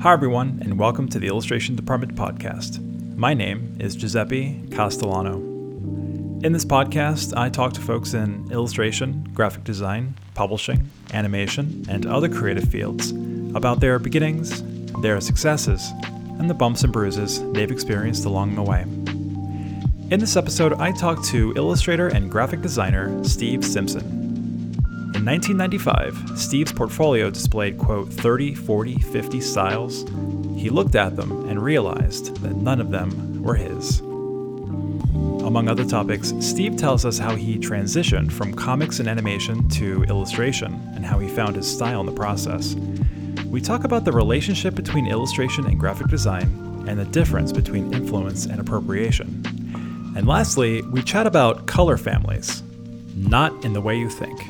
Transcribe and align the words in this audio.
Hi, 0.00 0.12
everyone, 0.12 0.58
and 0.60 0.78
welcome 0.78 1.08
to 1.08 1.18
the 1.18 1.26
Illustration 1.26 1.74
Department 1.74 2.14
podcast. 2.16 2.80
My 3.16 3.32
name 3.32 3.78
is 3.80 3.96
Giuseppe 3.96 4.62
Castellano. 4.70 5.36
In 6.44 6.52
this 6.52 6.66
podcast, 6.66 7.34
I 7.34 7.48
talk 7.48 7.72
to 7.72 7.80
folks 7.80 8.12
in 8.12 8.46
illustration, 8.52 9.26
graphic 9.32 9.64
design, 9.64 10.14
publishing, 10.34 10.90
animation, 11.14 11.86
and 11.88 12.04
other 12.04 12.28
creative 12.28 12.68
fields 12.68 13.12
about 13.56 13.80
their 13.80 13.98
beginnings, 13.98 14.62
their 15.00 15.18
successes, 15.18 15.90
and 16.38 16.50
the 16.50 16.54
bumps 16.54 16.84
and 16.84 16.92
bruises 16.92 17.42
they've 17.52 17.72
experienced 17.72 18.26
along 18.26 18.54
the 18.54 18.62
way. 18.62 18.82
In 18.82 20.20
this 20.20 20.36
episode, 20.36 20.74
I 20.74 20.92
talk 20.92 21.24
to 21.24 21.54
illustrator 21.56 22.08
and 22.08 22.30
graphic 22.30 22.60
designer 22.60 23.24
Steve 23.24 23.64
Simpson. 23.64 24.25
In 25.26 25.32
1995, 25.32 26.38
Steve's 26.38 26.72
portfolio 26.72 27.30
displayed, 27.30 27.78
quote, 27.78 28.12
30, 28.12 28.54
40, 28.54 29.00
50 29.00 29.40
styles. 29.40 30.04
He 30.56 30.70
looked 30.70 30.94
at 30.94 31.16
them 31.16 31.48
and 31.48 31.60
realized 31.60 32.36
that 32.42 32.54
none 32.54 32.80
of 32.80 32.92
them 32.92 33.42
were 33.42 33.56
his. 33.56 33.98
Among 33.98 35.68
other 35.68 35.84
topics, 35.84 36.32
Steve 36.38 36.76
tells 36.76 37.04
us 37.04 37.18
how 37.18 37.34
he 37.34 37.58
transitioned 37.58 38.30
from 38.30 38.54
comics 38.54 39.00
and 39.00 39.08
animation 39.08 39.68
to 39.70 40.04
illustration 40.04 40.80
and 40.94 41.04
how 41.04 41.18
he 41.18 41.26
found 41.26 41.56
his 41.56 41.68
style 41.68 41.98
in 41.98 42.06
the 42.06 42.12
process. 42.12 42.76
We 43.46 43.60
talk 43.60 43.82
about 43.82 44.04
the 44.04 44.12
relationship 44.12 44.76
between 44.76 45.08
illustration 45.08 45.66
and 45.66 45.76
graphic 45.80 46.06
design 46.06 46.84
and 46.86 47.00
the 47.00 47.04
difference 47.04 47.50
between 47.50 47.92
influence 47.92 48.46
and 48.46 48.60
appropriation. 48.60 49.42
And 50.16 50.28
lastly, 50.28 50.82
we 50.82 51.02
chat 51.02 51.26
about 51.26 51.66
color 51.66 51.96
families, 51.96 52.62
not 53.16 53.64
in 53.64 53.72
the 53.72 53.80
way 53.80 53.98
you 53.98 54.08
think. 54.08 54.40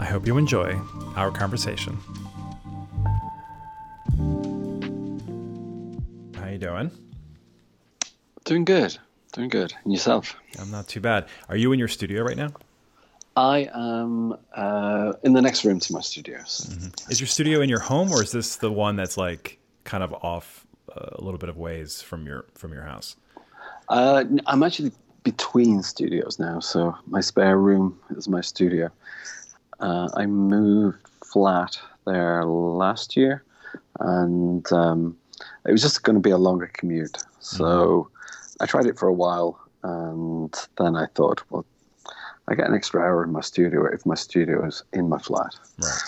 I 0.00 0.06
hope 0.06 0.26
you 0.26 0.38
enjoy 0.38 0.80
our 1.14 1.30
conversation. 1.30 1.98
How 6.34 6.48
you 6.48 6.56
doing? 6.56 6.90
Doing 8.44 8.64
good. 8.64 8.96
Doing 9.34 9.50
good. 9.50 9.74
And 9.84 9.92
yourself? 9.92 10.34
I'm 10.58 10.70
not 10.70 10.88
too 10.88 11.02
bad. 11.02 11.28
Are 11.50 11.56
you 11.56 11.72
in 11.72 11.78
your 11.78 11.86
studio 11.86 12.22
right 12.22 12.36
now? 12.36 12.48
I 13.36 13.68
am 13.74 14.38
uh, 14.56 15.12
in 15.22 15.34
the 15.34 15.42
next 15.42 15.66
room 15.66 15.78
to 15.80 15.92
my 15.92 16.00
studios. 16.00 16.66
Mm-hmm. 16.70 17.12
Is 17.12 17.20
your 17.20 17.26
studio 17.28 17.60
in 17.60 17.68
your 17.68 17.80
home, 17.80 18.10
or 18.10 18.22
is 18.22 18.32
this 18.32 18.56
the 18.56 18.72
one 18.72 18.96
that's 18.96 19.18
like 19.18 19.58
kind 19.84 20.02
of 20.02 20.14
off 20.14 20.66
uh, 20.96 21.10
a 21.12 21.22
little 21.22 21.38
bit 21.38 21.50
of 21.50 21.58
ways 21.58 22.00
from 22.00 22.26
your 22.26 22.46
from 22.54 22.72
your 22.72 22.84
house? 22.84 23.16
Uh, 23.90 24.24
I'm 24.46 24.62
actually 24.62 24.92
between 25.24 25.82
studios 25.82 26.38
now, 26.38 26.58
so 26.58 26.96
my 27.06 27.20
spare 27.20 27.58
room 27.58 28.00
is 28.16 28.28
my 28.28 28.40
studio. 28.40 28.90
Uh, 29.80 30.08
I 30.14 30.26
moved 30.26 30.98
flat 31.24 31.78
there 32.06 32.44
last 32.44 33.16
year, 33.16 33.44
and 33.98 34.70
um, 34.72 35.16
it 35.66 35.72
was 35.72 35.82
just 35.82 36.02
going 36.02 36.16
to 36.16 36.20
be 36.20 36.30
a 36.30 36.38
longer 36.38 36.70
commute. 36.72 37.18
So 37.40 37.64
mm-hmm. 37.64 38.62
I 38.62 38.66
tried 38.66 38.86
it 38.86 38.98
for 38.98 39.08
a 39.08 39.12
while, 39.12 39.60
and 39.82 40.54
then 40.78 40.96
I 40.96 41.06
thought, 41.14 41.42
well, 41.50 41.64
I 42.48 42.54
get 42.54 42.68
an 42.68 42.74
extra 42.74 43.00
hour 43.00 43.24
in 43.24 43.32
my 43.32 43.40
studio 43.40 43.86
if 43.86 44.04
my 44.04 44.16
studio 44.16 44.66
is 44.66 44.82
in 44.92 45.08
my 45.08 45.18
flat. 45.18 45.54
Right. 45.78 46.00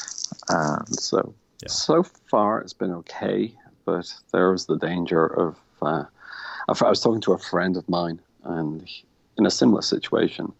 And 0.48 0.89
so, 0.89 1.34
yeah. 1.62 1.69
so 1.69 2.03
far 2.03 2.61
it's 2.61 2.73
been 2.73 2.91
okay, 2.93 3.55
but 3.84 4.12
there 4.33 4.50
was 4.50 4.67
the 4.67 4.77
danger 4.77 5.27
of. 5.27 5.56
Uh, 5.81 6.05
I 6.69 6.89
was 6.89 7.00
talking 7.00 7.20
to 7.23 7.33
a 7.33 7.39
friend 7.39 7.77
of 7.77 7.89
mine, 7.89 8.20
and 8.45 8.89
in 9.38 9.47
a 9.47 9.50
similar 9.50 9.83
situation, 9.83 10.52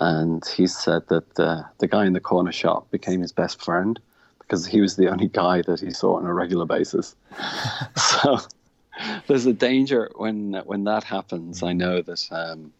and 0.00 0.44
he 0.56 0.66
said 0.66 1.06
that 1.08 1.38
uh, 1.38 1.62
the 1.78 1.86
guy 1.86 2.06
in 2.06 2.12
the 2.12 2.20
corner 2.20 2.52
shop 2.52 2.90
became 2.90 3.20
his 3.20 3.32
best 3.32 3.62
friend 3.62 4.00
because 4.38 4.66
he 4.66 4.80
was 4.80 4.96
the 4.96 5.08
only 5.08 5.28
guy 5.28 5.62
that 5.62 5.80
he 5.80 5.90
saw 5.90 6.16
on 6.16 6.26
a 6.26 6.34
regular 6.34 6.66
basis. 6.66 7.14
so 7.96 8.38
there's 9.26 9.46
a 9.46 9.52
danger 9.52 10.10
when 10.16 10.54
when 10.64 10.84
that 10.84 11.04
happens. 11.04 11.62
I 11.62 11.72
know 11.72 12.02
that 12.02 12.28
um, 12.30 12.72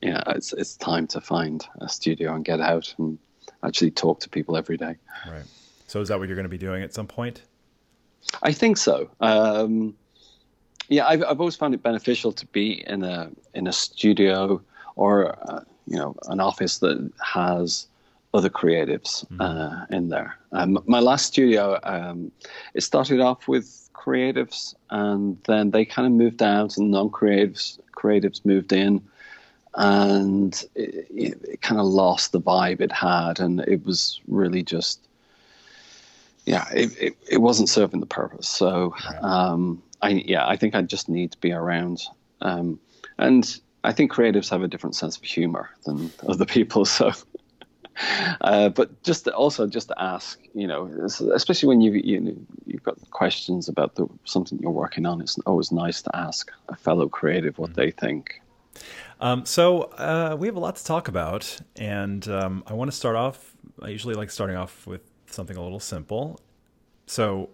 yeah, 0.00 0.22
it's 0.28 0.52
it's 0.52 0.76
time 0.76 1.06
to 1.08 1.20
find 1.20 1.66
a 1.80 1.88
studio 1.88 2.34
and 2.34 2.44
get 2.44 2.60
out 2.60 2.94
and 2.98 3.18
actually 3.62 3.90
talk 3.90 4.20
to 4.20 4.28
people 4.28 4.56
every 4.56 4.76
day. 4.76 4.96
Right. 5.28 5.44
So 5.86 6.00
is 6.00 6.08
that 6.08 6.18
what 6.18 6.28
you're 6.28 6.36
going 6.36 6.44
to 6.44 6.50
be 6.50 6.58
doing 6.58 6.82
at 6.82 6.94
some 6.94 7.06
point? 7.06 7.42
I 8.42 8.52
think 8.52 8.76
so. 8.76 9.10
Um, 9.20 9.94
yeah, 10.88 11.06
I've, 11.06 11.22
I've 11.22 11.40
always 11.40 11.56
found 11.56 11.74
it 11.74 11.82
beneficial 11.82 12.32
to 12.32 12.46
be 12.46 12.84
in 12.86 13.04
a 13.04 13.30
in 13.54 13.66
a 13.66 13.72
studio 13.72 14.60
or 14.96 15.36
uh, 15.50 15.60
you 15.86 15.96
know 15.96 16.14
an 16.28 16.40
office 16.40 16.78
that 16.78 17.10
has 17.22 17.86
other 18.34 18.50
creatives 18.50 19.26
mm-hmm. 19.26 19.40
uh, 19.40 19.84
in 19.90 20.08
there. 20.08 20.36
Um, 20.52 20.82
my 20.86 21.00
last 21.00 21.26
studio, 21.26 21.78
um, 21.82 22.32
it 22.74 22.82
started 22.82 23.20
off 23.20 23.46
with 23.46 23.90
creatives, 23.94 24.74
and 24.90 25.36
then 25.44 25.70
they 25.70 25.84
kind 25.84 26.06
of 26.06 26.12
moved 26.12 26.42
out, 26.42 26.76
and 26.76 26.90
non-creatives 26.90 27.78
creatives 27.94 28.44
moved 28.44 28.72
in, 28.72 29.00
and 29.74 30.64
it, 30.74 31.06
it, 31.10 31.38
it 31.44 31.62
kind 31.62 31.80
of 31.80 31.86
lost 31.86 32.32
the 32.32 32.40
vibe 32.40 32.80
it 32.80 32.92
had, 32.92 33.38
and 33.38 33.60
it 33.60 33.84
was 33.84 34.20
really 34.26 34.62
just, 34.62 35.06
yeah, 36.46 36.66
it, 36.74 36.90
it, 37.00 37.16
it 37.30 37.38
wasn't 37.38 37.68
serving 37.68 38.00
the 38.00 38.06
purpose. 38.06 38.48
So, 38.48 38.94
um, 39.20 39.82
I 40.00 40.08
yeah, 40.26 40.46
I 40.48 40.56
think 40.56 40.74
I 40.74 40.82
just 40.82 41.08
need 41.08 41.32
to 41.32 41.38
be 41.38 41.52
around, 41.52 42.02
um, 42.40 42.80
and 43.18 43.60
I 43.84 43.92
think 43.92 44.12
creatives 44.12 44.48
have 44.50 44.62
a 44.62 44.68
different 44.68 44.94
sense 44.94 45.16
of 45.16 45.22
humor 45.22 45.70
than 45.84 46.10
other 46.28 46.46
people. 46.46 46.86
So, 46.92 47.12
uh, 48.40 48.70
but 48.70 49.02
just 49.02 49.24
to, 49.24 49.34
also 49.34 49.66
just 49.66 49.88
to 49.88 50.02
ask, 50.02 50.40
you 50.54 50.66
know, 50.66 50.90
especially 51.34 51.68
when 51.68 51.82
you 51.82 51.92
you 51.92 52.46
you've 52.64 52.82
got 52.82 52.98
questions 53.10 53.68
about 53.68 53.96
the, 53.96 54.06
something 54.24 54.58
you're 54.60 54.70
working 54.70 55.04
on, 55.04 55.20
it's 55.20 55.38
always 55.40 55.70
nice 55.70 56.00
to 56.02 56.16
ask 56.16 56.50
a 56.68 56.76
fellow 56.76 57.08
creative 57.08 57.58
what 57.58 57.72
mm-hmm. 57.72 57.80
they 57.80 57.90
think. 57.90 58.40
Um, 59.20 59.44
so 59.44 59.82
uh, 59.82 60.36
we 60.38 60.46
have 60.46 60.56
a 60.56 60.60
lot 60.60 60.76
to 60.76 60.84
talk 60.84 61.08
about, 61.08 61.60
and 61.76 62.26
um, 62.28 62.64
I 62.66 62.72
want 62.72 62.90
to 62.90 62.96
start 62.96 63.14
off. 63.14 63.54
I 63.82 63.88
usually 63.88 64.14
like 64.14 64.30
starting 64.30 64.56
off 64.56 64.86
with 64.86 65.02
something 65.26 65.56
a 65.56 65.62
little 65.62 65.80
simple. 65.80 66.40
So, 67.06 67.50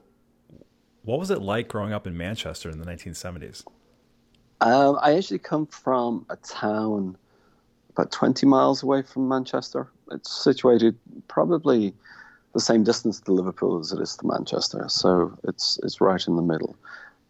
what 1.03 1.19
was 1.19 1.31
it 1.31 1.43
like 1.43 1.69
growing 1.69 1.93
up 1.93 2.07
in 2.07 2.17
Manchester 2.17 2.71
in 2.71 2.79
the 2.79 2.87
1970s? 2.87 3.65
Um, 4.61 4.99
I 5.01 5.17
actually 5.17 5.39
come 5.39 5.67
from 5.67 6.27
a 6.31 6.37
town 6.37 7.17
about 7.91 8.11
20 8.11 8.47
miles 8.47 8.83
away 8.83 9.03
from 9.03 9.29
Manchester. 9.29 9.89
It's 10.11 10.45
situated 10.45 10.97
probably 11.29 11.95
the 12.55 12.61
same 12.61 12.83
distance 12.83 13.21
to 13.21 13.33
Liverpool 13.33 13.79
as 13.79 13.93
it 13.93 14.01
is 14.01 14.17
to 14.17 14.27
Manchester, 14.27 14.85
so 14.89 15.37
it's 15.45 15.79
it's 15.83 16.01
right 16.01 16.27
in 16.27 16.37
the 16.37 16.43
middle. 16.43 16.77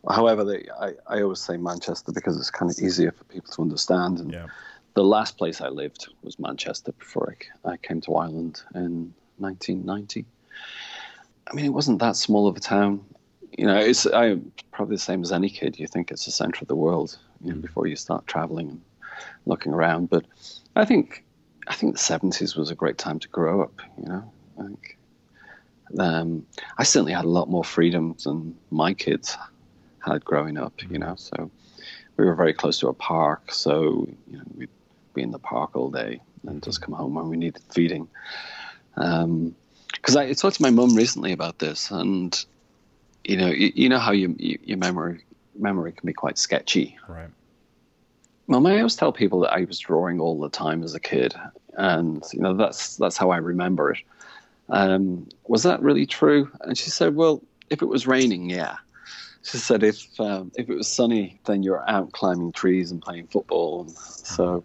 However, 0.08 0.44
they, 0.44 0.66
I, 0.80 0.94
I 1.06 1.22
always 1.22 1.40
say 1.40 1.56
Manchester 1.56 2.12
because 2.12 2.38
it's 2.38 2.50
kind 2.50 2.70
of 2.70 2.78
easier 2.78 3.10
for 3.10 3.24
people 3.24 3.52
to 3.54 3.62
understand. 3.62 4.20
And 4.20 4.32
yeah. 4.32 4.46
the 4.94 5.04
last 5.04 5.36
place 5.36 5.60
I 5.60 5.68
lived 5.68 6.08
was 6.22 6.38
Manchester 6.38 6.92
before 6.92 7.34
I, 7.64 7.72
I 7.72 7.76
came 7.78 8.00
to 8.02 8.14
Ireland 8.14 8.62
in 8.74 9.12
1990. 9.38 10.24
I 11.50 11.54
mean, 11.54 11.64
it 11.64 11.72
wasn't 11.72 11.98
that 11.98 12.16
small 12.16 12.46
of 12.46 12.56
a 12.56 12.60
town 12.60 13.04
you 13.58 13.66
know, 13.66 13.76
it's 13.76 14.06
I, 14.06 14.36
probably 14.70 14.94
the 14.94 15.02
same 15.02 15.20
as 15.22 15.32
any 15.32 15.50
kid. 15.50 15.80
You 15.80 15.88
think 15.88 16.12
it's 16.12 16.24
the 16.24 16.30
center 16.30 16.62
of 16.62 16.68
the 16.68 16.76
world 16.76 17.18
you 17.44 17.50
know, 17.50 17.56
mm. 17.56 17.62
before 17.62 17.88
you 17.88 17.96
start 17.96 18.24
traveling 18.28 18.68
and 18.68 18.80
looking 19.46 19.74
around. 19.74 20.08
But 20.08 20.24
I 20.76 20.84
think 20.84 21.24
I 21.66 21.74
think 21.74 21.94
the 21.94 21.98
seventies 21.98 22.54
was 22.54 22.70
a 22.70 22.76
great 22.76 22.98
time 22.98 23.18
to 23.18 23.28
grow 23.28 23.62
up. 23.62 23.82
You 23.98 24.08
know, 24.08 24.32
I 24.60 24.62
think 24.62 24.98
um, 25.98 26.46
I 26.78 26.84
certainly 26.84 27.12
had 27.12 27.24
a 27.24 27.28
lot 27.28 27.50
more 27.50 27.64
freedom 27.64 28.16
than 28.24 28.56
my 28.70 28.94
kids 28.94 29.36
had 30.06 30.24
growing 30.24 30.56
up. 30.56 30.74
You 30.88 31.00
know, 31.00 31.16
so 31.16 31.50
we 32.16 32.24
were 32.24 32.36
very 32.36 32.54
close 32.54 32.78
to 32.78 32.88
a 32.88 32.94
park, 32.94 33.52
so 33.52 34.06
you 34.30 34.36
know 34.36 34.44
we'd 34.56 34.70
be 35.14 35.22
in 35.22 35.32
the 35.32 35.40
park 35.40 35.74
all 35.74 35.90
day 35.90 36.20
and 36.46 36.62
just 36.62 36.80
come 36.80 36.94
home 36.94 37.14
when 37.14 37.28
we 37.28 37.36
needed 37.36 37.62
feeding. 37.70 38.06
Because 38.94 39.24
um, 39.24 39.56
I 40.16 40.32
talked 40.32 40.56
to 40.56 40.62
my 40.62 40.70
mum 40.70 40.94
recently 40.94 41.32
about 41.32 41.58
this, 41.58 41.90
and 41.90 42.46
you 43.28 43.36
know, 43.36 43.48
you, 43.48 43.72
you 43.74 43.88
know 43.88 43.98
how 43.98 44.12
you, 44.12 44.34
you, 44.38 44.58
your 44.64 44.78
memory 44.78 45.20
memory 45.54 45.92
can 45.92 46.06
be 46.06 46.12
quite 46.12 46.38
sketchy. 46.38 46.96
Right. 47.06 47.28
Well, 48.46 48.66
I 48.66 48.78
always 48.78 48.96
tell 48.96 49.12
people 49.12 49.40
that 49.40 49.52
I 49.52 49.64
was 49.64 49.78
drawing 49.78 50.18
all 50.20 50.40
the 50.40 50.48
time 50.48 50.82
as 50.82 50.94
a 50.94 51.00
kid, 51.00 51.34
and 51.74 52.24
you 52.32 52.40
know 52.40 52.54
that's 52.54 52.96
that's 52.96 53.18
how 53.18 53.30
I 53.30 53.36
remember 53.36 53.92
it. 53.92 53.98
Um, 54.70 55.28
was 55.46 55.62
that 55.64 55.82
really 55.82 56.06
true? 56.06 56.50
And 56.62 56.76
she 56.76 56.88
said, 56.88 57.14
"Well, 57.14 57.42
if 57.68 57.82
it 57.82 57.86
was 57.86 58.06
raining, 58.06 58.48
yeah." 58.48 58.76
She 59.42 59.58
said, 59.58 59.82
"If 59.82 60.18
um, 60.18 60.50
if 60.56 60.70
it 60.70 60.74
was 60.74 60.88
sunny, 60.88 61.38
then 61.44 61.62
you're 61.62 61.86
out 61.88 62.12
climbing 62.12 62.52
trees 62.52 62.90
and 62.90 63.02
playing 63.02 63.26
football." 63.26 63.82
And 63.82 63.90
so, 63.90 64.64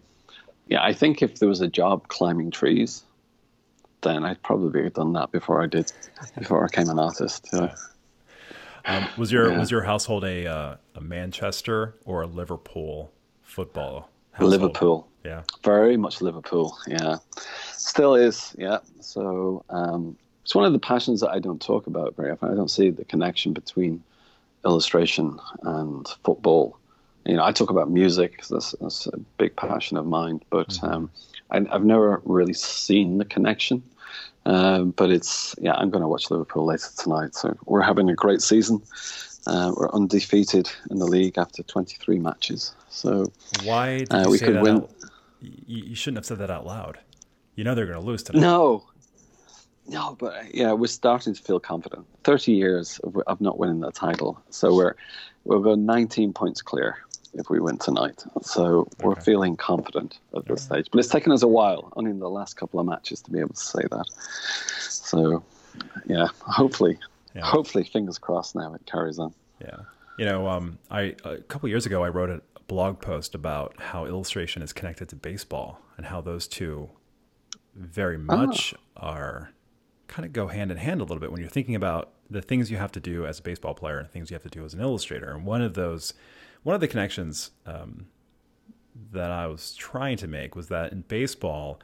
yeah, 0.68 0.82
I 0.82 0.94
think 0.94 1.20
if 1.20 1.38
there 1.38 1.48
was 1.48 1.60
a 1.60 1.68
job 1.68 2.08
climbing 2.08 2.50
trees, 2.50 3.04
then 4.00 4.24
I'd 4.24 4.42
probably 4.42 4.84
have 4.84 4.94
done 4.94 5.12
that 5.12 5.30
before 5.32 5.62
I 5.62 5.66
did, 5.66 5.92
before 6.38 6.64
I 6.64 6.68
became 6.68 6.88
an 6.88 6.98
artist. 6.98 7.50
Yeah. 7.52 7.74
Um, 8.86 9.08
was 9.16 9.32
your 9.32 9.50
yeah. 9.50 9.58
was 9.58 9.70
your 9.70 9.82
household 9.82 10.24
a 10.24 10.46
uh, 10.46 10.76
a 10.94 11.00
Manchester 11.00 11.94
or 12.04 12.22
a 12.22 12.26
Liverpool 12.26 13.12
football? 13.42 14.10
Household? 14.32 14.50
Liverpool. 14.50 15.08
Yeah. 15.24 15.42
Very 15.62 15.96
much 15.96 16.20
Liverpool. 16.20 16.76
Yeah. 16.86 17.16
Still 17.72 18.14
is. 18.14 18.54
Yeah. 18.58 18.78
So 19.00 19.64
um, 19.70 20.16
it's 20.42 20.54
one 20.54 20.66
of 20.66 20.72
the 20.72 20.78
passions 20.78 21.20
that 21.20 21.30
I 21.30 21.38
don't 21.38 21.60
talk 21.60 21.86
about 21.86 22.14
very 22.16 22.30
often. 22.30 22.50
I 22.50 22.54
don't 22.54 22.70
see 22.70 22.90
the 22.90 23.04
connection 23.04 23.52
between 23.52 24.02
illustration 24.64 25.38
and 25.62 26.06
football. 26.24 26.78
You 27.24 27.36
know, 27.36 27.44
I 27.44 27.52
talk 27.52 27.70
about 27.70 27.90
music. 27.90 28.42
That's, 28.50 28.72
that's 28.80 29.06
a 29.06 29.16
big 29.38 29.56
passion 29.56 29.96
of 29.96 30.04
mine, 30.04 30.42
but 30.50 30.68
mm-hmm. 30.68 30.86
um, 30.86 31.10
I, 31.50 31.60
have 31.72 31.84
never 31.84 32.20
really 32.26 32.52
seen 32.52 33.16
the 33.16 33.24
connection. 33.24 33.82
Um, 34.46 34.90
but 34.90 35.10
it's 35.10 35.54
yeah, 35.60 35.72
I'm 35.72 35.90
going 35.90 36.02
to 36.02 36.08
watch 36.08 36.30
Liverpool 36.30 36.66
later 36.66 36.88
tonight. 36.98 37.34
So 37.34 37.56
we're 37.64 37.82
having 37.82 38.10
a 38.10 38.14
great 38.14 38.42
season. 38.42 38.82
Uh, 39.46 39.72
we're 39.76 39.90
undefeated 39.92 40.70
in 40.90 40.98
the 40.98 41.06
league 41.06 41.36
after 41.38 41.62
23 41.62 42.18
matches. 42.18 42.74
So 42.88 43.30
why 43.62 43.98
did 43.98 44.12
uh, 44.12 44.26
we 44.28 44.38
could 44.38 44.60
win? 44.60 44.76
Out, 44.76 44.90
you 45.40 45.94
shouldn't 45.94 46.18
have 46.18 46.26
said 46.26 46.38
that 46.38 46.50
out 46.50 46.66
loud. 46.66 46.98
You 47.54 47.64
know 47.64 47.74
they're 47.74 47.86
going 47.86 48.00
to 48.00 48.04
lose 48.04 48.22
tonight. 48.22 48.40
No, 48.40 48.84
no, 49.86 50.16
but 50.18 50.34
uh, 50.34 50.42
yeah, 50.52 50.72
we're 50.72 50.86
starting 50.86 51.34
to 51.34 51.42
feel 51.42 51.60
confident. 51.60 52.06
30 52.24 52.52
years 52.52 52.98
of, 53.00 53.16
of 53.26 53.40
not 53.40 53.58
winning 53.58 53.80
the 53.80 53.92
title, 53.92 54.40
so 54.50 54.74
we're 54.74 55.58
go 55.60 55.74
19 55.74 56.32
points 56.32 56.62
clear 56.62 56.98
if 57.34 57.50
we 57.50 57.60
win 57.60 57.78
tonight. 57.78 58.24
So 58.42 58.88
we're 59.02 59.20
feeling 59.20 59.56
confident 59.56 60.18
at 60.36 60.46
this 60.46 60.62
stage. 60.62 60.88
But 60.90 60.98
it's 61.00 61.08
taken 61.08 61.32
us 61.32 61.42
a 61.42 61.48
while, 61.48 61.92
only 61.96 62.10
in 62.10 62.18
the 62.18 62.30
last 62.30 62.54
couple 62.54 62.80
of 62.80 62.86
matches, 62.86 63.20
to 63.22 63.30
be 63.30 63.40
able 63.40 63.54
to 63.54 63.60
say 63.60 63.82
that. 63.90 64.06
So, 64.78 65.42
yeah, 66.06 66.28
hopefully, 66.40 66.98
yeah. 67.34 67.42
hopefully, 67.42 67.84
fingers 67.84 68.18
crossed. 68.18 68.54
Now 68.54 68.74
it 68.74 68.86
carries 68.86 69.18
on. 69.18 69.34
Yeah, 69.60 69.78
you 70.18 70.24
know, 70.24 70.48
um, 70.48 70.78
I 70.90 71.14
a 71.24 71.38
couple 71.38 71.68
years 71.68 71.86
ago 71.86 72.04
I 72.04 72.08
wrote 72.08 72.30
a 72.30 72.42
blog 72.66 73.00
post 73.00 73.34
about 73.34 73.74
how 73.78 74.06
illustration 74.06 74.62
is 74.62 74.72
connected 74.72 75.08
to 75.10 75.16
baseball 75.16 75.80
and 75.96 76.06
how 76.06 76.20
those 76.20 76.46
two 76.48 76.90
very 77.74 78.18
much 78.18 78.74
ah. 78.96 79.08
are 79.08 79.50
kind 80.06 80.24
of 80.24 80.32
go 80.32 80.46
hand 80.46 80.70
in 80.70 80.76
hand 80.76 81.00
a 81.00 81.04
little 81.04 81.18
bit 81.18 81.32
when 81.32 81.40
you're 81.40 81.50
thinking 81.50 81.74
about 81.74 82.12
the 82.30 82.42
things 82.42 82.70
you 82.70 82.76
have 82.76 82.92
to 82.92 83.00
do 83.00 83.26
as 83.26 83.38
a 83.38 83.42
baseball 83.42 83.74
player 83.74 83.98
and 83.98 84.10
things 84.10 84.30
you 84.30 84.34
have 84.34 84.42
to 84.42 84.48
do 84.48 84.64
as 84.64 84.74
an 84.74 84.80
illustrator. 84.80 85.30
And 85.30 85.44
one 85.44 85.62
of 85.62 85.74
those, 85.74 86.14
one 86.64 86.74
of 86.74 86.80
the 86.80 86.88
connections 86.88 87.52
um, 87.66 88.06
that 89.12 89.30
I 89.30 89.46
was 89.46 89.74
trying 89.74 90.16
to 90.18 90.26
make 90.26 90.56
was 90.56 90.68
that 90.68 90.92
in 90.92 91.02
baseball, 91.02 91.80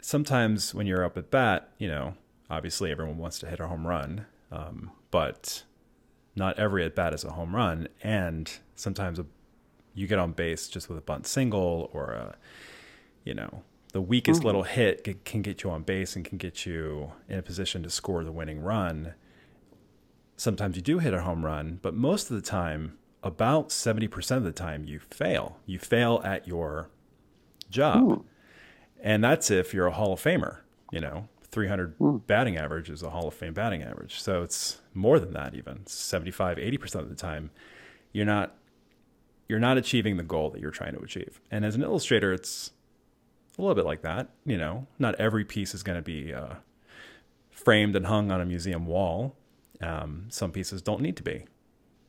sometimes 0.00 0.74
when 0.74 0.86
you're 0.86 1.04
up 1.04 1.16
at 1.16 1.30
bat, 1.30 1.70
you 1.78 1.88
know, 1.88 2.14
obviously 2.50 2.90
everyone 2.90 3.16
wants 3.16 3.38
to 3.38 3.46
hit 3.46 3.60
a 3.60 3.68
home 3.68 3.86
run, 3.86 4.26
um, 4.52 4.90
but 5.10 5.62
not 6.36 6.58
every 6.58 6.84
at 6.84 6.94
bat 6.94 7.14
is 7.14 7.24
a 7.24 7.32
home 7.32 7.54
run. 7.54 7.88
And 8.02 8.52
sometimes 8.74 9.18
a, 9.18 9.26
you 9.94 10.06
get 10.06 10.18
on 10.18 10.32
base 10.32 10.68
just 10.68 10.88
with 10.88 10.98
a 10.98 11.02
bunt 11.02 11.26
single 11.26 11.90
or 11.92 12.12
a, 12.12 12.36
you 13.24 13.34
know, 13.34 13.62
the 13.92 14.02
weakest 14.02 14.42
mm. 14.42 14.46
little 14.46 14.64
hit 14.64 15.24
can 15.24 15.40
get 15.40 15.62
you 15.62 15.70
on 15.70 15.82
base 15.82 16.16
and 16.16 16.24
can 16.24 16.36
get 16.36 16.66
you 16.66 17.12
in 17.28 17.38
a 17.38 17.42
position 17.42 17.84
to 17.84 17.90
score 17.90 18.24
the 18.24 18.32
winning 18.32 18.60
run. 18.60 19.14
Sometimes 20.36 20.74
you 20.74 20.82
do 20.82 20.98
hit 20.98 21.14
a 21.14 21.22
home 21.22 21.44
run, 21.44 21.78
but 21.80 21.94
most 21.94 22.28
of 22.28 22.34
the 22.34 22.42
time, 22.42 22.98
about 23.24 23.70
70% 23.70 24.36
of 24.36 24.44
the 24.44 24.52
time, 24.52 24.84
you 24.84 25.00
fail. 25.00 25.58
You 25.66 25.78
fail 25.78 26.20
at 26.24 26.46
your 26.46 26.90
job. 27.70 28.02
Ooh. 28.02 28.24
And 29.02 29.24
that's 29.24 29.50
if 29.50 29.74
you're 29.74 29.86
a 29.86 29.92
Hall 29.92 30.12
of 30.12 30.22
Famer, 30.22 30.58
you 30.92 31.00
know, 31.00 31.28
300 31.50 31.98
mm. 31.98 32.26
batting 32.26 32.56
average 32.56 32.90
is 32.90 33.02
a 33.02 33.10
Hall 33.10 33.28
of 33.28 33.34
Fame 33.34 33.54
batting 33.54 33.82
average. 33.82 34.20
So 34.20 34.42
it's 34.42 34.80
more 34.92 35.18
than 35.18 35.32
that 35.32 35.54
even. 35.54 35.86
75, 35.86 36.58
80% 36.58 36.94
of 36.96 37.08
the 37.08 37.14
time, 37.14 37.50
you're 38.12 38.26
not 38.26 38.56
you're 39.46 39.58
not 39.58 39.76
achieving 39.76 40.16
the 40.16 40.22
goal 40.22 40.48
that 40.50 40.60
you're 40.60 40.70
trying 40.70 40.94
to 40.94 41.00
achieve. 41.00 41.40
And 41.50 41.66
as 41.66 41.74
an 41.74 41.82
illustrator, 41.82 42.32
it's 42.32 42.70
a 43.58 43.60
little 43.60 43.74
bit 43.74 43.84
like 43.84 44.00
that. 44.00 44.30
You 44.46 44.56
know, 44.56 44.86
not 44.98 45.14
every 45.16 45.44
piece 45.44 45.74
is 45.74 45.82
going 45.82 45.96
to 45.96 46.02
be 46.02 46.32
uh, 46.32 46.54
framed 47.50 47.94
and 47.94 48.06
hung 48.06 48.30
on 48.30 48.40
a 48.40 48.46
museum 48.46 48.86
wall. 48.86 49.36
Um, 49.82 50.26
some 50.30 50.50
pieces 50.50 50.80
don't 50.80 51.02
need 51.02 51.16
to 51.18 51.22
be. 51.22 51.44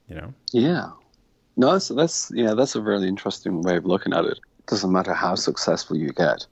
You 0.07 0.15
know. 0.15 0.33
Yeah. 0.53 0.91
No, 1.57 1.71
that's 1.73 1.87
that's 1.89 2.31
yeah, 2.33 2.53
that's 2.53 2.75
a 2.75 2.81
really 2.81 3.07
interesting 3.07 3.61
way 3.61 3.77
of 3.77 3.85
looking 3.85 4.13
at 4.13 4.25
it. 4.25 4.39
It 4.59 4.65
doesn't 4.67 4.91
matter 4.91 5.13
how 5.13 5.35
successful 5.35 5.97
you 5.97 6.09
get. 6.09 6.45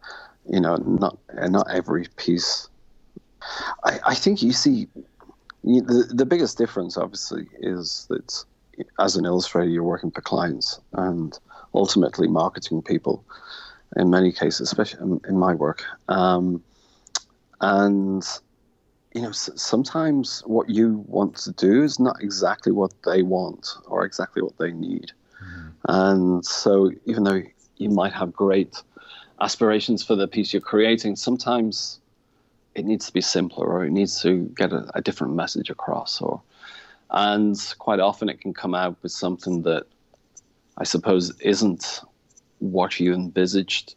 You 0.50 0.62
know, 0.62 0.76
not 0.76 1.18
not 1.34 1.70
every 1.72 2.08
piece. 2.16 2.70
I, 3.84 4.00
I 4.08 4.16
think 4.16 4.42
you 4.42 4.54
see 4.54 4.88
you, 5.64 5.82
the 5.82 6.10
the 6.14 6.26
biggest 6.26 6.58
difference, 6.58 6.98
obviously, 6.98 7.48
is 7.60 8.06
that 8.10 8.46
as 9.00 9.16
an 9.16 9.26
illustrator, 9.26 9.70
you're 9.70 9.84
working 9.84 10.12
for 10.12 10.22
clients 10.22 10.80
and 10.94 11.38
ultimately 11.74 12.28
marketing 12.28 12.82
people 12.82 13.24
in 13.96 14.10
many 14.10 14.32
cases, 14.32 14.62
especially 14.62 15.20
in, 15.28 15.38
my 15.38 15.54
work. 15.54 15.84
Um, 16.08 16.64
and 17.62 18.24
you 19.14 19.22
know, 19.22 19.32
sometimes 19.32 20.42
what 20.46 20.70
you 20.70 21.04
want 21.08 21.36
to 21.38 21.52
do 21.52 21.84
is 21.84 22.00
not 22.00 22.22
exactly 22.22 22.72
what 22.72 22.94
they 23.06 23.22
want 23.22 23.70
or 23.86 24.06
exactly 24.06 24.42
what 24.42 24.58
they 24.58 24.72
need. 24.72 25.12
Mm-hmm. 25.44 25.70
And 25.88 26.46
so, 26.46 26.92
even 27.06 27.24
though 27.24 27.44
you 27.78 27.90
might 27.90 28.14
have 28.14 28.34
great 28.34 28.82
aspirations 29.40 30.04
for 30.04 30.16
the 30.16 30.28
piece 30.28 30.52
you're 30.52 30.62
creating, 30.62 31.16
sometimes 31.16 32.00
it 32.74 32.86
needs 32.86 33.06
to 33.06 33.14
be 33.14 33.22
simpler 33.22 33.68
or 33.68 33.86
it 33.86 33.92
needs 33.92 34.20
to 34.22 34.52
get 34.56 34.74
a, 34.74 34.90
a 34.96 35.02
different 35.02 35.36
message 35.36 35.70
across. 35.70 36.20
Or, 36.20 36.42
and 37.12 37.56
quite 37.78 38.00
often 38.00 38.30
it 38.30 38.42
can 38.42 38.54
come 38.54 38.74
out 38.74 38.98
with 39.04 39.12
something 39.12 39.62
that 39.64 39.86
I 40.78 40.86
suppose 40.86 41.40
isn't 41.40 42.02
what 42.60 43.00
you 43.00 43.14
envisaged 43.14 43.96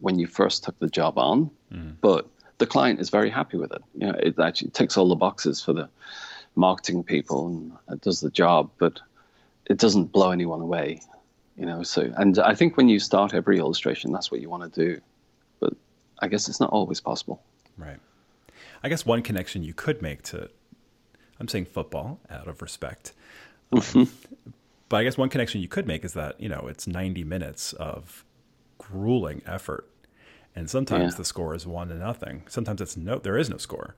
when 0.00 0.18
you 0.18 0.26
first 0.26 0.64
took 0.64 0.78
the 0.80 0.88
job 0.88 1.18
on, 1.18 1.50
mm. 1.72 1.94
but 2.00 2.28
the 2.58 2.66
client 2.66 3.00
is 3.00 3.10
very 3.10 3.30
happy 3.30 3.56
with 3.56 3.72
it. 3.72 3.82
You 3.94 4.08
know, 4.08 4.18
it 4.18 4.38
actually 4.38 4.70
ticks 4.70 4.96
all 4.96 5.08
the 5.08 5.14
boxes 5.14 5.62
for 5.62 5.72
the 5.72 5.88
marketing 6.56 7.04
people 7.04 7.46
and 7.46 7.72
it 7.90 8.00
does 8.00 8.20
the 8.20 8.30
job, 8.30 8.70
but 8.78 9.00
it 9.66 9.78
doesn't 9.78 10.12
blow 10.12 10.30
anyone 10.30 10.60
away. 10.60 11.00
You 11.56 11.66
know, 11.66 11.82
so 11.82 12.12
and 12.16 12.38
I 12.38 12.54
think 12.54 12.76
when 12.76 12.88
you 12.88 13.00
start 13.00 13.34
every 13.34 13.58
illustration, 13.58 14.12
that's 14.12 14.30
what 14.30 14.40
you 14.40 14.48
want 14.48 14.72
to 14.72 14.84
do, 14.86 15.00
but 15.58 15.72
I 16.20 16.28
guess 16.28 16.48
it's 16.48 16.60
not 16.60 16.70
always 16.70 17.00
possible. 17.00 17.42
Right. 17.76 17.98
I 18.82 18.88
guess 18.88 19.04
one 19.04 19.22
connection 19.22 19.64
you 19.64 19.74
could 19.74 20.00
make 20.00 20.22
to, 20.24 20.50
I'm 21.40 21.48
saying 21.48 21.66
football 21.66 22.20
out 22.30 22.46
of 22.46 22.62
respect, 22.62 23.12
um, 23.72 24.08
but 24.88 24.98
I 24.98 25.04
guess 25.04 25.18
one 25.18 25.28
connection 25.28 25.60
you 25.60 25.68
could 25.68 25.86
make 25.86 26.04
is 26.04 26.12
that 26.12 26.40
you 26.40 26.48
know 26.48 26.68
it's 26.68 26.86
90 26.86 27.24
minutes 27.24 27.72
of 27.72 28.24
grueling 28.78 29.42
effort, 29.44 29.88
and 30.58 30.68
sometimes 30.68 31.12
yeah. 31.12 31.18
the 31.18 31.24
score 31.24 31.54
is 31.54 31.66
one 31.66 31.88
to 31.88 31.94
nothing. 31.94 32.42
Sometimes 32.48 32.80
it's 32.80 32.96
no, 32.96 33.18
there 33.18 33.38
is 33.38 33.48
no 33.48 33.58
score, 33.58 33.94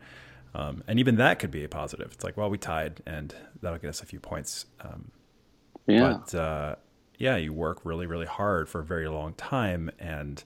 um, 0.55 0.85
and 0.87 0.99
even 0.99 1.17
that 1.17 1.39
could 1.39 1.51
be 1.51 1.65
a 1.65 1.69
positive. 1.69 2.11
It's 2.13 2.23
like, 2.23 2.37
well, 2.37 2.51
we 2.51 2.59
tied, 2.59 3.01
and 3.07 3.35
that'll 3.63 3.79
get 3.79 3.89
us 3.89 4.03
a 4.03 4.07
few 4.07 4.21
points. 4.21 4.67
Um, 4.81 5.11
yeah. 5.87 6.19
But 6.25 6.35
uh, 6.35 6.75
yeah, 7.19 7.37
you 7.37 7.53
work 7.53 7.81
really, 7.85 8.07
really 8.07 8.27
hard 8.27 8.69
for 8.69 8.81
a 8.81 8.85
very 8.85 9.09
long 9.09 9.33
time, 9.35 9.91
and 9.99 10.45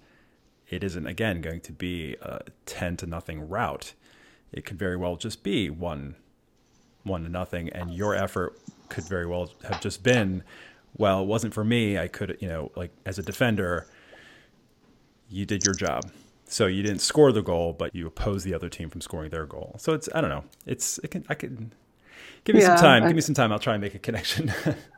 it 0.69 0.85
isn't 0.85 1.07
again 1.07 1.41
going 1.41 1.61
to 1.63 1.73
be 1.73 2.17
a 2.23 2.43
ten 2.65 2.97
to 2.99 3.07
nothing 3.07 3.49
route. 3.49 3.95
It 4.53 4.65
could 4.65 4.79
very 4.79 4.97
well 4.97 5.17
just 5.17 5.43
be 5.43 5.69
one 5.69 6.15
one 7.03 7.25
to 7.25 7.29
nothing, 7.29 7.69
and 7.71 7.93
your 7.93 8.15
effort 8.15 8.57
could 8.89 9.05
very 9.05 9.27
well 9.27 9.51
have 9.69 9.81
just 9.81 10.03
been, 10.03 10.45
well, 10.97 11.23
it 11.23 11.27
wasn't 11.27 11.53
for 11.53 11.65
me. 11.65 11.99
I 11.99 12.09
could, 12.09 12.39
you 12.41 12.49
know, 12.49 12.71
like 12.77 12.93
as 13.05 13.19
a 13.19 13.23
defender, 13.23 13.87
you 15.29 15.47
did 15.47 15.65
your 15.65 15.75
job. 15.75 16.11
So 16.47 16.67
you 16.67 16.83
didn't 16.83 17.01
score 17.01 17.33
the 17.33 17.43
goal, 17.43 17.73
but 17.73 17.95
you 17.95 18.07
opposed 18.07 18.45
the 18.45 18.55
other 18.55 18.69
team 18.69 18.91
from 18.91 19.01
scoring 19.01 19.31
their 19.31 19.47
goal. 19.47 19.77
So 19.79 19.93
it's 19.93 20.09
I 20.15 20.21
don't 20.21 20.31
know. 20.31 20.45
It's 20.67 20.99
it 20.99 21.11
can 21.11 21.25
I 21.29 21.35
can 21.35 21.73
give 22.45 22.55
me 22.55 22.63
yeah, 22.63 22.77
some 22.77 22.85
time. 22.85 23.03
I, 23.03 23.07
give 23.07 23.17
me 23.17 23.23
some 23.23 23.35
time. 23.35 23.53
I'll 23.53 23.59
try 23.59 23.75
and 23.75 23.83
make 23.83 23.95
a 23.95 23.99
connection. 23.99 24.53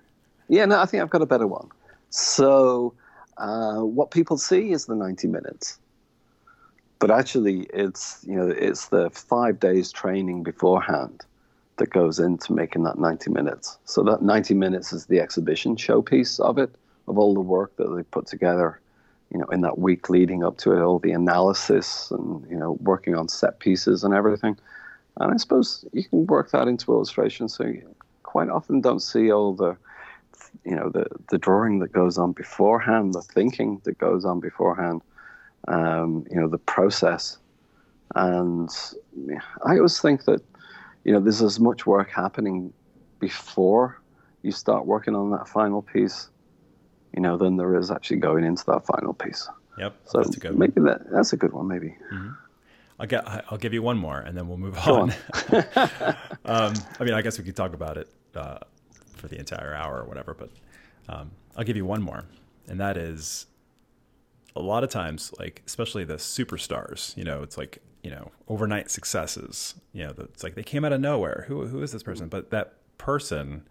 yeah, 0.48 0.64
no, 0.64 0.80
I 0.80 0.86
think 0.86 1.02
I've 1.02 1.10
got 1.10 1.22
a 1.22 1.26
better 1.26 1.46
one. 1.46 1.68
So 2.10 2.94
uh, 3.36 3.80
what 3.80 4.10
people 4.10 4.36
see 4.38 4.72
is 4.72 4.86
the 4.86 4.96
ninety 4.96 5.28
minutes, 5.28 5.78
but 6.98 7.10
actually 7.10 7.68
it's 7.72 8.24
you 8.26 8.34
know 8.34 8.48
it's 8.48 8.88
the 8.88 9.08
five 9.10 9.60
days 9.60 9.92
training 9.92 10.42
beforehand 10.42 11.24
that 11.76 11.90
goes 11.90 12.18
into 12.18 12.52
making 12.52 12.84
that 12.84 12.98
90 12.98 13.30
minutes. 13.30 13.78
So 13.84 14.02
that 14.04 14.22
90 14.22 14.54
minutes 14.54 14.92
is 14.92 15.06
the 15.06 15.20
exhibition 15.20 15.76
showpiece 15.76 16.40
of 16.40 16.58
it, 16.58 16.74
of 17.06 17.18
all 17.18 17.34
the 17.34 17.40
work 17.40 17.76
that 17.76 17.88
they 17.94 18.02
put 18.02 18.26
together, 18.26 18.80
you 19.32 19.38
know, 19.38 19.46
in 19.46 19.60
that 19.62 19.78
week 19.78 20.08
leading 20.08 20.44
up 20.44 20.58
to 20.58 20.72
it, 20.72 20.80
all 20.80 20.98
the 20.98 21.12
analysis 21.12 22.10
and, 22.10 22.48
you 22.50 22.56
know, 22.56 22.72
working 22.80 23.14
on 23.14 23.28
set 23.28 23.58
pieces 23.60 24.04
and 24.04 24.14
everything. 24.14 24.56
And 25.18 25.32
I 25.32 25.36
suppose 25.36 25.84
you 25.92 26.04
can 26.04 26.26
work 26.26 26.50
that 26.50 26.68
into 26.68 26.92
illustration. 26.92 27.48
So 27.48 27.64
you 27.64 27.94
quite 28.22 28.48
often 28.48 28.80
don't 28.80 29.00
see 29.00 29.32
all 29.32 29.54
the, 29.54 29.76
you 30.64 30.76
know, 30.76 30.90
the, 30.90 31.06
the 31.30 31.38
drawing 31.38 31.80
that 31.80 31.92
goes 31.92 32.18
on 32.18 32.32
beforehand, 32.32 33.14
the 33.14 33.22
thinking 33.22 33.80
that 33.84 33.98
goes 33.98 34.24
on 34.24 34.40
beforehand, 34.40 35.02
um, 35.68 36.26
you 36.30 36.40
know, 36.40 36.48
the 36.48 36.58
process. 36.58 37.38
And 38.14 38.70
I 39.64 39.76
always 39.76 40.00
think 40.00 40.24
that 40.24 40.42
you 41.06 41.12
know, 41.12 41.20
there's 41.20 41.40
as 41.40 41.60
much 41.60 41.86
work 41.86 42.10
happening 42.10 42.72
before 43.20 44.02
you 44.42 44.50
start 44.50 44.86
working 44.86 45.14
on 45.14 45.30
that 45.30 45.46
final 45.46 45.80
piece, 45.80 46.30
you 47.16 47.22
know, 47.22 47.36
than 47.36 47.56
there 47.56 47.76
is 47.76 47.90
actually 47.90 48.18
going 48.18 48.44
into 48.44 48.64
that 48.66 48.86
final 48.86 49.14
piece. 49.14 49.48
Yep. 49.78 49.96
So 50.04 50.18
that's 50.18 50.36
a 50.36 50.40
good 50.40 50.58
maybe 50.58 50.80
one. 50.80 50.84
that 50.84 51.10
that's 51.10 51.32
a 51.32 51.36
good 51.36 51.52
one. 51.52 51.66
Maybe. 51.66 51.96
Mm-hmm. 52.12 52.30
I'll 53.00 53.06
get. 53.06 53.24
I'll 53.50 53.58
give 53.58 53.74
you 53.74 53.82
one 53.82 53.98
more, 53.98 54.18
and 54.20 54.36
then 54.36 54.48
we'll 54.48 54.58
move 54.58 54.78
on. 54.78 55.12
on. 55.52 55.64
um, 56.44 56.74
I 56.98 57.04
mean, 57.04 57.14
I 57.14 57.22
guess 57.22 57.38
we 57.38 57.44
could 57.44 57.56
talk 57.56 57.74
about 57.74 57.96
it 57.98 58.08
uh, 58.34 58.58
for 59.16 59.28
the 59.28 59.38
entire 59.38 59.74
hour 59.74 60.00
or 60.00 60.04
whatever. 60.04 60.34
But 60.34 60.50
um, 61.08 61.32
I'll 61.56 61.64
give 61.64 61.76
you 61.76 61.84
one 61.84 62.02
more, 62.02 62.24
and 62.68 62.80
that 62.80 62.96
is 62.96 63.46
a 64.54 64.60
lot 64.60 64.84
of 64.84 64.90
times, 64.90 65.34
like 65.38 65.62
especially 65.66 66.04
the 66.04 66.14
superstars. 66.14 67.16
You 67.16 67.24
know, 67.24 67.42
it's 67.42 67.58
like 67.58 67.82
you 68.02 68.10
know 68.10 68.30
overnight 68.48 68.90
successes. 68.90 69.74
You 69.92 70.04
know, 70.04 70.14
it's 70.18 70.42
like 70.42 70.54
they 70.54 70.62
came 70.62 70.84
out 70.84 70.92
of 70.92 71.00
nowhere. 71.00 71.44
Who 71.48 71.66
who 71.66 71.82
is 71.82 71.92
this 71.92 72.02
person? 72.02 72.28
But 72.28 72.50
that 72.50 72.74
person 72.96 73.68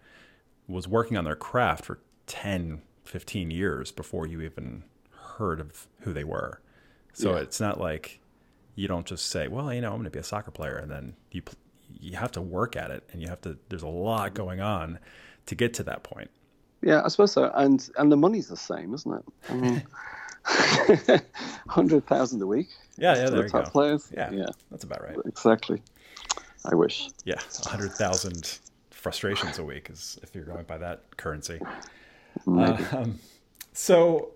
was 0.68 0.86
working 0.86 1.16
on 1.16 1.24
their 1.24 1.36
craft 1.36 1.84
for 1.84 2.00
10, 2.26 2.82
15 3.08 3.50
years 3.50 3.92
before 3.92 4.26
you 4.26 4.40
even 4.42 4.84
heard 5.36 5.60
of 5.60 5.86
who 6.00 6.12
they 6.12 6.24
were. 6.24 6.60
So 7.12 7.34
yeah. 7.34 7.42
it's 7.42 7.60
not 7.60 7.80
like 7.80 8.20
you 8.74 8.88
don't 8.88 9.06
just 9.06 9.26
say, 9.26 9.48
well, 9.48 9.72
you 9.72 9.80
know, 9.80 9.88
I'm 9.88 9.96
going 9.96 10.04
to 10.04 10.10
be 10.10 10.18
a 10.18 10.24
soccer 10.24 10.50
player, 10.50 10.76
and 10.76 10.90
then 10.90 11.14
you 11.30 11.42
you 11.98 12.16
have 12.16 12.32
to 12.32 12.42
work 12.42 12.76
at 12.76 12.90
it, 12.90 13.04
and 13.12 13.22
you 13.22 13.28
have 13.28 13.40
to. 13.42 13.56
There's 13.68 13.82
a 13.82 13.88
lot 13.88 14.34
going 14.34 14.60
on 14.60 14.98
to 15.46 15.54
get 15.54 15.74
to 15.74 15.82
that 15.84 16.02
point. 16.02 16.30
Yeah, 16.82 17.02
I 17.04 17.08
suppose 17.08 17.32
so, 17.32 17.50
and 17.54 17.88
and 17.96 18.12
the 18.12 18.16
money's 18.16 18.48
the 18.48 18.56
same, 18.56 18.92
isn't 18.92 19.12
it? 19.12 19.24
I 19.48 19.54
mean, 19.54 19.82
hundred 21.68 22.06
thousand 22.06 22.42
a 22.42 22.46
week. 22.46 22.68
Yeah, 22.98 23.16
yeah, 23.16 23.30
there 23.30 23.44
you 23.44 23.48
go. 23.48 23.62
Players. 23.62 24.08
Yeah, 24.14 24.30
yeah, 24.30 24.46
that's 24.70 24.84
about 24.84 25.02
right. 25.02 25.16
Exactly. 25.24 25.82
I 26.64 26.74
wish. 26.74 27.08
Yeah, 27.24 27.40
hundred 27.64 27.92
thousand 27.92 28.58
frustrations 28.90 29.58
a 29.58 29.64
week 29.64 29.88
is 29.88 30.18
if 30.22 30.34
you're 30.34 30.44
going 30.44 30.64
by 30.64 30.78
that 30.78 31.16
currency. 31.16 31.60
Um, 32.46 33.18
so 33.72 34.32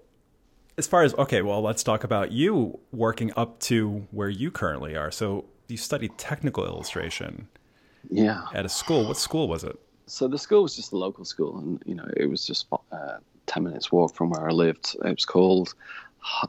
as 0.79 0.87
far 0.87 1.03
as 1.03 1.15
okay, 1.15 1.43
well, 1.43 1.61
let's 1.61 1.83
talk 1.83 2.05
about 2.05 2.33
you 2.33 2.79
working 2.93 3.33
up 3.37 3.61
to 3.61 4.07
where 4.11 4.29
you 4.29 4.51
currently 4.51 4.97
are. 4.97 5.11
So 5.11 5.45
you 5.69 5.77
studied 5.77 6.17
technical 6.19 6.65
illustration. 6.67 7.49
Yeah. 8.11 8.47
At 8.55 8.65
a 8.65 8.69
school. 8.69 9.07
What 9.07 9.17
school 9.17 9.49
was 9.49 9.63
it? 9.65 9.79
So 10.07 10.27
the 10.27 10.39
school 10.39 10.63
was 10.63 10.75
just 10.75 10.93
a 10.93 10.97
local 10.97 11.25
school, 11.25 11.59
and 11.59 11.83
you 11.87 11.95
know 11.95 12.09
it 12.17 12.27
was 12.27 12.47
just 12.47 12.67
uh, 12.91 13.19
ten 13.47 13.63
minutes 13.65 13.93
walk 13.93 14.15
from 14.15 14.31
where 14.31 14.49
I 14.49 14.53
lived. 14.53 14.97
It 15.05 15.15
was 15.15 15.25
called 15.25 15.75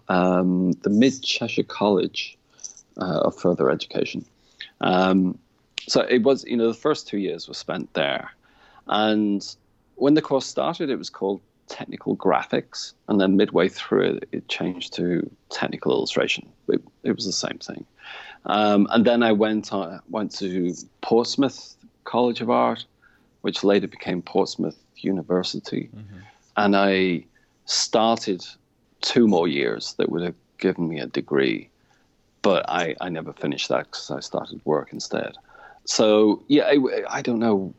um, 0.07 0.71
the 0.83 0.89
Mid 0.89 1.21
Cheshire 1.21 1.63
College 1.63 2.37
uh, 2.97 3.21
of 3.21 3.37
Further 3.37 3.69
Education. 3.69 4.25
Um, 4.81 5.37
so 5.87 6.01
it 6.01 6.23
was, 6.23 6.43
you 6.45 6.57
know, 6.57 6.67
the 6.67 6.73
first 6.73 7.07
two 7.07 7.17
years 7.17 7.47
were 7.47 7.53
spent 7.53 7.93
there, 7.93 8.31
and 8.87 9.43
when 10.01 10.15
the 10.15 10.21
course 10.21 10.47
started, 10.47 10.89
it 10.89 10.95
was 10.95 11.11
called 11.11 11.41
technical 11.67 12.17
graphics, 12.17 12.93
and 13.07 13.21
then 13.21 13.37
midway 13.37 13.69
through 13.69 14.15
it, 14.15 14.29
it 14.31 14.47
changed 14.47 14.93
to 14.93 15.29
technical 15.49 15.91
illustration. 15.91 16.49
It, 16.67 16.81
it 17.03 17.15
was 17.15 17.25
the 17.25 17.31
same 17.31 17.59
thing. 17.59 17.85
Um, 18.47 18.87
and 18.89 19.05
then 19.05 19.21
I 19.21 19.31
went 19.31 19.71
on, 19.71 19.99
went 20.09 20.31
to 20.39 20.73
Portsmouth 21.01 21.75
College 22.03 22.41
of 22.41 22.49
Art, 22.49 22.83
which 23.41 23.63
later 23.63 23.87
became 23.87 24.23
Portsmouth 24.23 24.77
University, 24.97 25.89
mm-hmm. 25.95 26.17
and 26.57 26.75
I 26.75 27.23
started 27.65 28.43
two 29.01 29.27
more 29.27 29.47
years 29.47 29.93
that 29.93 30.09
would 30.09 30.23
have 30.23 30.35
given 30.57 30.89
me 30.89 30.99
a 30.99 31.05
degree, 31.05 31.69
but 32.41 32.67
I, 32.67 32.95
I 33.01 33.09
never 33.09 33.33
finished 33.33 33.69
that 33.69 33.85
because 33.85 34.09
I 34.09 34.19
started 34.19 34.61
work 34.65 34.93
instead. 34.93 35.35
So 35.85 36.41
yeah, 36.47 36.63
I, 36.63 36.77
I 37.07 37.21
don't 37.21 37.39
know 37.39 37.73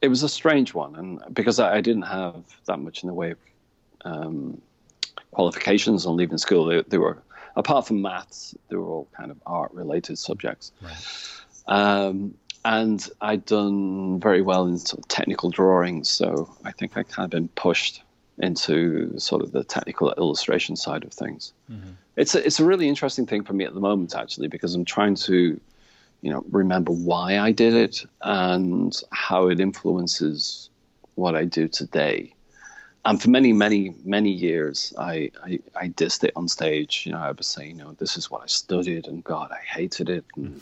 it 0.00 0.08
was 0.08 0.22
a 0.22 0.28
strange 0.28 0.74
one, 0.74 0.96
and 0.96 1.34
because 1.34 1.58
I, 1.58 1.76
I 1.76 1.80
didn't 1.80 2.02
have 2.02 2.44
that 2.66 2.78
much 2.78 3.02
in 3.02 3.08
the 3.08 3.14
way 3.14 3.32
of 3.32 3.38
um, 4.04 4.60
qualifications 5.32 6.06
on 6.06 6.16
leaving 6.16 6.38
school, 6.38 6.66
they, 6.66 6.82
they, 6.82 6.98
were 6.98 7.22
apart 7.56 7.86
from 7.86 8.02
maths, 8.02 8.54
they 8.68 8.76
were 8.76 8.86
all 8.86 9.08
kind 9.16 9.30
of 9.30 9.38
art-related 9.46 10.18
subjects. 10.18 10.72
Right. 10.80 10.96
Um, 11.66 12.34
and 12.64 13.08
I'd 13.20 13.44
done 13.44 14.20
very 14.20 14.42
well 14.42 14.66
in 14.66 14.78
sort 14.78 15.00
of 15.00 15.08
technical 15.08 15.50
drawings, 15.50 16.08
so 16.08 16.54
I 16.64 16.72
think 16.72 16.96
I 16.96 17.02
kind 17.02 17.24
of 17.24 17.30
been 17.30 17.48
pushed 17.48 18.02
into 18.38 19.18
sort 19.18 19.42
of 19.42 19.52
the 19.52 19.64
technical 19.64 20.12
illustration 20.12 20.76
side 20.76 21.04
of 21.04 21.12
things. 21.12 21.52
Mm-hmm. 21.70 21.90
It's 22.16 22.34
a, 22.34 22.44
it's 22.44 22.60
a 22.60 22.64
really 22.64 22.88
interesting 22.88 23.26
thing 23.26 23.44
for 23.44 23.52
me 23.52 23.64
at 23.64 23.74
the 23.74 23.80
moment, 23.80 24.14
actually, 24.14 24.48
because 24.48 24.74
I'm 24.74 24.84
trying 24.84 25.14
to 25.16 25.60
you 26.20 26.30
know, 26.30 26.44
remember 26.50 26.92
why 26.92 27.38
I 27.38 27.52
did 27.52 27.74
it 27.74 28.04
and 28.22 29.00
how 29.10 29.48
it 29.48 29.60
influences 29.60 30.70
what 31.14 31.34
I 31.34 31.44
do 31.44 31.68
today. 31.68 32.34
And 33.04 33.22
for 33.22 33.30
many, 33.30 33.52
many, 33.52 33.94
many 34.04 34.30
years, 34.30 34.92
I, 34.98 35.30
I, 35.42 35.60
I 35.76 35.88
dissed 35.88 36.24
it 36.24 36.32
on 36.36 36.48
stage. 36.48 37.04
You 37.06 37.12
know, 37.12 37.18
I 37.18 37.30
was 37.30 37.46
saying, 37.46 37.78
you 37.78 37.84
know, 37.84 37.92
this 37.92 38.16
is 38.16 38.30
what 38.30 38.42
I 38.42 38.46
studied, 38.46 39.06
and 39.06 39.24
God, 39.24 39.50
I 39.50 39.64
hated 39.64 40.10
it. 40.10 40.24
And 40.36 40.60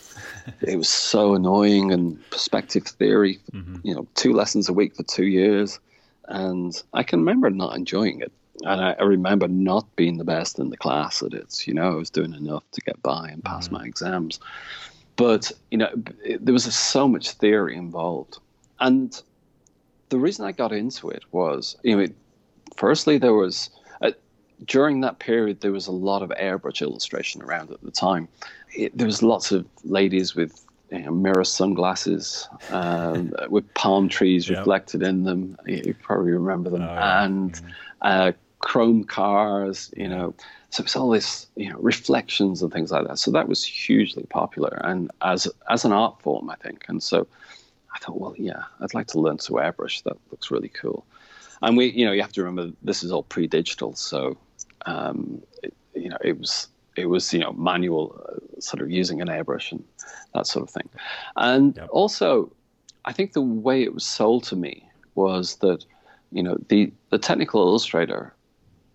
it 0.60 0.76
was 0.76 0.88
so 0.88 1.34
annoying. 1.34 1.92
And 1.92 2.18
perspective 2.30 2.84
theory, 2.84 3.40
mm-hmm. 3.52 3.76
you 3.82 3.94
know, 3.94 4.06
two 4.14 4.32
lessons 4.32 4.68
a 4.68 4.72
week 4.72 4.94
for 4.94 5.02
two 5.02 5.26
years. 5.26 5.80
And 6.28 6.80
I 6.92 7.02
can 7.02 7.20
remember 7.20 7.50
not 7.50 7.74
enjoying 7.74 8.20
it. 8.20 8.32
And 8.62 8.80
I, 8.80 8.92
I, 8.92 9.02
remember 9.02 9.48
not 9.48 9.84
being 9.96 10.16
the 10.16 10.24
best 10.24 10.58
in 10.58 10.70
the 10.70 10.76
class 10.76 11.22
at 11.22 11.34
it. 11.34 11.66
You 11.66 11.74
know, 11.74 11.92
I 11.92 11.94
was 11.94 12.10
doing 12.10 12.32
enough 12.32 12.62
to 12.72 12.80
get 12.80 13.02
by 13.02 13.28
and 13.28 13.44
pass 13.44 13.66
mm-hmm. 13.66 13.76
my 13.76 13.84
exams. 13.86 14.40
But 15.16 15.50
you 15.70 15.78
know, 15.78 15.90
there 16.40 16.52
was 16.52 16.64
so 16.74 17.08
much 17.08 17.30
theory 17.32 17.76
involved, 17.76 18.38
and 18.80 19.20
the 20.10 20.18
reason 20.18 20.44
I 20.44 20.52
got 20.52 20.72
into 20.72 21.10
it 21.10 21.24
was, 21.32 21.76
you 21.82 21.96
know, 21.96 22.06
firstly 22.76 23.18
there 23.18 23.34
was 23.34 23.70
uh, 24.02 24.12
during 24.66 25.00
that 25.00 25.18
period 25.18 25.60
there 25.60 25.72
was 25.72 25.86
a 25.86 25.92
lot 25.92 26.22
of 26.22 26.30
airbrush 26.30 26.82
illustration 26.82 27.42
around 27.42 27.70
at 27.70 27.82
the 27.82 27.90
time. 27.90 28.28
It, 28.74 28.96
there 28.96 29.06
was 29.06 29.22
lots 29.22 29.52
of 29.52 29.66
ladies 29.84 30.34
with 30.34 30.64
you 30.92 31.00
know, 31.00 31.10
mirror 31.10 31.44
sunglasses 31.44 32.48
um, 32.70 33.32
with 33.48 33.72
palm 33.74 34.08
trees 34.08 34.48
yep. 34.48 34.58
reflected 34.58 35.02
in 35.02 35.24
them. 35.24 35.56
You 35.66 35.94
probably 36.00 36.32
remember 36.32 36.70
them, 36.70 36.82
oh, 36.82 36.94
and 36.94 37.52
mm-hmm. 37.52 37.68
uh, 38.02 38.32
chrome 38.66 39.04
cars. 39.04 39.92
You 39.96 40.08
know, 40.08 40.34
so 40.70 40.82
it's 40.82 40.96
all 40.96 41.10
this, 41.10 41.46
you 41.54 41.70
know, 41.70 41.78
reflections 41.78 42.62
and 42.62 42.72
things 42.72 42.90
like 42.90 43.06
that. 43.06 43.18
So 43.18 43.30
that 43.30 43.48
was 43.48 43.64
hugely 43.64 44.24
popular, 44.24 44.80
and 44.82 45.10
as 45.22 45.48
as 45.70 45.84
an 45.84 45.92
art 45.92 46.20
form, 46.20 46.50
I 46.50 46.56
think. 46.56 46.84
And 46.88 47.00
so 47.00 47.28
I 47.94 47.98
thought, 47.98 48.20
well, 48.20 48.34
yeah, 48.36 48.64
I'd 48.80 48.92
like 48.92 49.06
to 49.08 49.20
learn 49.20 49.38
to 49.38 49.52
airbrush. 49.52 50.02
That 50.02 50.16
looks 50.30 50.50
really 50.50 50.68
cool. 50.68 51.06
And 51.62 51.76
we, 51.76 51.86
you 51.92 52.04
know, 52.04 52.12
you 52.12 52.20
have 52.20 52.32
to 52.32 52.42
remember 52.42 52.74
this 52.82 53.02
is 53.04 53.12
all 53.12 53.22
pre-digital, 53.22 53.94
so 53.94 54.36
um, 54.84 55.42
it, 55.62 55.72
you 55.94 56.10
know, 56.10 56.18
it 56.20 56.38
was 56.38 56.68
it 56.96 57.06
was 57.06 57.32
you 57.32 57.38
know 57.38 57.52
manual, 57.52 58.20
uh, 58.28 58.60
sort 58.60 58.82
of 58.82 58.90
using 58.90 59.20
an 59.20 59.28
airbrush 59.28 59.70
and 59.70 59.84
that 60.34 60.46
sort 60.46 60.64
of 60.64 60.70
thing. 60.70 60.88
And 61.36 61.76
yep. 61.76 61.88
also, 61.92 62.50
I 63.04 63.12
think 63.12 63.32
the 63.32 63.48
way 63.68 63.82
it 63.84 63.94
was 63.94 64.04
sold 64.04 64.42
to 64.50 64.56
me 64.56 64.88
was 65.14 65.56
that 65.56 65.84
you 66.32 66.42
know 66.42 66.56
the 66.68 66.92
the 67.10 67.18
technical 67.18 67.60
illustrator 67.62 68.32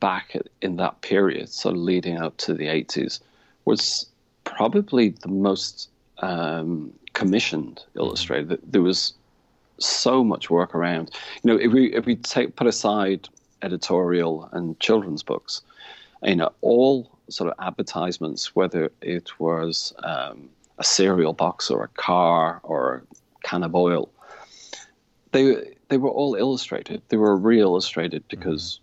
back 0.02 0.36
in 0.62 0.76
that 0.76 1.00
period, 1.02 1.48
so 1.48 1.70
leading 1.70 2.18
up 2.18 2.36
to 2.38 2.54
the 2.54 2.66
80s, 2.66 3.22
was 3.64 4.08
probably 4.44 5.10
the 5.10 5.30
most 5.30 5.90
um, 6.18 6.92
commissioned 7.14 7.78
mm-hmm. 7.78 8.00
illustrator. 8.00 8.58
There 8.64 8.82
was 8.82 9.14
so 9.78 10.24
much 10.24 10.50
work 10.50 10.76
around. 10.76 11.12
You 11.44 11.52
know, 11.54 11.58
if 11.58 11.72
we 11.72 11.94
if 11.94 12.06
we 12.06 12.18
take 12.18 12.56
put 12.58 12.68
aside 12.68 13.30
editorial 13.62 14.50
and 14.52 14.80
children's 14.80 15.24
books, 15.24 15.62
you 16.24 16.36
know, 16.36 16.52
all 16.62 17.10
sort 17.30 17.50
of 17.50 17.66
advertisements, 17.66 18.56
whether 18.56 18.92
it 19.02 19.40
was 19.40 19.94
um, 20.04 20.50
a 20.78 20.84
cereal 20.84 21.34
box 21.34 21.70
or 21.70 21.84
a 21.84 21.88
car 21.90 22.60
or 22.64 22.96
a 22.96 23.48
can 23.48 23.64
of 23.64 23.76
oil, 23.76 24.10
they 25.32 25.76
they 25.90 25.98
were 25.98 26.10
all 26.10 26.36
illustrated. 26.36 27.02
They 27.10 27.18
were 27.18 27.36
re-illustrated 27.36 28.24
because 28.28 28.80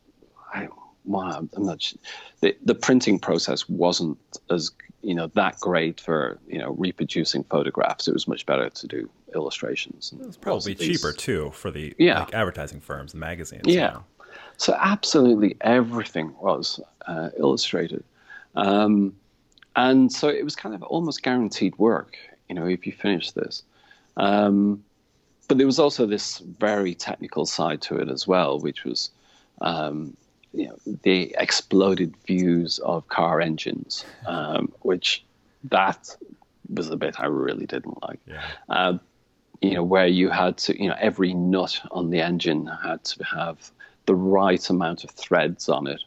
mm-hmm. 0.54 0.64
I, 0.64 0.87
wow, 1.08 1.48
I'm 1.54 1.64
not. 1.64 1.92
The, 2.40 2.56
the 2.64 2.74
printing 2.74 3.18
process 3.18 3.68
wasn't 3.68 4.18
as 4.50 4.70
you 5.02 5.14
know 5.14 5.28
that 5.34 5.58
great 5.60 6.00
for 6.00 6.38
you 6.46 6.58
know 6.58 6.72
reproducing 6.72 7.44
photographs. 7.44 8.08
It 8.08 8.14
was 8.14 8.28
much 8.28 8.46
better 8.46 8.68
to 8.68 8.86
do 8.86 9.10
illustrations. 9.34 10.12
It 10.18 10.26
was 10.26 10.36
probably 10.36 10.74
cheaper 10.74 11.12
too 11.12 11.50
for 11.50 11.70
the 11.70 11.94
yeah. 11.98 12.20
like, 12.20 12.34
advertising 12.34 12.80
firms 12.80 13.12
and 13.14 13.20
magazines. 13.20 13.62
Yeah. 13.66 13.98
So 14.56 14.76
absolutely 14.78 15.56
everything 15.60 16.34
was 16.40 16.80
uh, 17.06 17.30
illustrated, 17.38 18.04
um, 18.54 19.14
and 19.76 20.12
so 20.12 20.28
it 20.28 20.44
was 20.44 20.56
kind 20.56 20.74
of 20.74 20.82
almost 20.82 21.22
guaranteed 21.22 21.76
work. 21.78 22.16
You 22.48 22.54
know, 22.54 22.66
if 22.66 22.86
you 22.86 22.92
finish 22.92 23.32
this. 23.32 23.62
Um, 24.16 24.82
but 25.48 25.56
there 25.56 25.66
was 25.66 25.78
also 25.78 26.06
this 26.06 26.38
very 26.38 26.94
technical 26.94 27.46
side 27.46 27.80
to 27.82 27.96
it 27.96 28.08
as 28.08 28.26
well, 28.26 28.60
which 28.60 28.84
was 28.84 29.10
um, 29.62 30.14
you 30.52 30.68
know, 30.68 30.78
the 31.02 31.34
exploded 31.38 32.14
views 32.26 32.78
of 32.80 33.06
car 33.08 33.40
engines, 33.40 34.04
um, 34.26 34.72
which 34.80 35.24
that 35.64 36.16
was 36.68 36.88
the 36.88 36.96
bit 36.96 37.20
I 37.20 37.26
really 37.26 37.66
didn't 37.66 38.02
like. 38.02 38.20
Yeah. 38.26 38.42
Uh, 38.68 38.98
you 39.60 39.74
know, 39.74 39.82
where 39.82 40.06
you 40.06 40.30
had 40.30 40.56
to, 40.58 40.80
you 40.80 40.88
know, 40.88 40.96
every 40.98 41.34
nut 41.34 41.80
on 41.90 42.10
the 42.10 42.20
engine 42.20 42.70
had 42.82 43.04
to 43.04 43.24
have 43.24 43.70
the 44.06 44.14
right 44.14 44.70
amount 44.70 45.04
of 45.04 45.10
threads 45.10 45.68
on 45.68 45.86
it 45.86 46.02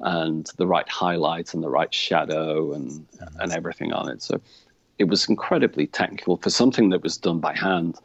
and 0.00 0.50
the 0.58 0.66
right 0.66 0.88
highlights 0.88 1.54
and 1.54 1.62
the 1.62 1.70
right 1.70 1.92
shadow 1.94 2.72
and 2.72 2.90
mm-hmm. 2.90 3.40
and 3.40 3.52
everything 3.52 3.92
on 3.92 4.10
it. 4.10 4.22
So 4.22 4.40
it 4.98 5.04
was 5.04 5.28
incredibly 5.28 5.86
technical 5.86 6.36
for 6.36 6.50
something 6.50 6.90
that 6.90 7.02
was 7.02 7.16
done 7.16 7.38
by 7.38 7.54
hand. 7.56 7.98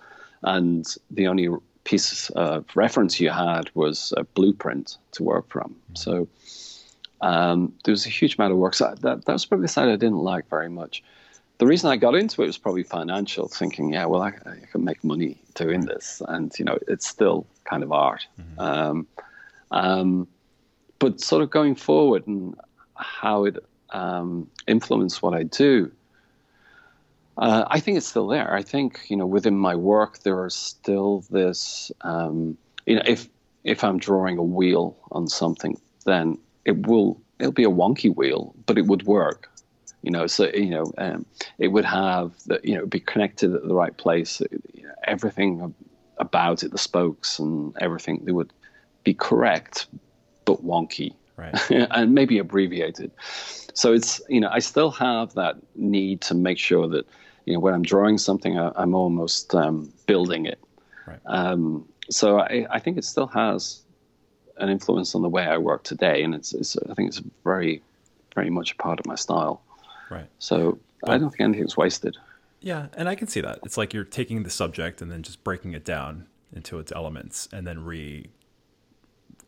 And 0.43 0.85
the 1.09 1.27
only 1.27 1.49
piece 1.83 2.29
of 2.31 2.65
reference 2.75 3.19
you 3.19 3.29
had 3.29 3.69
was 3.73 4.13
a 4.17 4.23
blueprint 4.23 4.97
to 5.13 5.23
work 5.23 5.49
from. 5.49 5.75
So 5.93 6.27
um, 7.21 7.73
there 7.83 7.91
was 7.91 8.05
a 8.05 8.09
huge 8.09 8.35
amount 8.37 8.51
of 8.51 8.57
work. 8.57 8.73
So 8.73 8.93
that, 9.01 9.25
that 9.25 9.33
was 9.33 9.45
probably 9.45 9.65
the 9.65 9.69
side 9.69 9.89
I 9.89 9.95
didn't 9.95 10.19
like 10.19 10.49
very 10.49 10.69
much. 10.69 11.03
The 11.57 11.67
reason 11.67 11.91
I 11.91 11.97
got 11.97 12.15
into 12.15 12.41
it 12.41 12.47
was 12.47 12.57
probably 12.57 12.83
financial, 12.83 13.47
thinking, 13.47 13.93
yeah, 13.93 14.05
well, 14.05 14.21
I, 14.21 14.29
I 14.29 14.65
can 14.71 14.83
make 14.83 15.03
money 15.03 15.37
doing 15.53 15.81
this, 15.81 16.19
and 16.27 16.51
you 16.57 16.65
know, 16.65 16.79
it's 16.87 17.07
still 17.07 17.45
kind 17.65 17.83
of 17.83 17.91
art. 17.91 18.25
Mm-hmm. 18.39 18.59
Um, 18.59 19.07
um, 19.69 20.27
but 20.97 21.21
sort 21.21 21.43
of 21.43 21.51
going 21.51 21.75
forward 21.75 22.25
and 22.25 22.55
how 22.95 23.45
it 23.45 23.63
um, 23.91 24.49
influenced 24.67 25.21
what 25.21 25.35
I 25.35 25.43
do, 25.43 25.91
uh, 27.37 27.65
I 27.67 27.79
think 27.79 27.97
it's 27.97 28.07
still 28.07 28.27
there. 28.27 28.53
I 28.53 28.61
think 28.61 28.99
you 29.09 29.15
know 29.15 29.25
within 29.25 29.57
my 29.57 29.75
work 29.75 30.19
there 30.19 30.45
is 30.45 30.55
still 30.55 31.23
this. 31.29 31.91
Um, 32.01 32.57
you 32.85 32.95
know, 32.95 33.03
if 33.05 33.29
if 33.63 33.83
I'm 33.83 33.97
drawing 33.97 34.37
a 34.37 34.43
wheel 34.43 34.97
on 35.11 35.27
something, 35.27 35.79
then 36.05 36.37
it 36.65 36.87
will 36.87 37.21
it'll 37.39 37.51
be 37.51 37.63
a 37.63 37.69
wonky 37.69 38.13
wheel, 38.15 38.53
but 38.65 38.77
it 38.77 38.85
would 38.85 39.03
work. 39.03 39.49
You 40.03 40.11
know, 40.11 40.27
so 40.27 40.49
you 40.53 40.69
know, 40.69 40.91
um, 40.97 41.25
it 41.59 41.69
would 41.69 41.85
have 41.85 42.33
the, 42.45 42.59
you 42.63 42.75
know 42.75 42.85
be 42.85 42.99
connected 42.99 43.53
at 43.53 43.67
the 43.67 43.73
right 43.73 43.95
place. 43.95 44.41
You 44.73 44.83
know, 44.83 44.93
everything 45.05 45.73
about 46.17 46.63
it, 46.63 46.71
the 46.71 46.77
spokes 46.77 47.39
and 47.39 47.75
everything, 47.81 48.21
they 48.25 48.31
would 48.31 48.53
be 49.03 49.13
correct, 49.13 49.87
but 50.45 50.63
wonky, 50.63 51.13
right. 51.37 51.55
and 51.71 52.13
maybe 52.13 52.37
abbreviated. 52.37 53.11
So 53.73 53.93
it's 53.93 54.21
you 54.29 54.39
know, 54.39 54.49
I 54.51 54.59
still 54.59 54.91
have 54.91 55.33
that 55.35 55.55
need 55.75 56.21
to 56.21 56.35
make 56.35 56.57
sure 56.57 56.87
that 56.89 57.07
you 57.45 57.53
know 57.53 57.59
when 57.59 57.73
I'm 57.73 57.83
drawing 57.83 58.17
something, 58.17 58.57
I, 58.59 58.71
am 58.81 58.95
almost 58.95 59.53
um, 59.55 59.91
building 60.05 60.45
it. 60.45 60.59
Right. 61.07 61.19
Um, 61.25 61.87
so 62.09 62.39
I, 62.39 62.67
I 62.69 62.79
think 62.79 62.97
it 62.97 63.05
still 63.05 63.27
has 63.27 63.81
an 64.57 64.69
influence 64.69 65.15
on 65.15 65.21
the 65.21 65.29
way 65.29 65.43
I 65.43 65.57
work 65.57 65.83
today, 65.83 66.23
and 66.23 66.35
it's, 66.35 66.53
it's 66.53 66.77
I 66.89 66.93
think 66.93 67.09
it's 67.09 67.21
very, 67.43 67.81
very 68.35 68.49
much 68.49 68.73
a 68.73 68.75
part 68.75 68.99
of 68.99 69.05
my 69.05 69.15
style. 69.15 69.61
Right. 70.09 70.27
So 70.39 70.79
but, 71.01 71.11
I 71.11 71.17
don't 71.17 71.29
think 71.29 71.41
anything's 71.41 71.77
wasted. 71.77 72.17
Yeah, 72.59 72.87
and 72.93 73.09
I 73.09 73.15
can 73.15 73.27
see 73.27 73.41
that. 73.41 73.59
It's 73.63 73.77
like 73.77 73.93
you're 73.93 74.03
taking 74.03 74.43
the 74.43 74.49
subject 74.49 75.01
and 75.01 75.11
then 75.11 75.23
just 75.23 75.43
breaking 75.43 75.73
it 75.73 75.83
down 75.83 76.27
into 76.53 76.79
its 76.79 76.91
elements, 76.91 77.47
and 77.51 77.65
then 77.65 77.79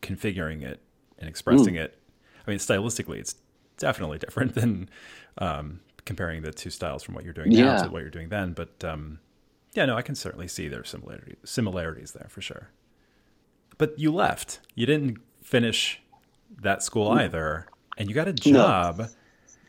reconfiguring 0.00 0.62
it 0.62 0.80
and 1.24 1.30
expressing 1.30 1.74
mm. 1.74 1.84
it. 1.84 1.98
I 2.46 2.50
mean, 2.50 2.58
stylistically, 2.58 3.18
it's 3.18 3.36
definitely 3.78 4.18
different 4.18 4.54
than 4.54 4.90
um, 5.38 5.80
comparing 6.04 6.42
the 6.42 6.52
two 6.52 6.70
styles 6.70 7.02
from 7.02 7.14
what 7.14 7.24
you're 7.24 7.32
doing 7.32 7.50
now 7.50 7.82
to 7.82 7.88
what 7.88 8.02
you're 8.02 8.10
doing 8.10 8.28
then. 8.28 8.52
But 8.52 8.84
um, 8.84 9.20
yeah, 9.72 9.86
no, 9.86 9.96
I 9.96 10.02
can 10.02 10.14
certainly 10.14 10.48
see 10.48 10.68
there's 10.68 10.90
similarity, 10.90 11.36
similarities 11.44 12.12
there 12.12 12.28
for 12.28 12.42
sure. 12.42 12.68
But 13.78 13.98
you 13.98 14.12
left. 14.12 14.60
You 14.74 14.86
didn't 14.86 15.18
finish 15.42 16.00
that 16.60 16.82
school 16.82 17.10
mm. 17.10 17.22
either, 17.22 17.66
and 17.96 18.08
you 18.08 18.14
got 18.14 18.28
a 18.28 18.32
job. 18.32 18.98
No. 18.98 19.06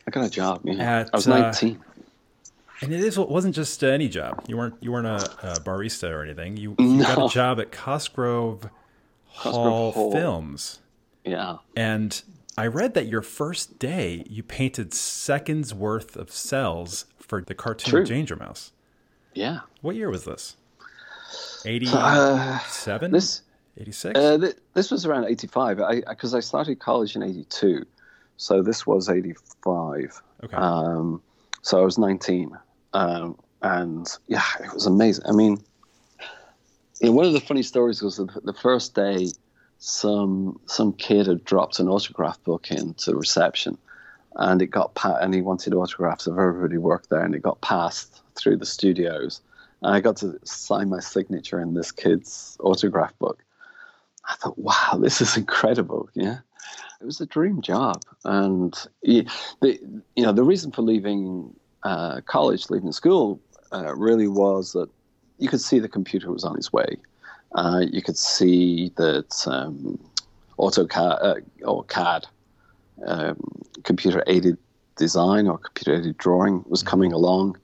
I 0.07 0.11
got 0.11 0.25
a 0.25 0.29
job. 0.29 0.61
Yeah. 0.65 0.99
At, 0.99 1.09
I 1.13 1.17
was 1.17 1.25
19. 1.25 1.77
Uh, 1.77 1.91
and 2.81 2.93
it 2.93 2.99
is 2.99 3.17
it 3.17 3.29
wasn't 3.29 3.55
just 3.55 3.81
any 3.83 4.09
job. 4.09 4.43
You 4.47 4.57
weren't 4.57 4.75
you 4.81 4.91
weren't 4.91 5.07
a, 5.07 5.53
a 5.53 5.59
barista 5.61 6.11
or 6.11 6.23
anything. 6.23 6.57
You, 6.57 6.75
you 6.77 6.85
no. 6.85 7.03
got 7.15 7.31
a 7.31 7.33
job 7.33 7.59
at 7.61 7.71
Cosgrove 7.71 8.69
Hall, 9.27 9.91
Hall 9.93 10.11
Films. 10.11 10.79
Yeah. 11.25 11.57
And 11.75 12.21
I 12.57 12.67
read 12.67 12.93
that 12.93 13.07
your 13.07 13.21
first 13.21 13.79
day 13.79 14.23
you 14.29 14.43
painted 14.43 14.93
seconds 14.93 15.73
worth 15.73 16.15
of 16.15 16.29
cels 16.29 17.05
for 17.19 17.41
the 17.41 17.55
cartoon 17.55 17.89
True. 17.89 18.05
Danger 18.05 18.35
Mouse. 18.35 18.71
Yeah. 19.33 19.61
What 19.81 19.95
year 19.95 20.09
was 20.09 20.23
this? 20.23 20.55
87? 21.65 21.95
Uh, 22.05 23.07
this 23.09 23.41
86? 23.77 24.17
Uh, 24.17 24.37
th- 24.37 24.55
this 24.73 24.91
was 24.91 25.05
around 25.05 25.25
85 25.25 25.77
because 26.07 26.33
I, 26.33 26.37
I, 26.37 26.39
I, 26.39 26.41
started 26.41 26.79
college 26.79 27.15
in 27.15 27.23
82. 27.23 27.85
So 28.37 28.61
this 28.61 28.87
was 28.87 29.09
85. 29.09 30.21
Okay. 30.43 30.55
Um, 30.55 31.21
so 31.61 31.81
I 31.81 31.83
was 31.83 31.97
19. 31.97 32.51
Um, 32.93 33.37
and 33.61 34.07
yeah, 34.27 34.43
it 34.63 34.73
was 34.73 34.85
amazing. 34.85 35.25
I 35.27 35.31
mean, 35.31 35.61
one 37.01 37.25
of 37.25 37.33
the 37.33 37.41
funny 37.41 37.63
stories 37.63 38.01
was 38.01 38.17
the 38.17 38.53
first 38.53 38.93
day 38.95 39.29
some 39.85 40.59
some 40.65 40.93
kid 40.93 41.27
had 41.27 41.45
dropped 41.45 41.79
an 41.79 41.87
autograph 41.87 42.43
book 42.43 42.71
into 42.71 43.15
reception, 43.15 43.77
and 44.35 44.59
it 44.59 44.67
got 44.67 44.95
pa- 44.95 45.19
and 45.21 45.31
he 45.31 45.41
wanted 45.41 45.75
autographs 45.75 46.25
of 46.25 46.39
everybody 46.39 46.75
who 46.75 46.81
worked 46.81 47.11
there, 47.11 47.21
and 47.21 47.35
it 47.35 47.43
got 47.43 47.61
passed 47.61 48.23
through 48.33 48.57
the 48.57 48.65
studios, 48.65 49.41
and 49.83 49.95
I 49.95 49.99
got 49.99 50.17
to 50.17 50.39
sign 50.43 50.89
my 50.89 50.99
signature 50.99 51.59
in 51.59 51.75
this 51.75 51.91
kid's 51.91 52.57
autograph 52.61 53.17
book. 53.19 53.43
I 54.27 54.33
thought, 54.37 54.57
wow, 54.57 54.97
this 54.99 55.21
is 55.21 55.37
incredible. 55.37 56.09
Yeah, 56.15 56.39
it 56.99 57.05
was 57.05 57.21
a 57.21 57.27
dream 57.27 57.61
job, 57.61 58.01
and 58.23 58.75
the 59.03 59.27
you 59.61 60.23
know 60.23 60.31
the 60.31 60.43
reason 60.43 60.71
for 60.71 60.81
leaving 60.81 61.53
uh, 61.83 62.21
college, 62.21 62.71
leaving 62.71 62.91
school, 62.91 63.39
uh, 63.71 63.95
really 63.95 64.27
was 64.27 64.71
that 64.71 64.89
you 65.37 65.47
could 65.47 65.61
see 65.61 65.77
the 65.77 65.87
computer 65.87 66.31
was 66.31 66.43
on 66.43 66.57
its 66.57 66.73
way 66.73 66.97
uh, 67.55 67.85
you 67.89 68.01
could 68.01 68.17
see 68.17 68.91
that 68.97 69.47
um, 69.47 69.97
AutoCAD 70.59 71.23
uh, 71.23 71.35
or 71.63 71.83
CAD, 71.85 72.27
um, 73.05 73.37
computer 73.83 74.23
aided 74.27 74.57
design 74.97 75.47
or 75.47 75.57
computer 75.57 75.99
aided 75.99 76.17
drawing 76.17 76.63
was 76.67 76.81
mm-hmm. 76.81 76.89
coming 76.89 77.13
along. 77.13 77.57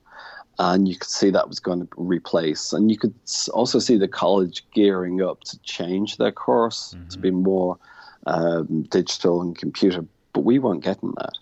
And 0.58 0.86
you 0.86 0.96
could 0.96 1.08
see 1.08 1.30
that 1.30 1.48
was 1.48 1.60
going 1.60 1.80
to 1.80 1.88
replace. 1.96 2.72
And 2.72 2.90
you 2.90 2.98
could 2.98 3.14
also 3.52 3.78
see 3.78 3.96
the 3.96 4.08
college 4.08 4.64
gearing 4.74 5.22
up 5.22 5.40
to 5.44 5.58
change 5.60 6.16
their 6.16 6.32
course 6.32 6.94
mm-hmm. 6.94 7.08
to 7.08 7.18
be 7.18 7.30
more 7.30 7.78
um, 8.26 8.82
digital 8.84 9.40
and 9.42 9.56
computer. 9.56 10.04
But 10.32 10.44
we 10.44 10.58
weren't 10.58 10.84
getting 10.84 11.12
that. 11.18 11.32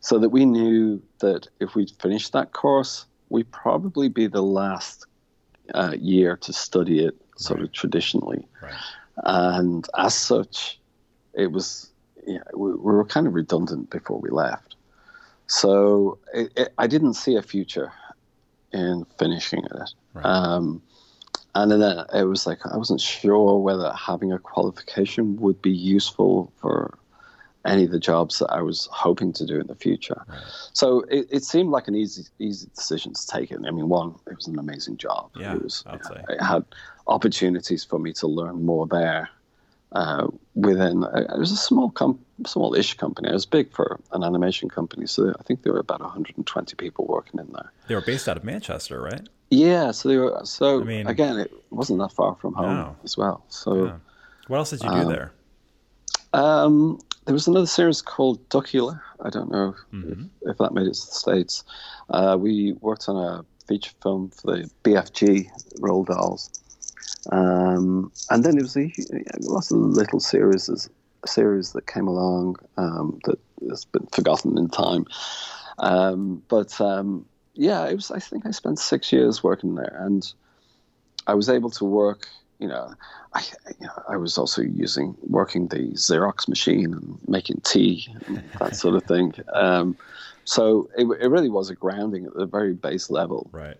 So 0.00 0.18
that 0.18 0.28
we 0.28 0.46
knew 0.46 1.02
that 1.18 1.48
if 1.60 1.74
we 1.74 1.88
finished 2.00 2.32
that 2.32 2.52
course, 2.52 3.04
we'd 3.30 3.50
probably 3.50 4.08
be 4.08 4.28
the 4.28 4.42
last 4.42 5.06
uh, 5.74 5.94
year 5.98 6.36
to 6.36 6.52
study 6.52 7.04
it 7.04 7.16
sort 7.38 7.60
right. 7.60 7.68
of 7.68 7.72
traditionally. 7.72 8.46
Right. 8.62 8.74
And 9.24 9.86
as 9.96 10.14
such, 10.14 10.78
it 11.34 11.52
was, 11.52 11.90
you 12.26 12.34
know, 12.34 12.44
we, 12.54 12.70
we, 12.72 12.76
were 12.76 13.04
kind 13.04 13.26
of 13.26 13.34
redundant 13.34 13.90
before 13.90 14.18
we 14.20 14.30
left. 14.30 14.76
So 15.46 16.18
it, 16.34 16.52
it, 16.56 16.74
I 16.78 16.86
didn't 16.86 17.14
see 17.14 17.36
a 17.36 17.42
future 17.42 17.92
in 18.72 19.06
finishing 19.18 19.64
it. 19.64 19.90
Right. 20.12 20.24
Um, 20.24 20.82
and 21.54 21.70
then 21.70 21.82
it 22.14 22.24
was 22.24 22.46
like, 22.46 22.64
I 22.66 22.76
wasn't 22.76 23.00
sure 23.00 23.58
whether 23.58 23.92
having 23.92 24.32
a 24.32 24.38
qualification 24.38 25.36
would 25.40 25.60
be 25.62 25.72
useful 25.72 26.52
for 26.60 26.98
any 27.64 27.84
of 27.84 27.90
the 27.90 27.98
jobs 27.98 28.38
that 28.38 28.50
I 28.50 28.62
was 28.62 28.88
hoping 28.92 29.32
to 29.34 29.46
do 29.46 29.60
in 29.60 29.66
the 29.66 29.74
future. 29.74 30.22
Right. 30.28 30.42
So 30.72 31.00
it, 31.10 31.26
it, 31.30 31.44
seemed 31.44 31.70
like 31.70 31.88
an 31.88 31.94
easy 31.94 32.24
easy 32.38 32.68
decision 32.74 33.14
to 33.14 33.26
take. 33.26 33.50
It. 33.50 33.60
I 33.66 33.70
mean, 33.70 33.88
one, 33.88 34.14
it 34.26 34.36
was 34.36 34.46
an 34.46 34.58
amazing 34.58 34.96
job. 34.96 35.30
Yeah, 35.36 35.54
it 35.54 35.62
was. 35.62 35.84
I'd 35.86 36.04
say. 36.04 36.22
It 36.28 36.42
had 36.42 36.64
opportunities 37.08 37.84
for 37.84 37.98
me 37.98 38.12
to 38.14 38.26
learn 38.26 38.64
more 38.64 38.86
there. 38.86 39.30
Uh, 39.92 40.28
within 40.54 41.02
uh, 41.02 41.24
it 41.34 41.38
was 41.38 41.50
a 41.50 41.56
small 41.56 41.90
com- 41.90 42.18
small-ish 42.46 42.94
company. 42.98 43.30
It 43.30 43.32
was 43.32 43.46
big 43.46 43.72
for 43.72 43.98
an 44.12 44.22
animation 44.22 44.68
company, 44.68 45.06
so 45.06 45.32
I 45.40 45.42
think 45.44 45.62
there 45.62 45.72
were 45.72 45.78
about 45.78 46.00
120 46.00 46.76
people 46.76 47.06
working 47.06 47.40
in 47.40 47.50
there. 47.54 47.72
They 47.86 47.94
were 47.94 48.02
based 48.02 48.28
out 48.28 48.36
of 48.36 48.44
Manchester, 48.44 49.00
right? 49.00 49.26
Yeah, 49.50 49.92
so 49.92 50.10
they 50.10 50.18
were. 50.18 50.40
So 50.44 50.82
I 50.82 50.84
mean, 50.84 51.06
again, 51.06 51.38
it 51.38 51.50
wasn't 51.70 52.00
that 52.00 52.12
far 52.12 52.34
from 52.34 52.52
home 52.52 52.76
no. 52.76 52.96
as 53.02 53.16
well. 53.16 53.44
So, 53.48 53.86
yeah. 53.86 53.96
what 54.46 54.58
else 54.58 54.70
did 54.70 54.82
you 54.82 54.90
do 54.90 54.96
um, 54.96 55.08
there? 55.08 55.32
Um, 56.34 57.00
there 57.24 57.32
was 57.32 57.46
another 57.46 57.66
series 57.66 58.02
called 58.02 58.46
Duckula. 58.50 59.00
I 59.24 59.30
don't 59.30 59.50
know 59.50 59.74
mm-hmm. 59.92 60.24
if, 60.42 60.50
if, 60.50 60.58
that 60.58 60.74
made 60.74 60.86
it 60.86 60.94
to 60.94 61.06
the 61.06 61.12
States. 61.12 61.64
Uh, 62.10 62.36
we 62.38 62.72
worked 62.80 63.08
on 63.08 63.16
a 63.16 63.44
feature 63.66 63.92
film 64.02 64.30
for 64.30 64.56
the 64.56 64.70
BFG 64.84 65.48
Roald 65.80 66.06
Dahl's. 66.06 66.50
Um, 67.30 68.12
and 68.30 68.44
then 68.44 68.56
there 68.56 68.64
was 68.64 68.76
a, 68.76 68.90
lots 69.40 69.70
of 69.70 69.78
little 69.78 70.20
series, 70.20 70.88
series 71.26 71.72
that 71.72 71.86
came 71.86 72.08
along 72.08 72.56
um, 72.76 73.18
that 73.24 73.38
has 73.68 73.84
been 73.84 74.06
forgotten 74.12 74.56
in 74.58 74.68
time. 74.68 75.04
Um, 75.78 76.42
but 76.48 76.80
um, 76.80 77.26
yeah, 77.54 77.86
it 77.86 77.94
was. 77.94 78.10
I 78.10 78.18
think 78.18 78.46
I 78.46 78.50
spent 78.50 78.78
six 78.78 79.12
years 79.12 79.42
working 79.42 79.74
there, 79.74 79.96
and 80.00 80.30
I 81.26 81.34
was 81.34 81.48
able 81.48 81.70
to 81.70 81.84
work 81.84 82.28
you 82.58 82.68
know, 82.68 82.92
I, 83.34 83.44
you 83.80 83.86
know, 83.86 84.02
I 84.08 84.16
was 84.16 84.36
also 84.36 84.62
using 84.62 85.16
working 85.22 85.68
the 85.68 85.92
Xerox 85.92 86.48
machine 86.48 86.92
and 86.92 87.18
making 87.28 87.60
tea 87.64 88.08
and 88.26 88.42
that 88.58 88.76
sort 88.76 88.96
of 88.96 89.04
thing. 89.04 89.34
Um, 89.54 89.96
so 90.44 90.88
it, 90.96 91.04
it 91.20 91.28
really 91.28 91.50
was 91.50 91.68
a 91.68 91.74
grounding 91.74 92.24
at 92.24 92.32
the 92.32 92.46
very 92.46 92.72
base 92.72 93.10
level. 93.10 93.50
Right. 93.52 93.76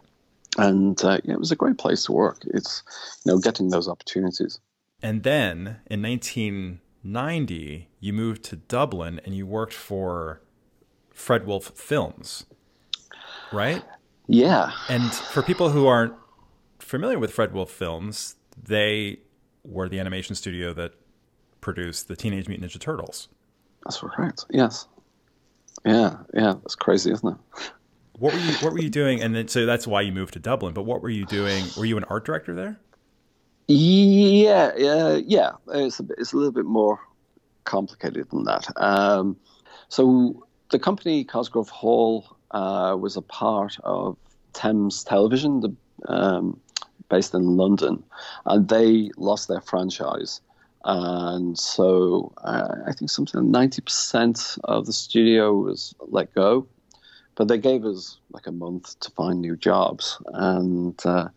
And 0.58 1.02
uh, 1.04 1.18
yeah, 1.24 1.34
it 1.34 1.38
was 1.38 1.52
a 1.52 1.56
great 1.56 1.78
place 1.78 2.04
to 2.04 2.12
work. 2.12 2.42
It's 2.48 2.82
you 3.24 3.32
know 3.32 3.38
getting 3.38 3.70
those 3.70 3.88
opportunities. 3.88 4.60
And 5.02 5.22
then 5.22 5.78
in 5.86 6.02
1990, 6.02 7.88
you 8.00 8.12
moved 8.12 8.42
to 8.44 8.56
Dublin 8.56 9.20
and 9.24 9.34
you 9.34 9.46
worked 9.46 9.72
for 9.72 10.42
Fred 11.14 11.46
Wolf 11.46 11.72
Films, 11.76 12.46
right? 13.52 13.84
Yeah. 14.26 14.72
And 14.88 15.12
for 15.12 15.42
people 15.42 15.70
who 15.70 15.86
aren't 15.86 16.14
familiar 16.80 17.18
with 17.18 17.32
Fred 17.32 17.52
Wolf 17.52 17.70
Films, 17.70 18.36
they 18.60 19.20
were 19.64 19.88
the 19.88 20.00
animation 20.00 20.34
studio 20.34 20.72
that 20.74 20.92
produced 21.60 22.08
the 22.08 22.16
Teenage 22.16 22.48
Mutant 22.48 22.70
Ninja 22.70 22.80
Turtles. 22.80 23.28
That's 23.84 23.98
correct. 23.98 24.44
Yes. 24.50 24.86
Yeah, 25.84 26.16
yeah, 26.34 26.54
that's 26.54 26.74
crazy, 26.74 27.12
isn't 27.12 27.28
it? 27.28 27.70
What 28.18 28.35
were 28.35 28.40
you 28.40 28.52
What 28.54 28.72
were 28.72 28.81
you 28.81 28.90
doing? 28.90 29.22
And 29.22 29.35
then, 29.35 29.48
so 29.48 29.66
that's 29.66 29.87
why 29.87 30.00
you 30.02 30.12
moved 30.12 30.35
to 30.35 30.40
Dublin. 30.40 30.74
But 30.74 30.83
what 30.83 31.02
were 31.02 31.11
you 31.11 31.24
doing? 31.24 31.64
Were 31.76 31.85
you 31.85 31.96
an 31.96 32.04
art 32.04 32.24
director 32.24 32.54
there? 32.54 32.78
Yeah, 33.68 34.72
yeah, 34.76 35.20
yeah. 35.24 35.52
It's 35.68 36.00
a, 36.00 36.07
it's 36.16 36.33
a 36.33 36.37
little 36.37 36.52
bit 36.52 36.64
more 36.64 36.98
complicated 37.64 38.31
than 38.31 38.44
that. 38.44 38.66
Um, 38.76 39.37
so 39.88 40.46
the 40.70 40.78
company 40.78 41.24
Cosgrove 41.24 41.68
Hall 41.68 42.37
uh, 42.50 42.96
was 42.98 43.16
a 43.16 43.22
part 43.22 43.76
of 43.85 44.16
Thames 44.54 45.04
Television, 45.04 45.61
the, 45.61 45.76
um, 46.07 46.59
based 47.11 47.35
in 47.35 47.57
London, 47.57 48.02
and 48.46 48.68
they 48.68 49.11
lost 49.16 49.48
their 49.48 49.61
franchise. 49.61 50.40
And 50.85 51.59
so 51.59 52.33
uh, 52.38 52.76
I 52.87 52.92
think 52.92 53.11
something 53.11 53.40
like 53.42 53.50
ninety 53.50 53.83
percent 53.83 54.57
of 54.64 54.87
the 54.87 54.92
studio 54.92 55.52
was 55.52 55.94
let 56.00 56.35
go, 56.35 56.66
but 57.38 57.46
they 57.46 57.57
gave 57.57 57.85
us 57.85 58.18
like 58.33 58.48
a 58.48 58.53
month 58.53 58.98
to 58.98 59.12
find 59.12 59.40
new 59.40 59.57
jobs, 59.57 60.18
and 60.35 61.01
uh, 61.07 61.29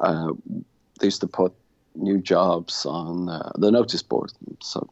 uh, 0.00 0.32
they 1.00 1.06
used 1.06 1.22
to 1.22 1.26
put 1.26 1.54
new 1.94 2.18
jobs 2.18 2.84
on 2.84 3.30
uh, 3.30 3.50
the 3.54 3.70
notice 3.70 4.02
board. 4.02 4.30
So 4.60 4.86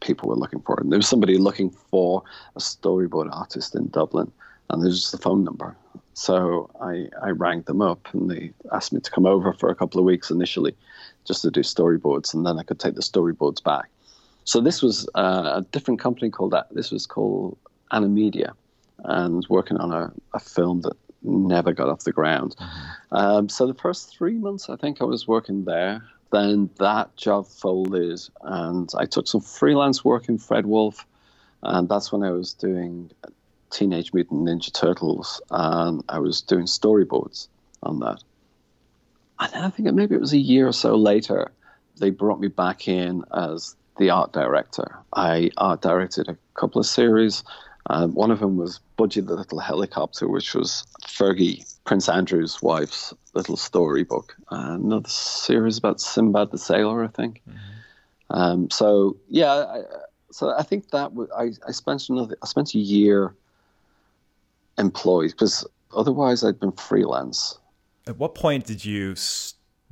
people 0.00 0.30
were 0.30 0.34
looking 0.36 0.62
for 0.62 0.78
it. 0.78 0.84
And 0.84 0.90
there 0.90 0.98
was 0.98 1.06
somebody 1.06 1.36
looking 1.36 1.68
for 1.68 2.22
a 2.56 2.58
storyboard 2.58 3.28
artist 3.36 3.74
in 3.74 3.88
Dublin, 3.88 4.32
and 4.70 4.82
there's 4.82 4.98
just 4.98 5.12
a 5.12 5.18
phone 5.18 5.44
number. 5.44 5.76
So 6.14 6.70
I, 6.80 7.08
I 7.22 7.30
rang 7.30 7.60
them 7.62 7.82
up, 7.82 8.08
and 8.14 8.30
they 8.30 8.50
asked 8.72 8.94
me 8.94 9.00
to 9.00 9.10
come 9.10 9.26
over 9.26 9.52
for 9.52 9.68
a 9.68 9.74
couple 9.74 10.00
of 10.00 10.06
weeks 10.06 10.30
initially, 10.30 10.74
just 11.26 11.42
to 11.42 11.50
do 11.50 11.60
storyboards, 11.60 12.32
and 12.32 12.46
then 12.46 12.58
I 12.58 12.62
could 12.62 12.80
take 12.80 12.94
the 12.94 13.02
storyboards 13.02 13.62
back. 13.62 13.90
So 14.44 14.62
this 14.62 14.80
was 14.80 15.06
uh, 15.14 15.60
a 15.60 15.66
different 15.70 16.00
company 16.00 16.30
called 16.30 16.52
that. 16.52 16.68
This 16.70 16.90
was 16.90 17.06
called 17.06 17.58
Animedia, 17.92 18.54
and 18.98 19.46
working 19.48 19.76
on 19.78 19.92
a, 19.92 20.12
a 20.34 20.40
film 20.40 20.82
that 20.82 20.96
never 21.22 21.72
got 21.72 21.88
off 21.88 22.04
the 22.04 22.12
ground. 22.12 22.56
Mm-hmm. 22.58 23.16
Um, 23.16 23.48
so 23.48 23.66
the 23.66 23.74
first 23.74 24.16
three 24.16 24.34
months, 24.34 24.68
I 24.68 24.76
think 24.76 25.00
I 25.00 25.04
was 25.04 25.26
working 25.28 25.64
there. 25.64 26.02
Then 26.32 26.70
that 26.78 27.14
job 27.16 27.46
folded, 27.46 28.20
and 28.42 28.90
I 28.96 29.04
took 29.04 29.28
some 29.28 29.42
freelance 29.42 30.04
work 30.04 30.28
in 30.28 30.38
Fred 30.38 30.66
Wolf, 30.66 31.06
and 31.62 31.88
that's 31.88 32.10
when 32.10 32.22
I 32.22 32.30
was 32.30 32.54
doing 32.54 33.10
Teenage 33.70 34.14
Mutant 34.14 34.48
Ninja 34.48 34.72
Turtles, 34.72 35.42
and 35.50 36.02
I 36.08 36.18
was 36.18 36.40
doing 36.40 36.64
storyboards 36.64 37.48
on 37.82 38.00
that. 38.00 38.22
And 39.40 39.64
I 39.64 39.70
think 39.70 39.92
maybe 39.92 40.14
it 40.14 40.20
was 40.20 40.32
a 40.32 40.38
year 40.38 40.68
or 40.68 40.72
so 40.72 40.94
later, 40.94 41.52
they 41.98 42.10
brought 42.10 42.40
me 42.40 42.48
back 42.48 42.88
in 42.88 43.24
as 43.34 43.76
the 43.98 44.10
art 44.10 44.32
director. 44.32 44.96
I 45.12 45.50
art 45.56 45.82
directed 45.82 46.28
a 46.28 46.36
couple 46.54 46.80
of 46.80 46.86
series. 46.86 47.44
Um, 47.90 48.14
one 48.14 48.30
of 48.30 48.40
them 48.40 48.56
was 48.56 48.80
Budgie 48.98 49.26
the 49.26 49.34
Little 49.34 49.58
Helicopter, 49.58 50.28
which 50.28 50.54
was 50.54 50.84
Fergie, 51.04 51.64
Prince 51.84 52.08
Andrew's 52.08 52.62
wife's 52.62 53.12
little 53.34 53.56
storybook. 53.56 54.36
Uh, 54.52 54.74
another 54.74 55.08
series 55.08 55.78
about 55.78 56.00
Sinbad 56.00 56.50
the 56.52 56.58
Sailor, 56.58 57.04
I 57.04 57.08
think. 57.08 57.42
Mm-hmm. 57.48 57.58
Um, 58.30 58.70
so 58.70 59.16
yeah, 59.28 59.52
I, 59.52 59.82
so 60.30 60.54
I 60.56 60.62
think 60.62 60.90
that 60.90 61.10
w- 61.10 61.28
I, 61.36 61.50
I 61.66 61.72
spent 61.72 62.08
another 62.08 62.36
I 62.42 62.46
spent 62.46 62.74
a 62.74 62.78
year 62.78 63.34
employed 64.78 65.32
because 65.32 65.66
otherwise 65.94 66.44
I'd 66.44 66.60
been 66.60 66.72
freelance. 66.72 67.58
At 68.06 68.16
what 68.18 68.34
point 68.34 68.64
did 68.64 68.84
you 68.84 69.14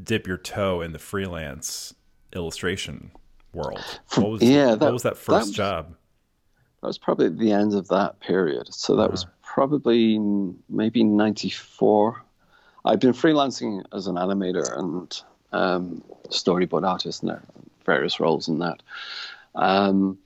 dip 0.03 0.27
your 0.27 0.39
toe 0.39 0.81
in 0.81 0.93
the 0.93 0.99
freelance 0.99 1.95
illustration 2.35 3.11
world? 3.53 4.01
What 4.15 4.31
was, 4.31 4.43
yeah, 4.43 4.75
that, 4.75 4.81
what 4.81 4.93
was 4.93 5.03
that 5.03 5.17
first 5.17 5.49
that, 5.49 5.55
job? 5.55 5.97
That 6.81 6.87
was 6.87 6.99
probably 6.99 7.29
the 7.29 7.53
end 7.53 7.75
of 7.75 7.89
that 7.89 8.21
period. 8.21 8.73
So 8.73 8.97
that 8.97 9.03
uh-huh. 9.03 9.11
was 9.11 9.27
probably 9.43 10.19
maybe 10.69 11.05
94. 11.05 12.25
I've 12.85 13.01
been 13.01 13.13
freelancing 13.13 13.85
as 13.93 14.07
an 14.07 14.17
animator 14.17 14.79
and 14.79 15.23
um, 15.53 16.03
storyboard 16.29 16.89
artist 16.89 17.23
in 17.23 17.39
various 17.85 18.21
roles 18.21 18.49
in 18.49 18.61
that. 18.61 18.83
Um, 19.55 20.19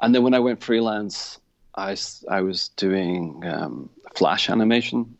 and 0.00 0.14
then 0.14 0.22
when 0.22 0.34
I 0.34 0.40
went 0.40 0.62
freelance, 0.62 1.40
I, 1.76 1.96
I 2.28 2.42
was 2.42 2.68
doing 2.76 3.42
um, 3.46 3.88
flash 4.14 4.50
animation 4.50 5.16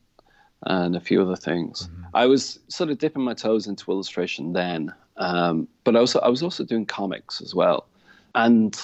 and 0.64 0.94
a 0.94 1.00
few 1.00 1.22
other 1.22 1.36
things. 1.36 1.86
Mm-hmm. 1.86 2.02
I 2.14 2.26
was 2.26 2.58
sort 2.68 2.90
of 2.90 2.98
dipping 2.98 3.22
my 3.22 3.34
toes 3.34 3.66
into 3.66 3.90
illustration 3.90 4.52
then, 4.52 4.92
um, 5.16 5.68
but 5.84 5.96
also 5.96 6.20
I 6.20 6.28
was 6.28 6.42
also 6.42 6.64
doing 6.64 6.84
comics 6.84 7.40
as 7.40 7.54
well. 7.54 7.86
And 8.34 8.76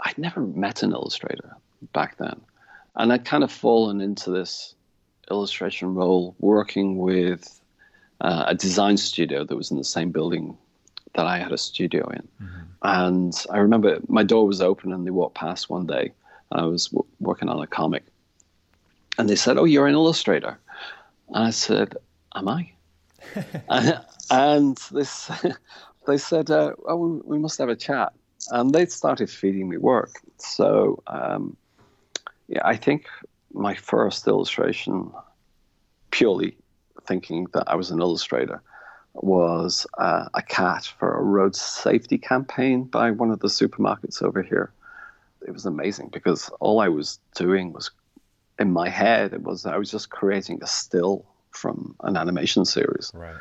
I'd 0.00 0.18
never 0.18 0.40
met 0.40 0.82
an 0.82 0.92
illustrator 0.92 1.56
back 1.92 2.16
then. 2.18 2.40
And 2.96 3.12
I'd 3.12 3.24
kind 3.24 3.44
of 3.44 3.52
fallen 3.52 4.00
into 4.00 4.30
this 4.30 4.74
illustration 5.30 5.94
role 5.94 6.34
working 6.38 6.98
with 6.98 7.60
uh, 8.20 8.44
a 8.48 8.54
design 8.54 8.96
studio 8.96 9.44
that 9.44 9.56
was 9.56 9.70
in 9.70 9.76
the 9.76 9.84
same 9.84 10.10
building 10.10 10.56
that 11.14 11.26
I 11.26 11.38
had 11.38 11.52
a 11.52 11.58
studio 11.58 12.08
in. 12.08 12.28
Mm-hmm. 12.42 12.62
And 12.82 13.34
I 13.50 13.58
remember 13.58 13.98
my 14.08 14.22
door 14.22 14.46
was 14.46 14.60
open 14.60 14.92
and 14.92 15.06
they 15.06 15.10
walked 15.10 15.34
past 15.34 15.70
one 15.70 15.86
day. 15.86 16.12
I 16.52 16.64
was 16.64 16.86
w- 16.86 17.06
working 17.20 17.48
on 17.48 17.60
a 17.60 17.66
comic. 17.66 18.04
And 19.18 19.28
they 19.28 19.36
said, 19.36 19.58
Oh, 19.58 19.64
you're 19.64 19.86
an 19.86 19.94
illustrator. 19.94 20.58
And 21.28 21.44
I 21.44 21.50
said, 21.50 21.96
Am 22.34 22.48
I? 22.48 22.72
and 24.30 24.76
this, 24.92 25.30
they 26.06 26.18
said, 26.18 26.50
uh, 26.50 26.72
Oh, 26.86 27.22
we 27.24 27.38
must 27.38 27.58
have 27.58 27.68
a 27.68 27.76
chat 27.76 28.12
and 28.50 28.72
they 28.72 28.86
started 28.86 29.30
feeding 29.30 29.68
me 29.68 29.76
work. 29.76 30.10
So 30.38 31.02
um, 31.06 31.56
yeah, 32.48 32.62
I 32.64 32.76
think 32.76 33.06
my 33.52 33.74
first 33.74 34.26
illustration, 34.26 35.12
purely 36.10 36.56
thinking 37.06 37.46
that 37.52 37.64
I 37.66 37.74
was 37.74 37.90
an 37.90 38.00
illustrator, 38.00 38.62
was 39.14 39.86
uh, 39.98 40.28
a 40.34 40.42
cat 40.42 40.92
for 40.98 41.14
a 41.14 41.22
road 41.22 41.56
safety 41.56 42.18
campaign 42.18 42.84
by 42.84 43.10
one 43.10 43.30
of 43.30 43.40
the 43.40 43.48
supermarkets 43.48 44.22
over 44.22 44.42
here. 44.42 44.72
It 45.46 45.52
was 45.52 45.66
amazing 45.66 46.10
because 46.12 46.50
all 46.60 46.80
I 46.80 46.88
was 46.88 47.18
doing 47.34 47.72
was 47.72 47.90
in 48.58 48.72
my 48.72 48.88
head. 48.88 49.32
It 49.32 49.42
was 49.42 49.66
I 49.66 49.76
was 49.76 49.90
just 49.90 50.10
creating 50.10 50.60
a 50.62 50.66
still 50.66 51.24
from 51.50 51.96
an 52.02 52.16
animation 52.16 52.64
series. 52.64 53.10
Right. 53.14 53.36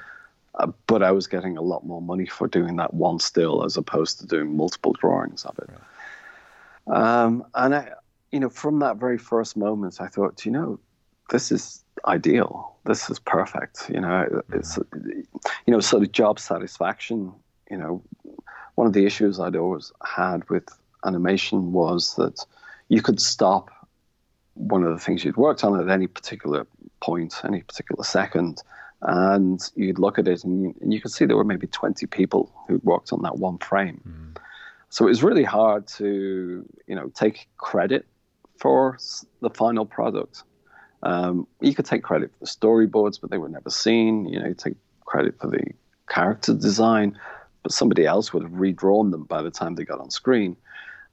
Uh, 0.58 0.72
but 0.88 1.04
I 1.04 1.12
was 1.12 1.28
getting 1.28 1.58
a 1.58 1.62
lot 1.62 1.86
more 1.86 2.02
money 2.02 2.26
for 2.26 2.48
doing 2.48 2.76
that 2.78 2.94
one 2.94 3.20
still 3.20 3.64
as 3.64 3.78
opposed 3.78 4.20
to 4.20 4.26
doing 4.26 4.58
multiple 4.58 4.94
drawings 5.00 5.46
of 5.46 5.58
it. 5.60 5.70
Right. 6.88 6.98
Um, 6.98 7.46
and 7.54 7.76
I, 7.76 7.92
you 8.32 8.40
know, 8.40 8.50
from 8.50 8.80
that 8.80 8.98
very 8.98 9.18
first 9.18 9.56
moment, 9.56 10.02
I 10.02 10.08
thought, 10.08 10.46
you 10.46 10.52
know, 10.52 10.80
this 11.30 11.52
is 11.52 11.84
ideal. 12.06 12.76
This 12.86 13.10
is 13.10 13.20
perfect. 13.20 13.90
You 13.90 14.02
know, 14.02 14.42
it's, 14.52 14.78
you 14.78 15.74
know, 15.74 15.80
sort 15.80 16.04
of 16.04 16.12
job 16.12 16.40
satisfaction. 16.40 17.34
You 17.70 17.78
know, 17.78 18.04
one 18.76 18.88
of 18.88 18.94
the 18.94 19.06
issues 19.06 19.40
I'd 19.40 19.56
always 19.56 19.92
had 20.06 20.50
with 20.50 20.68
animation 21.06 21.72
was 21.72 22.16
that 22.16 22.46
you 22.90 23.02
could 23.02 23.20
stop 23.20 23.70
one 24.54 24.84
of 24.84 24.94
the 24.94 25.00
things 25.00 25.24
you'd 25.24 25.38
worked 25.38 25.64
on 25.64 25.80
at 25.80 25.90
any 25.90 26.08
particular 26.08 26.66
point, 27.02 27.42
any 27.44 27.62
particular 27.62 28.04
second, 28.04 28.64
and 29.02 29.60
you'd 29.76 30.00
look 30.00 30.18
at 30.18 30.28
it 30.28 30.44
and 30.44 30.64
you, 30.64 30.76
and 30.82 30.94
you 30.94 31.02
could 31.02 31.12
see 31.12 31.26
there 31.26 31.38
were 31.38 31.44
maybe 31.44 31.68
20 31.68 32.06
people 32.08 32.52
who 32.68 32.80
worked 32.84 33.14
on 33.14 33.22
that 33.24 33.38
one 33.38 33.58
frame. 33.60 34.02
Mm. 34.08 34.42
So 34.90 35.06
it 35.06 35.10
was 35.10 35.24
really 35.24 35.44
hard 35.44 35.88
to, 35.88 36.66
you 36.88 36.96
know, 36.96 37.10
take 37.10 37.48
credit 37.58 38.06
for 38.58 38.98
the 39.42 39.50
final 39.50 39.86
product. 39.86 40.44
Um, 41.04 41.48
you 41.62 41.76
could 41.76 41.86
take 41.86 42.04
credit 42.04 42.32
for 42.32 42.40
the 42.40 42.46
storyboards, 42.46 43.22
but 43.22 43.30
they 43.30 43.38
were 43.38 43.50
never 43.50 43.70
seen. 43.70 44.28
You 44.28 44.40
know, 44.40 44.48
you 44.48 44.54
take 44.56 44.76
credit 45.06 45.40
for 45.40 45.48
the 45.48 45.64
character 46.10 46.54
design, 46.54 47.20
but 47.64 47.72
somebody 47.72 48.06
else 48.06 48.34
would 48.34 48.44
have 48.44 48.54
redrawn 48.54 49.12
them 49.12 49.26
by 49.26 49.42
the 49.42 49.52
time 49.52 49.76
they 49.76 49.84
got 49.84 50.00
on 50.00 50.10
screen. 50.10 50.56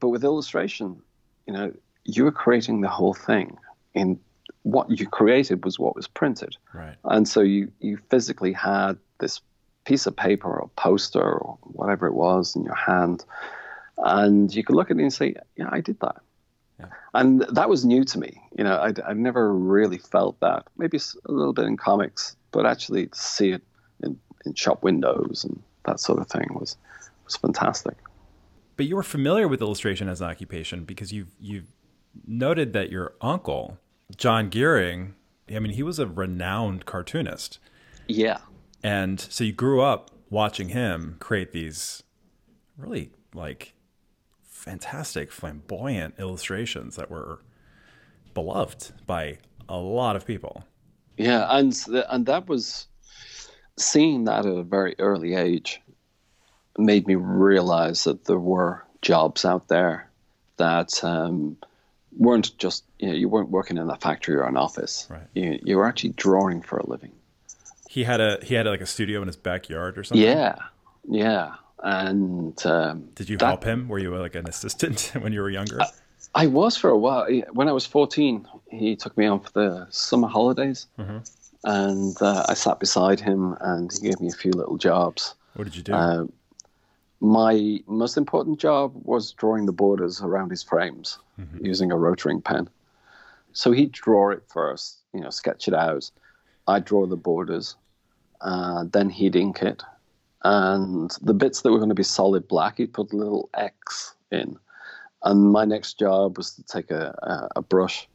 But 0.00 0.08
with 0.08 0.24
illustration, 0.24 1.02
you 1.46 1.52
know, 1.52 1.72
you 2.04 2.24
were 2.24 2.32
creating 2.32 2.80
the 2.80 2.88
whole 2.88 3.14
thing 3.14 3.56
in 3.94 4.18
what 4.64 4.90
you 4.90 5.06
created 5.06 5.64
was 5.64 5.78
what 5.78 5.94
was 5.94 6.08
printed. 6.08 6.56
Right. 6.72 6.96
And 7.04 7.28
so 7.28 7.40
you, 7.40 7.70
you 7.80 7.98
physically 8.08 8.52
had 8.52 8.96
this 9.20 9.40
piece 9.84 10.06
of 10.06 10.16
paper 10.16 10.48
or 10.48 10.70
poster 10.76 11.22
or 11.22 11.58
whatever 11.62 12.06
it 12.06 12.14
was 12.14 12.56
in 12.56 12.64
your 12.64 12.74
hand. 12.74 13.24
And 13.98 14.52
you 14.52 14.64
could 14.64 14.74
look 14.74 14.90
at 14.90 14.96
it 14.96 15.02
and 15.02 15.12
say, 15.12 15.34
yeah, 15.56 15.68
I 15.70 15.80
did 15.80 16.00
that. 16.00 16.16
Yeah. 16.80 16.86
And 17.12 17.42
that 17.42 17.68
was 17.68 17.84
new 17.84 18.04
to 18.04 18.18
me. 18.18 18.40
You 18.56 18.64
know, 18.64 18.80
I'd, 18.80 18.98
I'd 19.00 19.18
never 19.18 19.54
really 19.54 19.98
felt 19.98 20.40
that. 20.40 20.66
Maybe 20.78 20.96
a 20.96 21.32
little 21.32 21.52
bit 21.52 21.66
in 21.66 21.76
comics, 21.76 22.34
but 22.50 22.64
actually 22.64 23.08
to 23.08 23.18
see 23.18 23.50
it 23.50 23.62
in, 24.02 24.18
in 24.46 24.54
shop 24.54 24.82
windows 24.82 25.44
and 25.44 25.62
that 25.84 26.00
sort 26.00 26.18
of 26.20 26.28
thing 26.28 26.48
was, 26.54 26.78
was 27.26 27.36
fantastic. 27.36 27.96
But 28.76 28.86
you 28.86 28.96
were 28.96 29.02
familiar 29.02 29.46
with 29.46 29.60
illustration 29.60 30.08
as 30.08 30.22
an 30.22 30.28
occupation 30.28 30.84
because 30.84 31.12
you've, 31.12 31.34
you've 31.38 31.68
noted 32.26 32.72
that 32.72 32.90
your 32.90 33.12
uncle 33.20 33.78
John 34.16 34.50
Geering, 34.50 35.12
I 35.50 35.58
mean, 35.58 35.72
he 35.72 35.82
was 35.82 35.98
a 35.98 36.06
renowned 36.06 36.86
cartoonist. 36.86 37.58
Yeah. 38.06 38.38
And 38.82 39.20
so 39.20 39.44
you 39.44 39.52
grew 39.52 39.80
up 39.80 40.10
watching 40.30 40.70
him 40.70 41.16
create 41.20 41.52
these 41.52 42.02
really 42.76 43.10
like 43.34 43.74
fantastic, 44.42 45.30
flamboyant 45.30 46.14
illustrations 46.18 46.96
that 46.96 47.10
were 47.10 47.40
beloved 48.32 48.92
by 49.06 49.38
a 49.68 49.76
lot 49.76 50.16
of 50.16 50.26
people. 50.26 50.64
Yeah, 51.16 51.46
and 51.50 51.74
and 52.08 52.26
that 52.26 52.48
was 52.48 52.88
seeing 53.76 54.24
that 54.24 54.46
at 54.46 54.52
a 54.52 54.62
very 54.62 54.94
early 54.98 55.34
age 55.34 55.80
made 56.78 57.06
me 57.06 57.14
realize 57.14 58.04
that 58.04 58.24
there 58.24 58.38
were 58.38 58.84
jobs 59.02 59.44
out 59.44 59.68
there 59.68 60.10
that 60.56 61.02
um, 61.04 61.56
weren't 62.16 62.56
just 62.58 62.84
you 62.98 63.08
know 63.08 63.14
you 63.14 63.28
weren't 63.28 63.50
working 63.50 63.76
in 63.76 63.88
a 63.90 63.96
factory 63.96 64.36
or 64.36 64.44
an 64.44 64.56
office. 64.56 65.06
Right. 65.10 65.26
You 65.34 65.58
you 65.62 65.76
were 65.76 65.86
actually 65.86 66.10
drawing 66.10 66.62
for 66.62 66.78
a 66.78 66.86
living. 66.86 67.12
He 67.88 68.04
had 68.04 68.20
a 68.20 68.38
he 68.42 68.54
had 68.54 68.66
like 68.66 68.80
a 68.80 68.86
studio 68.86 69.20
in 69.20 69.26
his 69.28 69.36
backyard 69.36 69.98
or 69.98 70.04
something. 70.04 70.24
Yeah, 70.24 70.56
yeah. 71.08 71.54
And 71.82 72.64
um, 72.66 73.10
Did 73.14 73.28
you 73.28 73.36
that- 73.38 73.46
help 73.46 73.64
him? 73.64 73.88
Were 73.88 73.98
you 73.98 74.14
like 74.16 74.34
an 74.34 74.48
assistant 74.48 75.12
when 75.20 75.32
you 75.32 75.40
were 75.42 75.50
younger? 75.50 75.78
I 76.34 76.46
was 76.46 76.76
for 76.76 76.90
a 76.90 76.96
while. 76.98 77.26
When 77.52 77.68
I 77.68 77.72
was 77.72 77.86
14, 77.86 78.48
he 78.70 78.96
took 78.96 79.16
me 79.16 79.26
on 79.26 79.38
for 79.40 79.50
the 79.50 79.86
summer 79.90 80.26
holidays. 80.26 80.86
And 81.66 82.20
uh, 82.20 82.44
I 82.48 82.54
sat 82.54 82.78
beside 82.80 83.20
him 83.20 83.56
and 83.60 83.90
he 83.92 84.08
gave 84.08 84.20
me 84.20 84.28
a 84.28 84.32
few 84.32 84.50
little 84.52 84.76
jobs. 84.76 85.34
what 85.54 85.64
did 85.64 85.76
you 85.76 85.82
do? 85.82 85.92
Uh, 85.94 86.24
my 87.24 87.80
most 87.86 88.16
important 88.16 88.60
job 88.60 88.92
was 88.94 89.32
drawing 89.32 89.66
the 89.66 89.72
borders 89.72 90.20
around 90.20 90.50
his 90.50 90.62
frames 90.62 91.18
using 91.60 91.90
a 91.90 91.96
rotring 91.96 92.42
pen. 92.42 92.68
So 93.52 93.72
he'd 93.72 93.92
draw 93.92 94.30
it 94.30 94.42
first, 94.48 94.98
you 95.12 95.20
know, 95.20 95.30
sketch 95.30 95.68
it 95.68 95.74
out. 95.74 96.10
I'd 96.66 96.84
draw 96.84 97.06
the 97.06 97.16
borders, 97.16 97.76
uh, 98.40 98.84
then 98.90 99.10
he'd 99.10 99.36
ink 99.36 99.62
it. 99.62 99.82
And 100.42 101.10
the 101.22 101.34
bits 101.34 101.62
that 101.62 101.70
were 101.72 101.78
going 101.78 101.88
to 101.88 101.94
be 101.94 102.02
solid 102.02 102.46
black, 102.46 102.76
he'd 102.76 102.92
put 102.92 103.12
a 103.12 103.16
little 103.16 103.48
X 103.54 104.14
in. 104.30 104.58
And 105.22 105.52
my 105.52 105.64
next 105.64 105.98
job 105.98 106.36
was 106.36 106.54
to 106.54 106.62
take 106.64 106.90
a, 106.90 107.14
a, 107.22 107.60
a 107.60 107.62
brush 107.62 108.06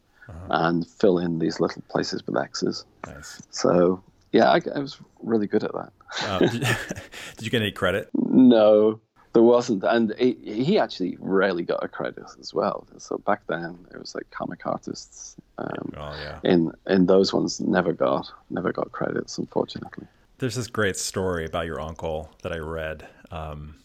and 0.48 0.86
fill 0.86 1.18
in 1.18 1.40
these 1.40 1.58
little 1.58 1.82
places 1.88 2.24
with 2.24 2.36
X's. 2.36 2.84
nice. 3.06 3.42
So, 3.50 4.00
yeah, 4.30 4.50
I, 4.50 4.60
I 4.76 4.78
was 4.78 4.98
really 5.20 5.48
good 5.48 5.64
at 5.64 5.72
that. 5.72 5.92
Uh, 6.22 6.38
did, 6.40 6.52
you, 6.54 6.60
did 6.60 7.44
you 7.44 7.50
get 7.50 7.62
any 7.62 7.70
credit? 7.70 8.08
No, 8.14 9.00
there 9.32 9.42
wasn't, 9.42 9.84
and 9.84 10.14
he, 10.18 10.32
he 10.42 10.78
actually 10.78 11.16
rarely 11.20 11.62
got 11.62 11.84
a 11.84 11.88
credit 11.88 12.24
as 12.40 12.52
well. 12.52 12.86
So 12.98 13.18
back 13.18 13.46
then, 13.46 13.78
it 13.92 13.98
was 13.98 14.14
like 14.14 14.28
comic 14.30 14.66
artists. 14.66 15.36
Um, 15.58 15.92
Oh 15.96 16.14
yeah. 16.22 16.40
in 16.42 16.72
in 16.86 17.06
those 17.06 17.32
ones, 17.32 17.60
never 17.60 17.92
got 17.92 18.30
never 18.48 18.72
got 18.72 18.90
credits, 18.92 19.38
unfortunately. 19.38 20.06
There's 20.38 20.54
this 20.54 20.68
great 20.68 20.96
story 20.96 21.44
about 21.44 21.66
your 21.66 21.80
uncle 21.80 22.30
that 22.42 22.50
I 22.52 22.58
read. 22.58 23.06
Um, 23.30 23.76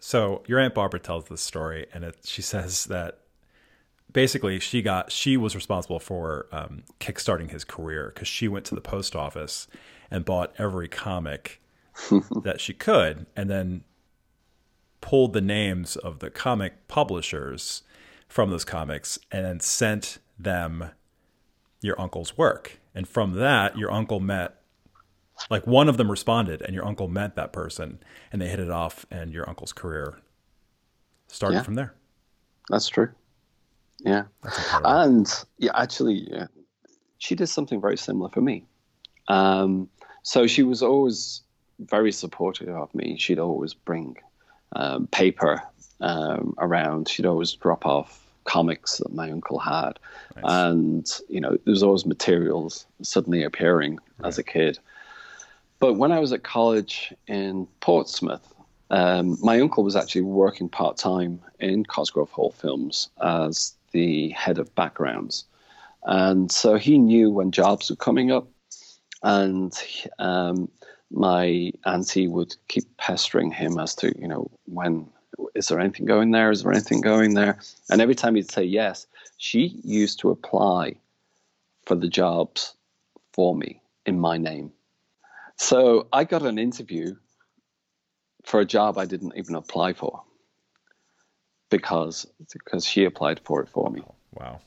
so 0.00 0.42
your 0.46 0.58
aunt 0.58 0.74
Barbara 0.74 1.00
tells 1.00 1.26
this 1.26 1.42
story, 1.42 1.86
and 1.92 2.02
it, 2.04 2.16
she 2.24 2.40
says 2.42 2.86
that 2.86 3.20
basically 4.12 4.58
she 4.58 4.80
got 4.82 5.12
she 5.12 5.36
was 5.36 5.54
responsible 5.54 5.98
for 6.00 6.46
um, 6.50 6.82
kickstarting 6.98 7.50
his 7.50 7.64
career 7.64 8.10
because 8.14 8.26
she 8.28 8.48
went 8.48 8.64
to 8.66 8.74
the 8.74 8.80
post 8.80 9.14
office 9.14 9.68
and 10.10 10.24
bought 10.24 10.54
every 10.58 10.88
comic 10.88 11.60
that 12.42 12.60
she 12.60 12.72
could, 12.72 13.26
and 13.36 13.48
then 13.50 13.84
pulled 15.00 15.32
the 15.32 15.40
names 15.40 15.96
of 15.96 16.18
the 16.18 16.30
comic 16.30 16.88
publishers 16.88 17.82
from 18.28 18.50
those 18.50 18.64
comics, 18.64 19.18
and 19.30 19.44
then 19.44 19.60
sent 19.60 20.18
them 20.38 20.90
your 21.80 22.00
uncle's 22.00 22.36
work. 22.36 22.78
And 22.94 23.06
from 23.08 23.32
that, 23.34 23.76
your 23.78 23.90
uncle 23.92 24.20
met 24.20 24.60
like 25.50 25.66
one 25.66 25.88
of 25.88 25.96
them 25.98 26.10
responded 26.10 26.62
and 26.62 26.74
your 26.74 26.84
uncle 26.86 27.08
met 27.08 27.36
that 27.36 27.52
person 27.52 27.98
and 28.32 28.40
they 28.40 28.48
hit 28.48 28.58
it 28.58 28.70
off 28.70 29.04
and 29.10 29.32
your 29.34 29.46
uncle's 29.48 29.72
career 29.72 30.18
started 31.28 31.56
Yeah. 31.56 31.62
from 31.62 31.74
there 31.74 31.94
That's 32.70 32.88
true. 32.88 33.10
Yeah, 34.00 34.24
That's 34.42 34.58
and 34.84 35.44
yeah, 35.58 35.72
actually, 35.74 36.26
yeah, 36.30 36.46
she 37.18 37.34
did 37.34 37.46
something 37.48 37.80
very 37.80 37.96
similar 37.96 38.28
for 38.30 38.40
me. 38.42 38.66
Um, 39.28 39.88
so 40.26 40.48
she 40.48 40.64
was 40.64 40.82
always 40.82 41.42
very 41.78 42.10
supportive 42.10 42.68
of 42.68 42.92
me. 42.96 43.16
She'd 43.16 43.38
always 43.38 43.74
bring 43.74 44.16
um, 44.74 45.06
paper 45.06 45.62
um, 46.00 46.52
around. 46.58 47.08
She'd 47.08 47.26
always 47.26 47.52
drop 47.52 47.86
off 47.86 48.26
comics 48.42 48.98
that 48.98 49.14
my 49.14 49.30
uncle 49.30 49.60
had, 49.60 50.00
and 50.42 51.08
you 51.28 51.40
know, 51.40 51.50
there 51.50 51.70
was 51.70 51.84
always 51.84 52.04
materials 52.04 52.86
suddenly 53.02 53.44
appearing 53.44 54.00
as 54.24 54.36
a 54.36 54.42
kid. 54.42 54.80
But 55.78 55.94
when 55.94 56.10
I 56.10 56.18
was 56.18 56.32
at 56.32 56.42
college 56.42 57.14
in 57.28 57.68
Portsmouth, 57.78 58.52
um, 58.90 59.38
my 59.40 59.60
uncle 59.60 59.84
was 59.84 59.94
actually 59.94 60.22
working 60.22 60.68
part 60.68 60.96
time 60.96 61.40
in 61.60 61.84
Cosgrove 61.84 62.32
Hall 62.32 62.50
Films 62.50 63.10
as 63.22 63.74
the 63.92 64.30
head 64.30 64.58
of 64.58 64.74
backgrounds. 64.74 65.44
And 66.02 66.50
so 66.50 66.74
he 66.74 66.98
knew 66.98 67.30
when 67.30 67.52
jobs 67.52 67.90
were 67.90 67.96
coming 67.96 68.32
up. 68.32 68.48
And 69.26 69.76
um, 70.20 70.68
my 71.10 71.72
auntie 71.84 72.28
would 72.28 72.54
keep 72.68 72.84
pestering 72.96 73.50
him 73.50 73.76
as 73.76 73.92
to, 73.96 74.16
you 74.16 74.28
know, 74.28 74.48
when 74.66 75.08
is 75.56 75.66
there 75.66 75.80
anything 75.80 76.06
going 76.06 76.30
there? 76.30 76.52
Is 76.52 76.62
there 76.62 76.70
anything 76.70 77.00
going 77.00 77.34
there? 77.34 77.58
And 77.90 78.00
every 78.00 78.14
time 78.14 78.36
he'd 78.36 78.52
say 78.52 78.62
yes, 78.62 79.08
she 79.36 79.80
used 79.82 80.20
to 80.20 80.30
apply 80.30 80.94
for 81.86 81.96
the 81.96 82.06
jobs 82.08 82.74
for 83.32 83.56
me 83.56 83.82
in 84.06 84.20
my 84.20 84.38
name. 84.38 84.70
So 85.56 86.06
I 86.12 86.22
got 86.22 86.42
an 86.42 86.60
interview 86.60 87.16
for 88.44 88.60
a 88.60 88.64
job 88.64 88.96
I 88.96 89.06
didn't 89.06 89.32
even 89.34 89.56
apply 89.56 89.94
for 89.94 90.22
because 91.68 92.28
because 92.52 92.86
she 92.86 93.04
applied 93.04 93.40
for 93.40 93.60
it 93.60 93.68
for 93.68 93.90
me. 93.90 94.02
wow 94.34 94.60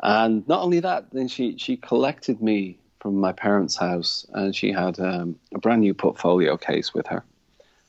And 0.00 0.46
not 0.46 0.62
only 0.62 0.78
that, 0.78 1.10
then 1.10 1.26
she 1.26 1.58
she 1.58 1.76
collected 1.76 2.40
me 2.40 2.79
from 3.00 3.16
my 3.16 3.32
parents' 3.32 3.76
house, 3.76 4.26
and 4.34 4.54
she 4.54 4.70
had 4.72 5.00
um, 5.00 5.36
a 5.54 5.58
brand 5.58 5.80
new 5.80 5.94
portfolio 5.94 6.56
case 6.56 6.94
with 6.94 7.06
her 7.08 7.24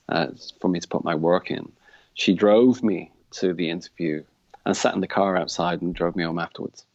uh, 0.09 0.27
for 0.59 0.69
me 0.69 0.79
to 0.79 0.87
put 0.87 1.03
my 1.03 1.15
work 1.15 1.51
in. 1.51 1.71
She 2.13 2.33
drove 2.33 2.81
me 2.81 3.11
to 3.31 3.53
the 3.53 3.69
interview 3.69 4.23
and 4.65 4.75
sat 4.75 4.93
in 4.95 5.01
the 5.01 5.07
car 5.07 5.37
outside 5.37 5.81
and 5.81 5.93
drove 5.93 6.15
me 6.15 6.23
home 6.23 6.39
afterwards. 6.39 6.85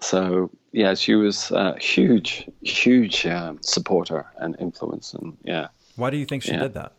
So 0.00 0.50
yeah, 0.72 0.94
she 0.94 1.14
was 1.14 1.50
a 1.52 1.78
huge, 1.78 2.48
huge 2.60 3.26
um, 3.26 3.58
supporter 3.62 4.26
and 4.38 4.56
influence, 4.60 5.14
and 5.14 5.36
yeah. 5.44 5.68
why 5.96 6.10
do 6.10 6.16
you 6.16 6.26
think 6.26 6.42
she 6.42 6.50
Yeah. 6.52 6.60
did 6.60 6.74
that 6.74 6.92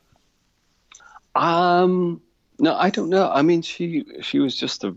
Um, 1.35 2.21
no, 2.59 2.75
I 2.75 2.89
don't 2.89 3.09
know. 3.09 3.29
I 3.29 3.41
mean, 3.43 3.61
she 3.61 4.03
she 4.21 4.39
was 4.39 4.55
just 4.55 4.83
a 4.83 4.95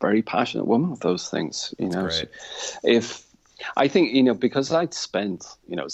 very 0.00 0.22
passionate 0.22 0.66
woman 0.66 0.90
with 0.90 1.00
those 1.00 1.30
things. 1.30 1.72
You 1.78 1.88
know, 1.88 2.02
great. 2.02 2.28
She- 2.28 2.78
if 2.82 3.25
I 3.76 3.88
think 3.88 4.12
you 4.12 4.22
know 4.22 4.34
because 4.34 4.72
I'd 4.72 4.94
spent 4.94 5.44
you 5.66 5.76
know 5.76 5.88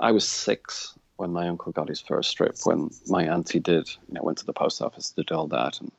I 0.00 0.12
was 0.12 0.26
six 0.26 0.94
when 1.16 1.32
my 1.32 1.48
uncle 1.48 1.72
got 1.72 1.88
his 1.88 2.00
first 2.00 2.30
strip. 2.30 2.56
When 2.64 2.90
my 3.06 3.24
auntie 3.24 3.60
did, 3.60 3.88
you 4.08 4.14
know, 4.14 4.22
went 4.22 4.38
to 4.38 4.46
the 4.46 4.52
post 4.52 4.82
office, 4.82 5.10
did 5.10 5.30
all 5.30 5.46
that, 5.48 5.80
and 5.80 5.92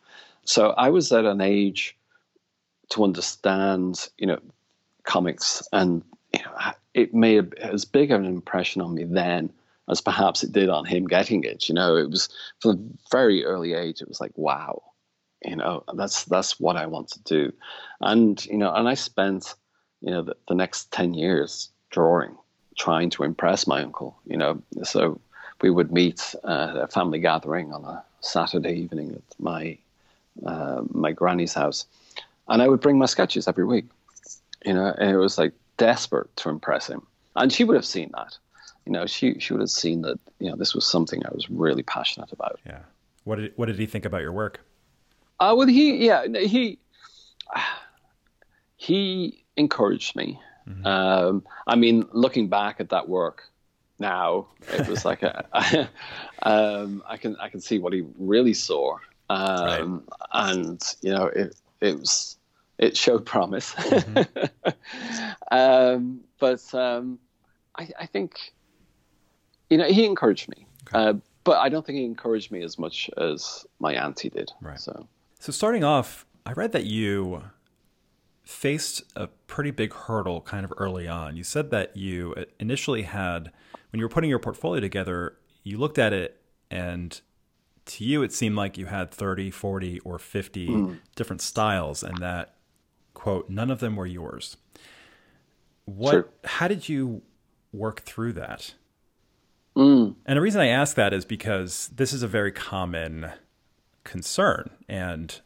so 0.43 0.71
I 0.71 0.89
was 0.89 1.11
at 1.11 1.25
an 1.25 1.41
age 1.41 1.95
to 2.89 3.03
understand, 3.03 4.09
you 4.17 4.27
know, 4.27 4.39
comics, 5.03 5.63
and 5.71 6.03
you 6.33 6.39
know, 6.43 6.71
it 6.93 7.13
made 7.13 7.53
as 7.55 7.85
big 7.85 8.11
of 8.11 8.21
an 8.21 8.27
impression 8.27 8.81
on 8.81 8.95
me 8.95 9.03
then 9.03 9.51
as 9.89 10.01
perhaps 10.01 10.43
it 10.43 10.51
did 10.51 10.69
on 10.69 10.85
him 10.85 11.05
getting 11.05 11.43
it. 11.43 11.69
You 11.69 11.75
know, 11.75 11.95
it 11.95 12.09
was 12.09 12.29
from 12.59 12.71
a 12.71 13.09
very 13.11 13.45
early 13.45 13.73
age. 13.73 14.01
It 14.01 14.07
was 14.07 14.19
like, 14.19 14.31
wow, 14.35 14.81
you 15.43 15.55
know, 15.55 15.83
that's 15.93 16.25
that's 16.25 16.59
what 16.59 16.75
I 16.75 16.85
want 16.87 17.09
to 17.09 17.23
do, 17.23 17.53
and 18.01 18.43
you 18.45 18.57
know, 18.57 18.73
and 18.73 18.87
I 18.87 18.95
spent, 18.95 19.55
you 20.05 20.11
know, 20.11 20.21
the, 20.21 20.35
the 20.47 20.53
next 20.55 20.91
ten 20.91 21.13
years 21.15 21.69
drawing, 21.89 22.37
trying 22.77 23.09
to 23.09 23.23
impress 23.23 23.65
my 23.67 23.81
uncle. 23.81 24.15
You 24.27 24.37
know, 24.37 24.61
so 24.83 25.19
we 25.61 25.69
would 25.71 25.91
meet 25.91 26.35
at 26.43 26.77
a 26.77 26.87
family 26.87 27.19
gathering 27.19 27.73
on 27.73 27.83
a 27.83 28.03
Saturday 28.21 28.73
evening 28.83 29.11
at 29.19 29.39
my 29.39 29.77
uh, 30.45 30.81
my 30.91 31.11
granny's 31.11 31.53
house, 31.55 31.85
and 32.47 32.61
I 32.61 32.67
would 32.67 32.81
bring 32.81 32.97
my 32.99 33.07
sketches 33.07 33.47
every 33.47 33.65
week. 33.65 33.85
You 34.65 34.73
know, 34.73 34.93
and 34.97 35.09
it 35.09 35.17
was 35.17 35.37
like 35.37 35.53
desperate 35.77 36.29
to 36.37 36.49
impress 36.49 36.87
him, 36.87 37.01
and 37.35 37.51
she 37.51 37.63
would 37.63 37.75
have 37.75 37.85
seen 37.85 38.11
that. 38.15 38.37
You 38.85 38.91
know, 38.91 39.05
she 39.07 39.39
she 39.39 39.53
would 39.53 39.61
have 39.61 39.69
seen 39.71 40.01
that. 40.03 40.19
You 40.39 40.49
know, 40.51 40.55
this 40.55 40.75
was 40.75 40.85
something 40.85 41.25
I 41.25 41.33
was 41.33 41.49
really 41.49 41.83
passionate 41.83 42.31
about. 42.31 42.59
yeah 42.65 42.83
what 43.23 43.37
did 43.39 43.53
what 43.55 43.65
did 43.65 43.79
he 43.79 43.87
think 43.87 44.05
about 44.05 44.21
your 44.21 44.31
work 44.31 44.59
Uh, 45.39 45.53
well, 45.57 45.67
he 45.67 46.05
yeah 46.05 46.27
he 46.27 46.77
he 48.75 49.44
encouraged 49.57 50.15
me. 50.15 50.39
Um, 50.83 51.43
I 51.67 51.75
mean, 51.75 52.05
looking 52.11 52.47
back 52.49 52.79
at 52.79 52.89
that 52.89 53.07
work 53.07 53.43
now, 53.99 54.47
it 54.73 54.87
was 54.87 55.05
like 55.05 55.21
a, 55.23 55.89
um, 56.43 57.03
I 57.07 57.17
can 57.17 57.35
I 57.37 57.49
can 57.49 57.61
see 57.61 57.77
what 57.77 57.93
he 57.93 58.03
really 58.17 58.53
saw, 58.53 58.97
um, 59.29 60.03
and 60.33 60.81
you 61.01 61.11
know 61.11 61.25
it 61.25 61.55
it 61.81 61.99
was 61.99 62.37
it 62.79 62.97
showed 62.97 63.25
promise. 63.25 63.75
um, 65.51 66.21
but 66.39 66.73
um, 66.73 67.19
I, 67.77 67.89
I 67.99 68.05
think 68.07 68.53
you 69.69 69.77
know 69.77 69.85
he 69.85 70.05
encouraged 70.05 70.49
me. 70.49 70.65
Uh, 70.93 71.13
but 71.43 71.57
I 71.57 71.69
don't 71.69 71.85
think 71.85 71.97
he 71.97 72.05
encouraged 72.05 72.51
me 72.51 72.63
as 72.63 72.79
much 72.79 73.09
as 73.17 73.65
my 73.79 73.93
auntie 73.93 74.29
did. 74.29 74.51
Right. 74.61 74.79
So, 74.79 75.07
so 75.39 75.51
starting 75.51 75.83
off, 75.83 76.25
I 76.45 76.53
read 76.53 76.71
that 76.71 76.85
you 76.85 77.43
faced 78.45 79.03
a 79.15 79.27
pretty 79.27 79.71
big 79.71 79.91
hurdle 79.91 80.39
kind 80.41 80.63
of 80.63 80.73
early 80.77 81.07
on. 81.07 81.35
You 81.35 81.43
said 81.43 81.71
that 81.71 81.97
you 81.97 82.35
initially 82.59 83.01
had, 83.01 83.51
when 83.91 83.99
you 83.99 84.05
were 84.05 84.09
putting 84.09 84.29
your 84.29 84.39
portfolio 84.39 84.79
together, 84.79 85.37
you 85.63 85.77
looked 85.77 85.97
at 85.97 86.13
it 86.13 86.39
and 86.69 87.19
to 87.85 88.03
you 88.03 88.23
it 88.23 88.31
seemed 88.31 88.55
like 88.55 88.77
you 88.77 88.85
had 88.85 89.11
30, 89.11 89.51
40, 89.51 89.99
or 90.01 90.19
50 90.19 90.67
mm. 90.67 90.99
different 91.15 91.41
styles 91.41 92.03
and 92.03 92.19
that, 92.19 92.55
quote, 93.13 93.49
none 93.49 93.71
of 93.71 93.79
them 93.79 93.95
were 93.95 94.05
yours. 94.05 94.57
What, 95.85 96.11
sure. 96.11 96.29
how 96.43 96.67
did 96.67 96.87
you 96.87 97.23
work 97.73 98.01
through 98.01 98.33
that? 98.33 98.75
Mm. 99.75 100.15
And 100.25 100.37
the 100.37 100.41
reason 100.41 100.61
I 100.61 100.67
ask 100.67 100.95
that 100.95 101.13
is 101.13 101.25
because 101.25 101.89
this 101.95 102.13
is 102.13 102.23
a 102.23 102.27
very 102.27 102.51
common 102.51 103.31
concern. 104.03 104.69
And 104.87 105.39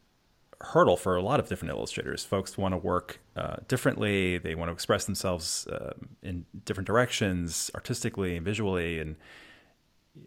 hurdle 0.62 0.98
for 0.98 1.16
a 1.16 1.22
lot 1.22 1.40
of 1.40 1.48
different 1.48 1.74
illustrators. 1.74 2.26
Folks 2.26 2.58
want 2.58 2.74
to 2.74 2.78
work 2.78 3.20
uh, 3.36 3.58
differently. 3.68 4.38
They 4.38 4.56
want 4.56 4.70
to 4.70 4.74
express 4.74 5.06
themselves 5.06 5.68
uh, 5.68 5.94
in 6.22 6.46
different 6.66 6.88
directions, 6.88 7.72
artistically 7.74 8.36
and 8.36 8.46
visually. 8.46 9.00
And 9.00 9.16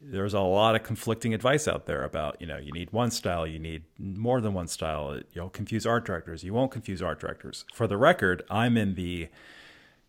there's 0.00 0.32
a 0.32 0.40
lot 0.40 0.74
of 0.74 0.84
conflicting 0.84 1.34
advice 1.34 1.68
out 1.68 1.84
there 1.86 2.02
about, 2.02 2.40
you 2.40 2.46
know, 2.46 2.56
you 2.56 2.72
need 2.72 2.92
one 2.92 3.10
style, 3.10 3.46
you 3.46 3.58
need 3.58 3.82
more 3.98 4.40
than 4.40 4.54
one 4.54 4.68
style. 4.68 5.20
You'll 5.32 5.50
confuse 5.50 5.84
art 5.84 6.06
directors. 6.06 6.42
You 6.42 6.54
won't 6.54 6.70
confuse 6.70 7.02
art 7.02 7.20
directors. 7.20 7.66
For 7.74 7.86
the 7.86 7.98
record, 7.98 8.42
I'm 8.50 8.76
in 8.76 8.94
the 8.94 9.28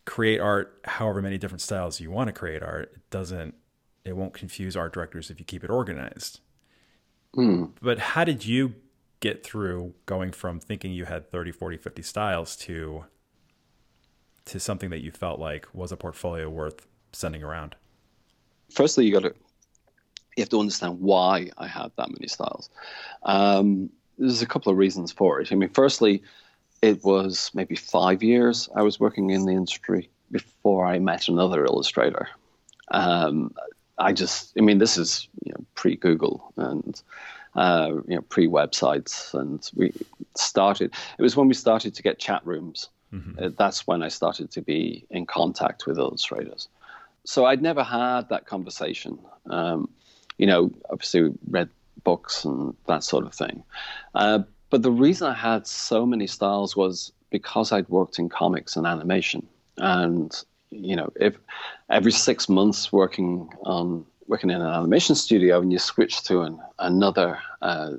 create 0.05 0.39
art 0.39 0.79
however 0.85 1.21
many 1.21 1.37
different 1.37 1.61
styles 1.61 1.99
you 1.99 2.11
want 2.11 2.27
to 2.27 2.33
create 2.33 2.63
art. 2.63 2.91
It 2.95 3.09
doesn't, 3.09 3.55
it 4.05 4.15
won't 4.15 4.33
confuse 4.33 4.77
art 4.77 4.93
directors 4.93 5.29
if 5.29 5.39
you 5.39 5.45
keep 5.45 5.63
it 5.63 5.69
organized. 5.69 6.39
Mm. 7.35 7.71
But 7.81 7.99
how 7.99 8.23
did 8.23 8.45
you 8.45 8.75
get 9.23 9.41
through 9.41 9.93
going 10.05 10.33
from 10.33 10.59
thinking 10.59 10.91
you 10.91 11.05
had 11.05 11.31
30, 11.31 11.53
40, 11.53 11.77
50 11.77 12.01
styles 12.01 12.57
to 12.57 13.05
to 14.45 14.59
something 14.59 14.89
that 14.89 15.01
you 15.01 15.09
felt 15.09 15.39
like 15.39 15.65
was 15.73 15.93
a 15.93 15.95
portfolio 15.95 16.49
worth 16.49 16.85
sending 17.13 17.41
around? 17.41 17.77
Firstly, 18.69 19.05
you 19.05 19.13
got 19.13 19.21
to 19.21 19.33
you 20.35 20.41
have 20.41 20.49
to 20.49 20.59
understand 20.59 20.99
why 20.99 21.51
I 21.57 21.67
had 21.67 21.91
that 21.95 22.09
many 22.09 22.27
styles. 22.27 22.69
Um, 23.23 23.89
there's 24.17 24.41
a 24.41 24.45
couple 24.45 24.71
of 24.73 24.77
reasons 24.77 25.13
for 25.13 25.39
it. 25.39 25.53
I 25.53 25.55
mean, 25.55 25.69
firstly, 25.69 26.21
it 26.81 27.01
was 27.05 27.49
maybe 27.53 27.75
five 27.75 28.21
years 28.21 28.67
I 28.75 28.81
was 28.81 28.99
working 28.99 29.29
in 29.29 29.45
the 29.45 29.53
industry 29.53 30.09
before 30.31 30.85
I 30.85 30.99
met 30.99 31.29
another 31.29 31.63
illustrator. 31.63 32.27
Um, 32.91 33.53
I 33.97 34.11
just, 34.11 34.53
I 34.57 34.61
mean, 34.61 34.79
this 34.79 34.97
is 34.97 35.29
you 35.45 35.53
know, 35.53 35.63
pre 35.75 35.95
Google, 35.95 36.51
and 36.57 37.01
uh, 37.55 37.91
you 38.07 38.15
know, 38.15 38.21
pre-websites, 38.21 39.33
and 39.33 39.69
we 39.75 39.93
started. 40.35 40.91
It 41.17 41.21
was 41.21 41.35
when 41.35 41.47
we 41.47 41.53
started 41.53 41.93
to 41.95 42.03
get 42.03 42.19
chat 42.19 42.45
rooms. 42.45 42.89
Mm-hmm. 43.13 43.43
Uh, 43.43 43.49
that's 43.57 43.85
when 43.85 44.01
I 44.01 44.07
started 44.07 44.51
to 44.51 44.61
be 44.61 45.05
in 45.11 45.25
contact 45.25 45.85
with 45.85 45.97
illustrators. 45.97 46.67
So 47.25 47.45
I'd 47.45 47.61
never 47.61 47.83
had 47.83 48.29
that 48.29 48.47
conversation. 48.47 49.19
Um, 49.49 49.89
you 50.37 50.47
know, 50.47 50.71
obviously 50.89 51.23
we 51.23 51.31
read 51.49 51.69
books 52.03 52.43
and 52.43 52.75
that 52.87 53.03
sort 53.03 53.25
of 53.25 53.33
thing. 53.33 53.63
Uh, 54.15 54.39
but 54.69 54.81
the 54.81 54.91
reason 54.91 55.27
I 55.27 55.35
had 55.35 55.67
so 55.67 56.05
many 56.05 56.25
styles 56.25 56.75
was 56.75 57.11
because 57.29 57.71
I'd 57.71 57.87
worked 57.89 58.17
in 58.17 58.29
comics 58.29 58.75
and 58.75 58.87
animation, 58.87 59.45
and 59.77 60.33
you 60.71 60.95
know, 60.95 61.11
if 61.15 61.37
every 61.89 62.11
six 62.11 62.49
months 62.49 62.91
working 62.91 63.49
on 63.63 64.05
working 64.27 64.49
in 64.49 64.61
an 64.61 64.67
animation 64.67 65.15
studio 65.15 65.59
and 65.59 65.71
you 65.71 65.79
switch 65.79 66.23
to 66.23 66.41
an, 66.41 66.59
another 66.79 67.39
uh, 67.61 67.91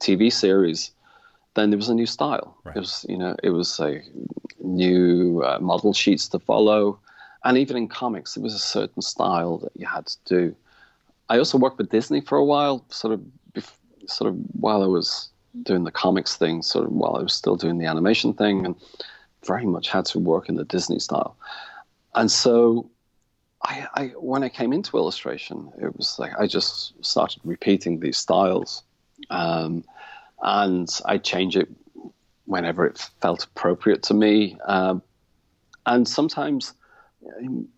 TV 0.00 0.32
series, 0.32 0.92
then 1.54 1.70
there 1.70 1.76
was 1.76 1.88
a 1.88 1.94
new 1.94 2.06
style. 2.06 2.56
Right. 2.64 2.76
It 2.76 2.80
was, 2.80 3.06
you 3.08 3.18
know, 3.18 3.36
it 3.42 3.50
was 3.50 3.78
a 3.80 4.02
new 4.60 5.42
uh, 5.42 5.58
model 5.60 5.92
sheets 5.92 6.28
to 6.28 6.38
follow, 6.38 6.98
and 7.44 7.56
even 7.56 7.76
in 7.76 7.88
comics, 7.88 8.34
there 8.34 8.42
was 8.42 8.54
a 8.54 8.58
certain 8.58 9.02
style 9.02 9.58
that 9.58 9.72
you 9.74 9.86
had 9.86 10.06
to 10.06 10.18
do. 10.26 10.56
I 11.28 11.38
also 11.38 11.58
worked 11.58 11.78
with 11.78 11.90
Disney 11.90 12.20
for 12.20 12.36
a 12.36 12.44
while, 12.44 12.84
sort 12.88 13.14
of, 13.14 13.20
bef- 13.52 13.72
sort 14.06 14.28
of 14.30 14.36
while 14.52 14.82
I 14.82 14.86
was 14.86 15.30
doing 15.62 15.84
the 15.84 15.90
comics 15.90 16.36
thing, 16.36 16.62
sort 16.62 16.86
of 16.86 16.92
while 16.92 17.16
I 17.16 17.22
was 17.22 17.32
still 17.32 17.56
doing 17.56 17.78
the 17.78 17.86
animation 17.86 18.34
thing, 18.34 18.66
and 18.66 18.74
very 19.46 19.64
much 19.64 19.88
had 19.88 20.04
to 20.06 20.18
work 20.18 20.48
in 20.48 20.56
the 20.56 20.64
Disney 20.64 20.98
style. 20.98 21.36
And 22.14 22.30
so 22.30 22.90
I, 23.62 23.86
I, 23.94 24.06
when 24.18 24.42
I 24.42 24.48
came 24.48 24.72
into 24.72 24.96
illustration, 24.96 25.70
it 25.80 25.94
was 25.96 26.18
like 26.18 26.32
I 26.38 26.46
just 26.46 27.04
started 27.04 27.40
repeating 27.44 28.00
these 28.00 28.16
styles, 28.16 28.82
um, 29.28 29.84
and 30.42 30.88
I 31.04 31.18
change 31.18 31.56
it 31.56 31.68
whenever 32.46 32.86
it 32.86 32.98
felt 33.20 33.44
appropriate 33.44 34.02
to 34.04 34.14
me. 34.14 34.58
Um, 34.64 35.02
and 35.86 36.08
sometimes, 36.08 36.72
you 37.40 37.68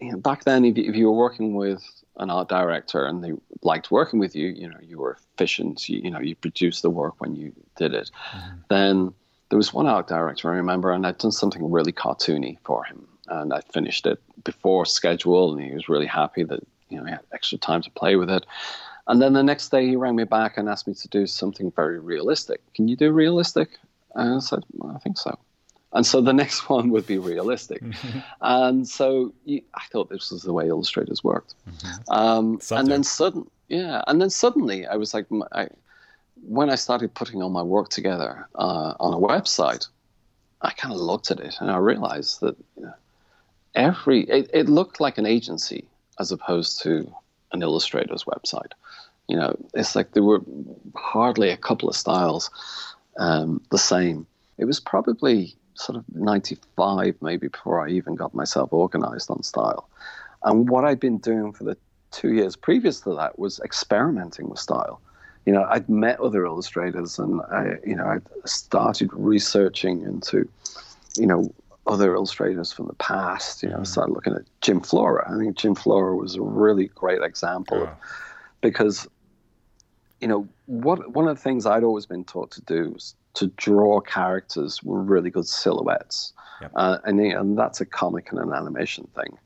know, 0.00 0.18
back 0.18 0.44
then, 0.44 0.64
if 0.64 0.76
you, 0.76 0.90
if 0.90 0.96
you, 0.96 1.06
were 1.06 1.16
working 1.16 1.54
with 1.54 1.82
an 2.16 2.28
art 2.28 2.48
director 2.48 3.06
and 3.06 3.22
they 3.22 3.32
liked 3.62 3.90
working 3.90 4.18
with 4.18 4.34
you, 4.34 4.48
you 4.48 4.68
know, 4.68 4.78
you 4.82 4.98
were 4.98 5.16
efficient. 5.34 5.88
You, 5.88 6.00
you 6.00 6.10
know, 6.10 6.20
you 6.20 6.34
produced 6.34 6.82
the 6.82 6.90
work 6.90 7.20
when 7.20 7.36
you 7.36 7.52
did 7.76 7.94
it. 7.94 8.10
Mm-hmm. 8.34 8.56
Then 8.68 9.14
there 9.48 9.56
was 9.56 9.72
one 9.72 9.86
art 9.86 10.08
director 10.08 10.52
I 10.52 10.56
remember, 10.56 10.90
and 10.90 11.06
I'd 11.06 11.18
done 11.18 11.32
something 11.32 11.70
really 11.70 11.92
cartoony 11.92 12.58
for 12.64 12.84
him 12.84 13.06
and 13.28 13.52
I 13.52 13.60
finished 13.60 14.06
it 14.06 14.20
before 14.44 14.86
schedule, 14.86 15.52
and 15.52 15.62
he 15.62 15.72
was 15.72 15.88
really 15.88 16.06
happy 16.06 16.42
that 16.44 16.60
you 16.88 16.98
know 16.98 17.04
he 17.04 17.10
had 17.10 17.20
extra 17.32 17.58
time 17.58 17.82
to 17.82 17.90
play 17.90 18.16
with 18.16 18.30
it. 18.30 18.46
And 19.06 19.20
then 19.20 19.32
the 19.32 19.42
next 19.42 19.70
day, 19.70 19.86
he 19.86 19.96
rang 19.96 20.16
me 20.16 20.24
back 20.24 20.56
and 20.56 20.68
asked 20.68 20.86
me 20.86 20.94
to 20.94 21.08
do 21.08 21.26
something 21.26 21.72
very 21.72 21.98
realistic. 21.98 22.60
Can 22.74 22.86
you 22.86 22.96
do 22.96 23.10
realistic? 23.10 23.78
And 24.14 24.36
I 24.36 24.38
said, 24.38 24.64
well, 24.74 24.94
I 24.94 24.98
think 25.00 25.18
so. 25.18 25.36
And 25.92 26.06
so 26.06 26.20
the 26.20 26.32
next 26.42 26.68
one 26.68 26.90
would 26.90 27.06
be 27.06 27.18
realistic. 27.18 27.82
and 28.40 28.86
so 28.88 29.32
you, 29.44 29.62
I 29.74 29.82
thought 29.90 30.08
this 30.08 30.30
was 30.30 30.42
the 30.42 30.52
way 30.52 30.68
illustrators 30.68 31.24
worked. 31.24 31.54
Mm-hmm. 31.68 32.12
Um, 32.12 32.60
and 32.70 32.88
then 32.88 33.02
sudden, 33.02 33.50
yeah, 33.68 34.02
and 34.06 34.20
then 34.20 34.30
suddenly 34.30 34.86
I 34.86 34.96
was 34.96 35.14
like, 35.14 35.26
I, 35.52 35.68
when 36.46 36.70
I 36.70 36.76
started 36.76 37.14
putting 37.14 37.42
all 37.42 37.50
my 37.50 37.62
work 37.62 37.88
together 37.88 38.48
uh, 38.54 38.94
on 39.00 39.14
a 39.14 39.16
website, 39.16 39.88
I 40.60 40.70
kind 40.72 40.94
of 40.94 41.00
looked 41.00 41.30
at 41.30 41.40
it 41.40 41.56
and 41.60 41.70
I 41.70 41.78
realized 41.78 42.40
that 42.40 42.56
you 42.76 42.84
know, 42.84 42.94
every 43.74 44.22
it, 44.24 44.50
it 44.52 44.68
looked 44.68 45.00
like 45.00 45.18
an 45.18 45.26
agency 45.26 45.84
as 46.18 46.32
opposed 46.32 46.82
to 46.82 47.12
an 47.52 47.62
illustrator's 47.62 48.24
website. 48.24 48.72
You 49.28 49.36
know, 49.36 49.56
it's 49.74 49.94
like 49.94 50.12
there 50.12 50.22
were 50.22 50.40
hardly 50.96 51.50
a 51.50 51.56
couple 51.56 51.88
of 51.88 51.96
styles 51.96 52.50
um, 53.18 53.60
the 53.70 53.78
same. 53.78 54.26
It 54.58 54.64
was 54.64 54.80
probably 54.80 55.54
sort 55.74 55.96
of 55.96 56.04
95 56.14 57.16
maybe 57.20 57.48
before 57.48 57.86
I 57.86 57.90
even 57.90 58.14
got 58.14 58.34
myself 58.34 58.72
organized 58.72 59.30
on 59.30 59.42
style. 59.42 59.88
And 60.44 60.68
what 60.68 60.84
I'd 60.84 61.00
been 61.00 61.18
doing 61.18 61.52
for 61.52 61.64
the 61.64 61.76
two 62.10 62.34
years 62.34 62.56
previous 62.56 63.00
to 63.00 63.14
that 63.14 63.38
was 63.38 63.60
experimenting 63.60 64.48
with 64.48 64.58
style. 64.58 65.00
You 65.46 65.52
know, 65.52 65.64
I'd 65.68 65.88
met 65.88 66.20
other 66.20 66.44
illustrators 66.44 67.18
and 67.18 67.40
I, 67.50 67.76
you 67.84 67.96
know, 67.96 68.04
I 68.04 68.18
started 68.46 69.10
researching 69.12 70.02
into, 70.02 70.48
you 71.16 71.26
know, 71.26 71.52
other 71.86 72.14
illustrators 72.14 72.72
from 72.72 72.86
the 72.86 72.94
past. 72.94 73.62
You 73.62 73.70
know, 73.70 73.78
mm. 73.78 73.86
started 73.86 74.12
looking 74.12 74.34
at 74.34 74.42
Jim 74.60 74.80
Flora. 74.80 75.30
I 75.32 75.38
think 75.38 75.56
Jim 75.56 75.74
Flora 75.74 76.16
was 76.16 76.36
a 76.36 76.42
really 76.42 76.88
great 76.88 77.22
example 77.22 77.80
yeah. 77.80 77.94
because, 78.60 79.08
you 80.20 80.28
know, 80.28 80.48
what 80.66 81.12
one 81.12 81.28
of 81.28 81.36
the 81.36 81.42
things 81.42 81.66
I'd 81.66 81.84
always 81.84 82.06
been 82.06 82.24
taught 82.24 82.50
to 82.52 82.60
do 82.62 82.90
was 82.90 83.14
to 83.34 83.46
draw 83.56 84.00
characters 84.00 84.82
with 84.82 85.08
really 85.08 85.30
good 85.30 85.48
silhouettes, 85.48 86.32
yep. 86.60 86.70
uh, 86.74 86.98
and 87.04 87.20
and 87.20 87.58
that's 87.58 87.80
a 87.80 87.86
comic 87.86 88.30
and 88.30 88.40
an 88.40 88.52
animation 88.52 89.08
thing. 89.14 89.38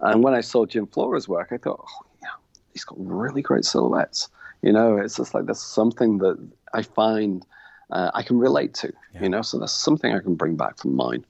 And 0.00 0.22
when 0.22 0.34
I 0.34 0.40
saw 0.40 0.66
Jim 0.66 0.86
Flora's 0.86 1.28
work, 1.28 1.48
I 1.52 1.58
thought, 1.58 1.84
oh, 1.86 2.06
yeah, 2.22 2.28
he's 2.72 2.84
got 2.84 2.98
really 2.98 3.42
great 3.42 3.64
silhouettes. 3.64 4.28
You 4.62 4.72
know, 4.72 4.96
it's 4.96 5.16
just 5.16 5.34
like 5.34 5.46
that's 5.46 5.62
something 5.62 6.18
that 6.18 6.38
I 6.72 6.82
find 6.82 7.44
uh, 7.90 8.10
I 8.14 8.22
can 8.22 8.38
relate 8.38 8.74
to. 8.74 8.92
Yeah. 9.14 9.22
You 9.22 9.28
know, 9.28 9.42
so 9.42 9.58
that's 9.58 9.72
something 9.72 10.14
I 10.14 10.20
can 10.20 10.34
bring 10.34 10.56
back 10.56 10.78
from 10.78 10.96
mine. 10.96 11.24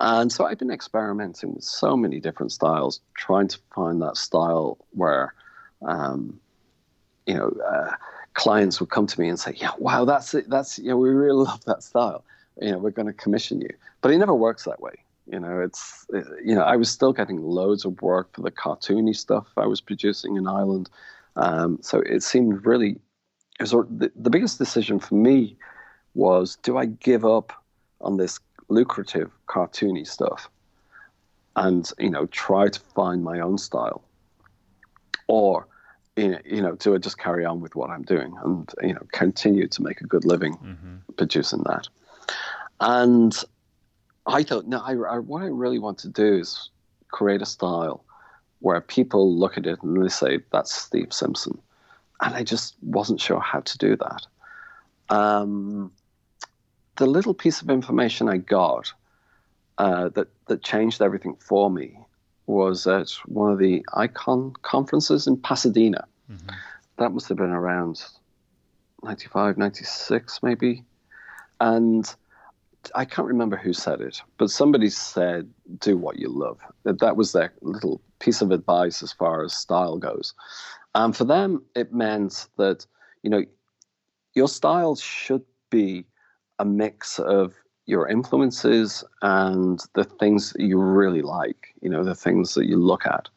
And 0.00 0.32
so 0.32 0.46
I've 0.46 0.58
been 0.58 0.70
experimenting 0.70 1.54
with 1.54 1.64
so 1.64 1.96
many 1.96 2.18
different 2.20 2.52
styles, 2.52 3.00
trying 3.14 3.48
to 3.48 3.58
find 3.74 4.00
that 4.02 4.16
style 4.16 4.78
where, 4.90 5.34
um, 5.86 6.40
you 7.26 7.34
know, 7.34 7.54
uh, 7.66 7.94
clients 8.34 8.80
would 8.80 8.90
come 8.90 9.06
to 9.06 9.20
me 9.20 9.28
and 9.28 9.38
say, 9.38 9.54
"Yeah, 9.56 9.72
wow, 9.78 10.04
that's 10.04 10.34
it. 10.34 10.48
That's 10.48 10.78
you 10.78 10.88
know, 10.88 10.96
we 10.96 11.10
really 11.10 11.44
love 11.44 11.64
that 11.66 11.82
style. 11.82 12.24
You 12.60 12.72
know, 12.72 12.78
we're 12.78 12.90
going 12.90 13.06
to 13.06 13.12
commission 13.12 13.60
you." 13.60 13.70
But 14.00 14.10
it 14.10 14.18
never 14.18 14.34
works 14.34 14.64
that 14.64 14.80
way. 14.80 14.94
You 15.26 15.38
know, 15.38 15.60
it's 15.60 16.06
uh, 16.12 16.22
you 16.44 16.54
know, 16.54 16.62
I 16.62 16.76
was 16.76 16.90
still 16.90 17.12
getting 17.12 17.40
loads 17.40 17.84
of 17.84 18.00
work 18.02 18.34
for 18.34 18.42
the 18.42 18.50
cartoony 18.50 19.14
stuff 19.14 19.46
I 19.56 19.66
was 19.66 19.80
producing 19.80 20.36
in 20.36 20.46
Ireland. 20.46 20.90
Um, 21.36 21.78
so 21.82 22.00
it 22.00 22.22
seemed 22.22 22.66
really. 22.66 22.98
It 23.60 23.70
was 23.70 23.70
the, 23.70 24.10
the 24.16 24.30
biggest 24.30 24.58
decision 24.58 24.98
for 24.98 25.14
me 25.14 25.56
was: 26.14 26.56
do 26.62 26.76
I 26.76 26.86
give 26.86 27.24
up 27.24 27.52
on 28.00 28.16
this 28.16 28.40
lucrative 28.72 29.30
cartoony 29.48 30.06
stuff 30.06 30.48
and 31.56 31.90
you 31.98 32.10
know 32.10 32.26
try 32.26 32.68
to 32.68 32.80
find 32.94 33.22
my 33.22 33.40
own 33.40 33.58
style 33.58 34.02
or 35.28 35.66
you 36.16 36.60
know, 36.60 36.74
do 36.74 36.94
I 36.94 36.98
just 36.98 37.18
carry 37.18 37.44
on 37.44 37.60
with 37.60 37.74
what 37.74 37.90
I'm 37.90 38.02
doing 38.02 38.34
and 38.44 38.70
you 38.82 38.94
know 38.94 39.02
continue 39.12 39.66
to 39.68 39.82
make 39.82 40.00
a 40.00 40.06
good 40.06 40.24
living 40.24 40.58
Mm-hmm. 40.58 41.14
producing 41.16 41.62
that? 41.64 41.88
And 42.80 43.32
I 44.26 44.42
thought, 44.42 44.66
no, 44.66 44.78
I, 44.80 44.92
I, 44.92 45.18
what 45.18 45.42
I 45.42 45.46
really 45.46 45.78
want 45.78 45.98
to 45.98 46.08
do 46.08 46.38
is 46.38 46.70
create 47.10 47.42
a 47.42 47.46
style 47.46 48.04
where 48.60 48.80
people 48.80 49.36
look 49.36 49.56
at 49.56 49.66
it 49.66 49.82
and 49.82 50.02
they 50.02 50.08
say 50.08 50.40
that's 50.52 50.74
Steve 50.74 51.12
Simpson, 51.12 51.58
and 52.20 52.34
I 52.34 52.42
just 52.44 52.76
wasn't 52.82 53.20
sure 53.20 53.40
how 53.40 53.60
to 53.60 53.78
do 53.78 53.96
that. 53.96 54.26
Um, 55.08 55.92
the 56.96 57.06
little 57.06 57.34
piece 57.34 57.62
of 57.62 57.70
information 57.70 58.28
I 58.28 58.38
got 58.38 58.92
uh, 59.78 60.08
that 60.10 60.28
that 60.46 60.62
changed 60.62 61.00
everything 61.00 61.36
for 61.36 61.70
me 61.70 61.98
was 62.46 62.86
at 62.86 63.10
one 63.26 63.52
of 63.52 63.58
the 63.58 63.84
Icon 63.94 64.52
conferences 64.62 65.26
in 65.26 65.36
Pasadena. 65.36 66.06
Mhm. 66.30 66.54
That 66.98 67.12
must 67.12 67.28
have 67.28 67.38
been 67.38 67.50
around 67.50 68.04
95, 69.02 69.56
96 69.56 70.42
maybe. 70.42 70.84
And 71.60 72.14
I 72.94 73.04
can't 73.04 73.28
remember 73.28 73.56
who 73.56 73.72
said 73.72 74.00
it, 74.00 74.20
but 74.38 74.50
somebody 74.50 74.90
said, 74.90 75.48
do 75.78 75.96
what 75.96 76.18
you 76.18 76.28
love. 76.28 76.58
That, 76.82 76.98
that 76.98 77.16
was 77.16 77.32
their 77.32 77.52
little 77.62 78.00
piece 78.18 78.42
of 78.42 78.50
advice 78.50 79.02
as 79.02 79.12
far 79.12 79.44
as 79.44 79.56
style 79.56 79.98
goes. 79.98 80.34
And 80.94 81.16
for 81.16 81.24
them, 81.24 81.64
it 81.76 81.92
meant 81.92 82.48
that, 82.56 82.84
you 83.22 83.30
know, 83.30 83.44
your 84.34 84.48
style 84.48 84.96
should 84.96 85.44
be 85.70 86.04
a 86.62 86.64
mix 86.64 87.18
of 87.18 87.54
your 87.86 88.08
influences 88.08 89.02
and 89.20 89.80
the 89.94 90.04
things 90.04 90.52
that 90.52 90.62
you 90.62 90.78
really 90.78 91.20
like, 91.20 91.74
you 91.82 91.90
know, 91.90 92.04
the 92.04 92.14
things 92.14 92.54
that 92.54 92.66
you 92.66 92.76
look 92.76 93.04
at. 93.04 93.28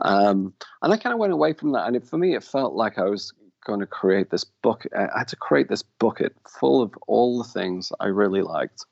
Um, 0.00 0.52
and 0.82 0.92
I 0.92 0.98
kind 0.98 1.14
of 1.14 1.18
went 1.18 1.32
away 1.32 1.54
from 1.54 1.72
that. 1.72 1.86
And 1.86 1.96
it, 1.96 2.04
for 2.06 2.18
me, 2.18 2.36
it 2.36 2.44
felt 2.44 2.74
like 2.74 2.98
I 2.98 3.04
was 3.04 3.32
going 3.64 3.80
to 3.80 3.86
create 3.86 4.28
this 4.30 4.44
book. 4.44 4.86
I 4.94 5.08
had 5.18 5.28
to 5.28 5.36
create 5.36 5.68
this 5.68 5.82
bucket 5.82 6.36
full 6.46 6.82
of 6.82 6.94
all 7.06 7.38
the 7.38 7.48
things 7.48 7.90
I 8.00 8.08
really 8.08 8.42
liked. 8.42 8.84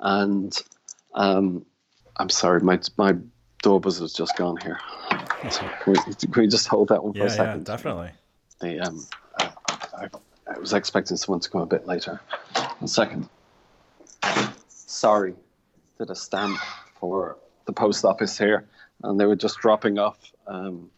And 0.00 0.56
um, 1.14 1.66
I'm 2.16 2.30
sorry, 2.30 2.60
my 2.60 2.80
my 2.96 3.14
door 3.62 3.78
buzzer 3.78 4.04
has 4.04 4.14
just 4.14 4.36
gone 4.38 4.56
here. 4.56 4.80
So 5.50 5.70
can, 5.82 5.92
we, 5.92 6.14
can 6.14 6.42
we 6.42 6.48
just 6.48 6.66
hold 6.66 6.88
that 6.88 7.04
one 7.04 7.12
for 7.12 7.18
Yeah, 7.20 7.26
a 7.26 7.28
yeah, 7.28 7.36
second? 7.36 7.66
definitely. 7.66 8.10
The 8.60 8.80
um, 8.80 9.06
I, 9.38 9.50
I, 9.98 10.08
I 10.54 10.58
was 10.58 10.72
expecting 10.72 11.18
someone 11.18 11.40
to 11.40 11.50
come 11.50 11.60
a 11.60 11.66
bit 11.66 11.86
later. 11.86 12.18
One 12.82 12.88
second. 12.88 13.28
Sorry, 14.66 15.36
did 15.98 16.10
a 16.10 16.16
stamp 16.16 16.58
for 16.98 17.36
the 17.66 17.72
post 17.72 18.04
office 18.04 18.36
here, 18.36 18.66
and 19.04 19.20
they 19.20 19.24
were 19.24 19.36
just 19.36 19.58
dropping 19.60 20.00
off. 20.00 20.18
Um, 20.48 20.90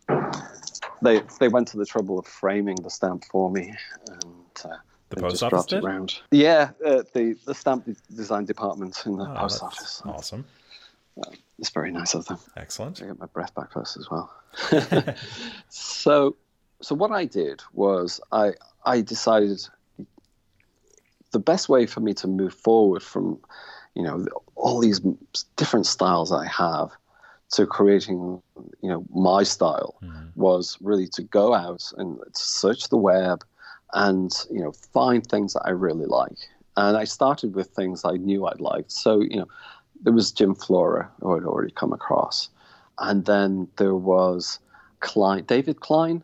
they 1.03 1.21
they 1.41 1.49
went 1.49 1.69
to 1.69 1.77
the 1.77 1.85
trouble 1.85 2.19
of 2.19 2.27
framing 2.27 2.77
the 2.77 2.89
stamp 2.89 3.27
for 3.31 3.51
me, 3.51 3.75
and 4.09 4.47
uh, 4.65 4.77
The 5.11 5.17
post 5.17 5.33
just 5.35 5.43
office 5.43 5.51
dropped 5.51 5.69
did? 5.69 5.77
it 5.81 5.85
round. 5.85 6.21
Yeah, 6.31 6.71
uh, 6.87 7.03
the 7.13 7.37
the 7.45 7.55
stamp 7.55 7.87
design 8.17 8.47
department 8.47 9.03
in 9.05 9.19
the 9.19 9.31
Oh, 9.31 9.35
post 9.37 9.63
office. 9.63 10.01
Awesome. 10.07 10.47
It's 11.59 11.69
very 11.69 11.93
nice 11.93 12.15
of 12.15 12.25
them. 12.25 12.39
Excellent. 12.57 13.03
I 13.03 13.09
get 13.09 13.19
my 13.21 13.27
breath 13.27 13.55
back 13.55 13.75
first 13.75 13.99
as 13.99 14.11
well. 14.11 14.33
so, 15.69 16.35
so 16.81 16.95
what 16.95 17.11
I 17.11 17.27
did 17.27 17.63
was 17.75 18.23
I 18.33 18.55
I 18.87 19.03
decided 19.03 19.69
the 21.35 21.41
best 21.53 21.69
way 21.69 21.85
for 21.85 22.01
me 22.01 22.15
to 22.15 22.29
move 22.29 22.55
forward 22.55 23.03
from, 23.03 23.39
you 23.95 24.03
know, 24.05 24.25
all 24.55 24.81
these 24.81 25.01
different 25.57 25.85
styles 25.85 26.31
I 26.33 26.47
have 26.47 26.91
to 27.55 27.67
creating, 27.67 28.41
you 28.83 28.89
know, 28.91 29.05
my 29.13 29.43
style 29.43 29.93
Mhm. 30.01 30.31
was 30.37 30.79
really 30.81 31.09
to 31.09 31.23
go 31.23 31.53
out 31.53 31.83
and 31.99 32.19
to 32.39 32.43
search 32.63 32.89
the 32.89 33.03
web 33.13 33.45
and, 33.93 34.31
you 34.51 34.61
know, 34.63 34.73
find 34.99 35.27
things 35.27 35.53
that 35.55 35.67
I 35.67 35.71
really 35.71 36.07
like. 36.07 36.39
And 36.77 36.97
I 36.97 37.05
started 37.05 37.55
with 37.55 37.69
things 37.71 38.05
I 38.05 38.17
knew 38.29 38.47
I'd 38.47 38.61
liked. 38.61 38.93
So, 38.93 39.21
you 39.21 39.39
know, 39.41 39.49
there 40.03 40.13
was 40.13 40.33
Jim 40.33 40.55
Flora, 40.55 41.11
who 41.21 41.37
I'd 41.37 41.45
already 41.45 41.73
come 41.73 41.93
across. 41.93 42.49
And 42.99 43.25
then 43.25 43.69
there 43.77 43.99
was 44.15 44.61
Klein, 45.01 45.45
David 45.45 45.81
Klein. 45.81 46.23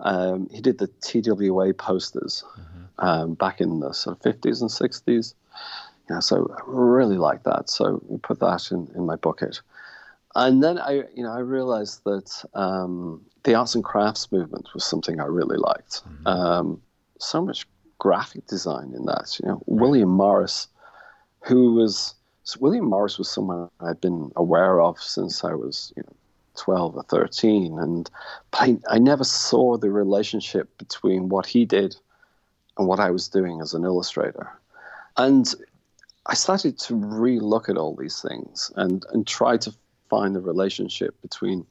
Um, 0.00 0.48
he 0.50 0.60
did 0.60 0.78
the 0.78 0.90
TWA 1.06 1.74
posters 1.74 2.44
um, 2.98 3.34
back 3.34 3.60
in 3.60 3.80
the 3.80 3.92
sort 3.92 4.16
of 4.16 4.40
50s 4.40 4.60
and 4.60 4.70
60s. 4.70 5.34
Yeah, 6.10 6.20
so 6.20 6.54
I 6.56 6.60
really 6.66 7.16
like 7.16 7.44
that. 7.44 7.70
So 7.70 8.02
we 8.08 8.18
put 8.18 8.40
that 8.40 8.70
in, 8.70 8.90
in 8.94 9.06
my 9.06 9.16
bucket. 9.16 9.60
And 10.34 10.62
then 10.62 10.78
I, 10.78 11.04
you 11.14 11.22
know, 11.22 11.32
I 11.32 11.38
realized 11.38 12.02
that 12.04 12.44
um, 12.54 13.20
the 13.44 13.54
arts 13.54 13.74
and 13.74 13.84
crafts 13.84 14.32
movement 14.32 14.68
was 14.74 14.84
something 14.84 15.20
I 15.20 15.26
really 15.26 15.58
liked. 15.58 16.02
Um, 16.26 16.80
so 17.18 17.44
much 17.44 17.66
graphic 17.98 18.46
design 18.46 18.92
in 18.96 19.04
that. 19.06 19.38
You 19.38 19.48
know, 19.48 19.62
William 19.66 20.08
Morris, 20.08 20.68
who 21.40 21.74
was 21.74 22.14
so 22.44 22.58
William 22.60 22.86
Morris 22.86 23.18
was 23.18 23.30
someone 23.30 23.68
I'd 23.80 24.00
been 24.00 24.32
aware 24.36 24.80
of 24.80 25.00
since 25.00 25.44
I 25.44 25.54
was, 25.54 25.92
you 25.96 26.02
know, 26.02 26.16
12 26.56 26.96
or 26.96 27.02
13, 27.04 27.78
and 27.78 28.10
but 28.50 28.60
I, 28.60 28.78
I 28.88 28.98
never 28.98 29.24
saw 29.24 29.76
the 29.76 29.90
relationship 29.90 30.76
between 30.78 31.28
what 31.28 31.46
he 31.46 31.64
did 31.64 31.96
and 32.78 32.86
what 32.88 33.00
I 33.00 33.10
was 33.10 33.28
doing 33.28 33.60
as 33.60 33.74
an 33.74 33.84
illustrator. 33.84 34.50
And 35.16 35.52
I 36.26 36.34
started 36.34 36.78
to 36.80 36.94
re-look 36.94 37.68
at 37.68 37.76
all 37.76 37.96
these 37.96 38.20
things 38.20 38.70
and 38.76 39.04
and 39.12 39.26
try 39.26 39.56
to 39.58 39.74
find 40.08 40.34
the 40.34 40.40
relationship 40.40 41.20
between 41.22 41.66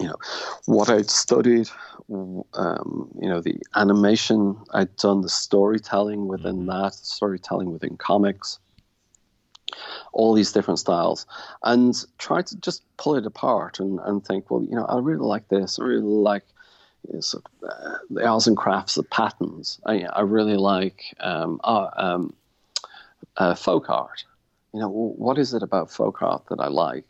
you 0.00 0.06
know 0.06 0.16
what 0.66 0.90
I'd 0.90 1.10
studied, 1.10 1.68
um, 2.10 3.10
you 3.20 3.28
know 3.28 3.40
the 3.40 3.56
animation 3.74 4.56
I'd 4.72 4.94
done, 4.96 5.22
the 5.22 5.28
storytelling 5.28 6.28
within 6.28 6.66
that, 6.66 6.94
storytelling 6.94 7.72
within 7.72 7.96
comics, 7.96 8.58
all 10.12 10.34
these 10.34 10.52
different 10.52 10.78
styles, 10.78 11.26
and 11.62 11.94
try 12.18 12.42
to 12.42 12.56
just 12.60 12.82
pull 12.96 13.16
it 13.16 13.26
apart 13.26 13.80
and, 13.80 13.98
and 14.04 14.24
think, 14.24 14.50
well, 14.50 14.62
you 14.62 14.76
know, 14.76 14.84
I 14.84 14.98
really 14.98 15.26
like 15.26 15.48
this. 15.48 15.78
I 15.78 15.84
really 15.84 16.02
like 16.02 16.44
sort 17.20 17.44
of, 17.44 17.68
uh, 17.68 17.96
the 18.10 18.26
arts 18.26 18.46
and 18.46 18.56
crafts, 18.56 18.94
the 18.94 19.02
patterns. 19.02 19.80
I, 19.86 20.02
I 20.02 20.20
really 20.20 20.56
like 20.56 21.14
um, 21.20 21.60
uh, 21.64 21.90
um, 21.96 22.34
uh, 23.36 23.54
folk 23.54 23.88
art. 23.88 24.24
You 24.72 24.80
know, 24.80 24.88
what 24.88 25.38
is 25.38 25.54
it 25.54 25.62
about 25.62 25.90
folk 25.90 26.22
art 26.22 26.44
that 26.50 26.60
I 26.60 26.68
like? 26.68 27.04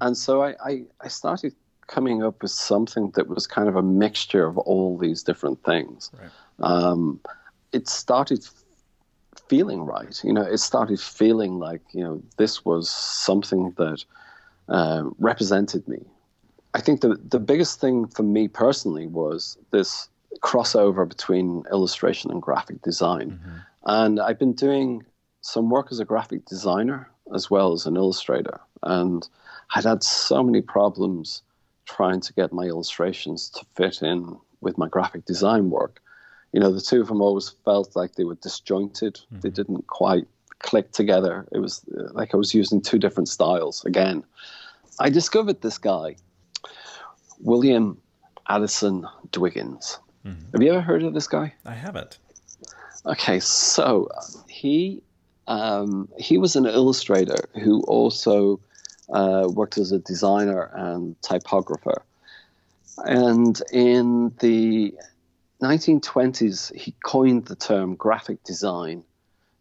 And 0.00 0.16
so 0.16 0.42
I, 0.42 0.54
I, 0.64 0.82
I 1.00 1.08
started 1.08 1.54
coming 1.86 2.22
up 2.22 2.42
with 2.42 2.50
something 2.50 3.10
that 3.14 3.28
was 3.28 3.46
kind 3.46 3.68
of 3.68 3.76
a 3.76 3.82
mixture 3.82 4.46
of 4.46 4.58
all 4.58 4.98
these 4.98 5.22
different 5.22 5.62
things. 5.64 6.10
Right. 6.12 6.30
Um, 6.60 7.20
it 7.72 7.88
started 7.88 8.46
feeling 9.48 9.82
right. 9.82 10.20
You 10.24 10.32
know, 10.32 10.42
it 10.42 10.58
started 10.58 11.00
feeling 11.00 11.58
like 11.58 11.82
you 11.92 12.02
know 12.02 12.22
this 12.36 12.64
was 12.64 12.88
something 12.90 13.74
that 13.76 14.04
uh, 14.68 15.04
represented 15.18 15.86
me. 15.88 16.04
I 16.74 16.80
think 16.80 17.00
the 17.00 17.18
the 17.28 17.40
biggest 17.40 17.80
thing 17.80 18.08
for 18.08 18.22
me 18.22 18.48
personally 18.48 19.06
was 19.06 19.56
this 19.70 20.08
crossover 20.40 21.08
between 21.08 21.64
illustration 21.70 22.30
and 22.30 22.42
graphic 22.42 22.82
design, 22.82 23.40
and 23.84 24.20
I've 24.20 24.38
been 24.38 24.54
doing 24.54 25.04
some 25.40 25.70
work 25.70 25.88
as 25.92 26.00
a 26.00 26.04
graphic 26.04 26.44
designer 26.46 27.08
as 27.34 27.50
well 27.50 27.72
as 27.72 27.86
an 27.86 27.96
illustrator, 27.96 28.60
and 28.82 29.26
I'd 29.74 29.84
had 29.84 30.02
so 30.02 30.42
many 30.42 30.60
problems 30.60 31.42
trying 31.86 32.20
to 32.20 32.32
get 32.32 32.52
my 32.52 32.64
illustrations 32.64 33.50
to 33.50 33.64
fit 33.76 34.02
in 34.02 34.36
with 34.60 34.76
my 34.78 34.88
graphic 34.88 35.24
design 35.26 35.70
work. 35.70 36.00
You 36.52 36.60
know, 36.60 36.72
the 36.72 36.80
two 36.80 37.00
of 37.00 37.08
them 37.08 37.20
always 37.20 37.50
felt 37.64 37.94
like 37.96 38.14
they 38.14 38.24
were 38.24 38.36
disjointed. 38.36 39.20
They 39.42 39.50
didn't 39.50 39.86
quite 39.86 40.26
click 40.60 40.92
together. 40.92 41.46
It 41.52 41.58
was 41.58 41.84
uh, 41.96 42.12
like 42.12 42.34
I 42.34 42.36
was 42.36 42.54
using 42.54 42.80
two 42.80 42.98
different 42.98 43.28
styles 43.28 43.84
again. 43.84 44.24
I 44.98 45.10
discovered 45.10 45.60
this 45.60 45.78
guy, 45.78 46.16
William 47.44 48.00
Addison 48.48 49.06
Dwiggins. 49.30 49.98
Have 50.52 50.62
you 50.62 50.72
ever 50.72 50.80
heard 50.80 51.02
of 51.02 51.12
this 51.12 51.28
guy? 51.28 51.52
I 51.66 51.74
haven't. 51.74 52.18
Okay, 53.06 53.38
so 53.40 54.08
he 54.48 55.02
um, 55.46 56.08
he 56.18 56.38
was 56.38 56.56
an 56.56 56.64
illustrator 56.64 57.50
who 57.62 57.82
also 57.82 58.60
uh, 59.12 59.46
worked 59.52 59.76
as 59.76 59.92
a 59.92 59.98
designer 59.98 60.70
and 60.74 61.20
typographer. 61.20 62.02
And 63.04 63.60
in 63.70 64.32
the 64.40 64.94
1920s, 65.62 66.74
he 66.74 66.94
coined 67.04 67.44
the 67.46 67.56
term 67.56 67.94
graphic 67.94 68.42
design 68.44 69.04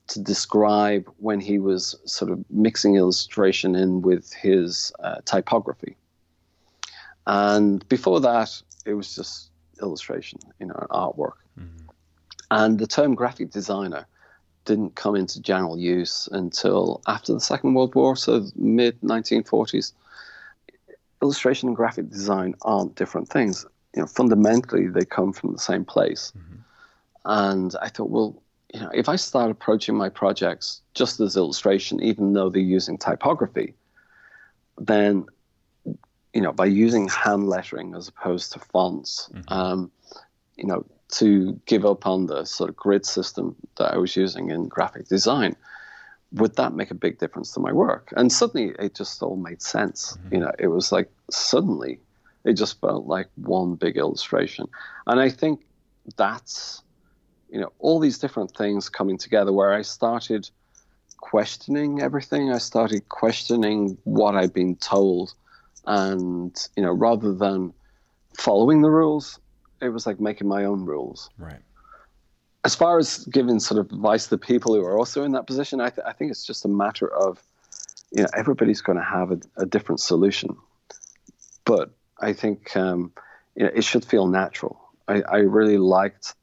to 0.07 0.21
describe 0.21 1.09
when 1.17 1.41
he 1.41 1.59
was 1.59 1.95
sort 2.05 2.31
of 2.31 2.45
mixing 2.49 2.95
illustration 2.95 3.75
in 3.75 4.01
with 4.01 4.31
his 4.31 4.93
uh, 4.99 5.19
typography. 5.25 5.97
And 7.25 7.87
before 7.89 8.19
that, 8.21 8.61
it 8.85 8.93
was 8.93 9.15
just 9.15 9.49
illustration, 9.81 10.39
you 10.59 10.67
know, 10.67 10.87
artwork. 10.91 11.33
And 12.51 12.77
the 12.77 12.85
term 12.85 13.15
graphic 13.15 13.49
designer 13.49 14.05
didn't 14.65 14.95
come 14.95 15.15
into 15.15 15.41
general 15.41 15.79
use 15.79 16.29
until 16.31 17.01
after 17.07 17.33
the 17.33 17.39
Second 17.39 17.73
World 17.73 17.95
War, 17.95 18.15
so 18.15 18.45
mid 18.55 19.01
1940s. 19.01 19.93
Illustration 21.21 21.69
and 21.69 21.75
graphic 21.75 22.09
design 22.09 22.53
aren't 22.61 22.95
different 22.95 23.27
things. 23.29 23.65
you 23.95 24.01
know, 24.01 24.07
fundamentally 24.07 24.87
they 24.87 25.05
come 25.05 25.33
from 25.33 25.53
the 25.53 25.59
same 25.59 25.85
place. 25.85 26.33
Mm-hmm. 26.37 26.55
And 27.25 27.75
I 27.81 27.89
thought, 27.89 28.09
well, 28.09 28.41
you 28.73 28.79
know, 28.79 28.89
if 28.93 29.07
I 29.07 29.15
start 29.15 29.51
approaching 29.51 29.95
my 29.95 30.09
projects 30.09 30.81
just 30.93 31.19
as 31.19 31.37
illustration, 31.37 32.01
even 32.01 32.33
though 32.33 32.49
they're 32.49 32.61
using 32.61 32.97
typography, 32.97 33.75
then 34.79 35.25
you 36.33 36.41
know, 36.41 36.51
by 36.51 36.65
using 36.65 37.07
hand 37.07 37.47
lettering 37.47 37.95
as 37.95 38.07
opposed 38.07 38.53
to 38.53 38.59
fonts, 38.59 39.29
mm-hmm. 39.33 39.53
um, 39.53 39.91
you 40.55 40.65
know, 40.65 40.85
to 41.09 41.59
give 41.65 41.85
up 41.85 42.07
on 42.07 42.25
the 42.25 42.43
sort 42.43 42.69
of 42.69 42.75
grid 42.75 43.05
system 43.05 43.55
that 43.77 43.93
I 43.93 43.97
was 43.97 44.15
using 44.15 44.49
in 44.49 44.67
graphic 44.67 45.07
design, 45.07 45.55
would 46.31 46.55
that 46.55 46.73
make 46.73 46.89
a 46.89 46.95
big 46.95 47.19
difference 47.19 47.51
to 47.53 47.59
my 47.59 47.71
work? 47.71 48.11
And 48.17 48.31
suddenly 48.31 48.73
it 48.79 48.95
just 48.95 49.21
all 49.21 49.35
made 49.35 49.61
sense. 49.61 50.17
Mm-hmm. 50.17 50.33
You 50.33 50.39
know, 50.41 50.51
it 50.57 50.67
was 50.67 50.91
like 50.91 51.11
suddenly 51.29 51.99
it 52.43 52.53
just 52.53 52.81
felt 52.81 53.05
like 53.05 53.27
one 53.35 53.75
big 53.75 53.97
illustration. 53.97 54.67
And 55.05 55.19
I 55.19 55.29
think 55.29 55.61
that's, 56.17 56.81
you 57.49 57.59
know, 57.59 57.71
all 57.79 57.99
these 57.99 58.17
different 58.17 58.51
things 58.55 58.89
coming 58.89 59.17
together 59.17 59.53
where 59.53 59.73
I 59.73 59.83
started 59.83 60.49
questioning 61.17 62.01
everything. 62.01 62.51
I 62.51 62.57
started 62.57 63.07
questioning 63.09 63.97
what 64.03 64.35
I'd 64.35 64.53
been 64.53 64.75
told. 64.75 65.35
And, 65.85 66.55
you 66.75 66.83
know, 66.83 66.91
rather 66.91 67.33
than 67.33 67.73
following 68.37 68.81
the 68.81 68.89
rules, 68.89 69.39
it 69.81 69.89
was 69.89 70.05
like 70.05 70.19
making 70.19 70.47
my 70.47 70.65
own 70.65 70.85
rules. 70.85 71.29
Right 71.37 71.61
as 72.63 72.75
far 72.75 72.97
as 72.97 73.25
giving 73.25 73.59
sort 73.59 73.79
of 73.79 73.91
advice 73.91 74.27
to 74.27 74.37
people 74.37 74.73
who 74.73 74.83
are 74.83 74.97
also 74.97 75.23
in 75.23 75.33
that 75.33 75.47
position, 75.47 75.81
I, 75.81 75.89
th- 75.89 76.05
I 76.07 76.13
think 76.13 76.31
it's 76.31 76.45
just 76.45 76.63
a 76.63 76.69
matter 76.69 77.11
of, 77.13 77.43
you 78.11 78.23
know, 78.23 78.29
everybody's 78.33 78.81
going 78.81 78.97
to 78.97 79.03
have 79.03 79.31
a, 79.31 79.39
a, 79.57 79.65
different 79.65 79.99
solution. 79.99 80.55
But 81.65 81.91
I 82.19 82.31
think 82.31 82.75
um, 82.77 83.11
you 83.55 83.63
know, 83.63 83.71
it 83.73 83.83
should 83.83 84.05
feel 84.05 84.27
natural. 84.27 84.79
I, 85.07 85.21
I 85.23 85.37
really 85.39 85.77
liked 85.77 86.35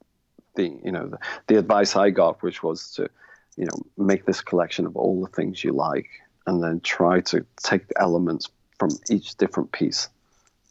the, 0.55 0.79
you 0.83 0.91
know, 0.91 1.07
the, 1.07 1.17
the 1.47 1.57
advice 1.57 1.95
I 1.95 2.11
got, 2.11 2.43
which 2.43 2.61
was 2.61 2.91
to, 2.93 3.09
you 3.57 3.65
know, 3.65 3.81
make 3.97 4.25
this 4.25 4.41
collection 4.41 4.85
of 4.85 4.95
all 4.95 5.21
the 5.21 5.31
things 5.31 5.63
you 5.63 5.73
like, 5.73 6.09
and 6.45 6.63
then 6.63 6.81
try 6.81 7.21
to 7.21 7.45
take 7.63 7.87
the 7.87 7.99
elements 7.99 8.49
from 8.81 8.97
each 9.11 9.37
different 9.37 9.71
piece, 9.71 10.09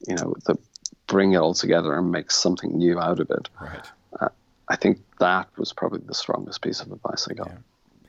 you 0.09 0.17
know, 0.17 0.35
to 0.45 0.59
bring 1.07 1.35
it 1.35 1.37
all 1.37 1.55
together 1.55 1.97
and 1.97 2.11
make 2.11 2.33
something 2.33 2.77
new 2.77 2.99
out 2.99 3.21
of 3.21 3.31
it. 3.31 3.49
Right. 3.61 3.87
Uh, 4.21 4.29
I 4.69 4.75
think 4.75 4.99
that 5.21 5.47
was 5.57 5.73
probably 5.73 6.01
the 6.05 6.15
strongest 6.15 6.61
piece 6.61 6.81
of 6.81 6.91
advice 6.91 7.29
I 7.31 7.35
got. 7.35 7.47
Yeah. 7.47 8.09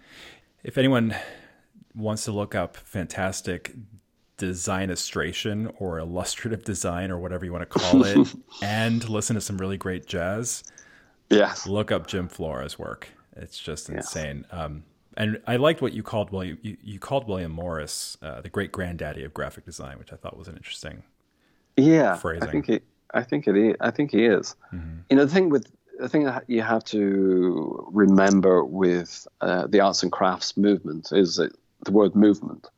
If 0.64 0.80
anyone 0.80 1.14
wants 1.94 2.26
to 2.26 2.32
look 2.32 2.56
up 2.56 2.78
fantastic 2.78 3.76
designistration 4.40 5.72
or 5.78 6.00
illustrative 6.00 6.64
design 6.64 7.12
or 7.12 7.20
whatever 7.20 7.46
you 7.46 7.52
want 7.52 7.70
to 7.70 7.80
call 7.80 8.04
it, 8.04 8.34
and 8.64 9.08
listen 9.08 9.36
to 9.36 9.42
some 9.42 9.60
really 9.60 9.78
great 9.78 10.08
jazz, 10.08 10.64
yes, 11.30 11.68
look 11.68 11.92
up 11.92 12.08
Jim 12.08 12.28
Flora's 12.28 12.80
work. 12.80 13.08
It's 13.36 13.60
just 13.60 13.88
insane. 13.88 14.46
Yes. 14.52 14.60
Um, 14.60 14.84
and 15.18 15.42
I 15.46 15.58
liked 15.58 15.82
what 15.82 15.94
you 15.94 16.04
called 16.04 16.32
William. 16.32 16.58
You, 16.62 16.78
you 16.82 17.00
called 17.00 17.28
William 17.28 17.52
Morris 17.52 18.18
uh, 18.22 18.42
the 18.42 18.50
great 18.50 18.72
granddaddy 18.72 19.24
of 19.24 19.34
graphic 19.34 19.66
design, 19.66 20.00
which 20.00 20.14
I 20.14 20.16
thought 20.16 20.38
was 20.38 20.48
an 20.48 20.56
interesting. 20.56 21.04
Yeah, 21.78 22.16
phrasing. 22.16 22.48
I 22.48 22.52
think 22.52 22.66
he, 22.68 22.80
I 23.14 23.24
think 23.24 23.48
it 23.48 23.58
is. 23.58 23.76
I 23.80 23.92
think 23.92 24.12
he 24.12 24.26
is. 24.26 24.56
Mm-hmm. 24.74 25.00
You 25.10 25.18
know, 25.18 25.26
the 25.26 25.34
thing 25.34 25.50
with 25.50 25.72
the 26.00 26.10
thing 26.10 26.24
that 26.24 26.46
you 26.48 26.62
have 26.62 26.84
to 26.86 27.88
remember 27.92 28.64
with 28.64 29.28
uh, 29.42 29.68
the 29.68 29.80
arts 29.80 30.04
and 30.04 30.12
crafts 30.12 30.58
movement 30.58 31.12
is 31.12 31.36
that 31.36 31.56
the 31.86 31.92
word 31.92 32.16
movement. 32.16 32.70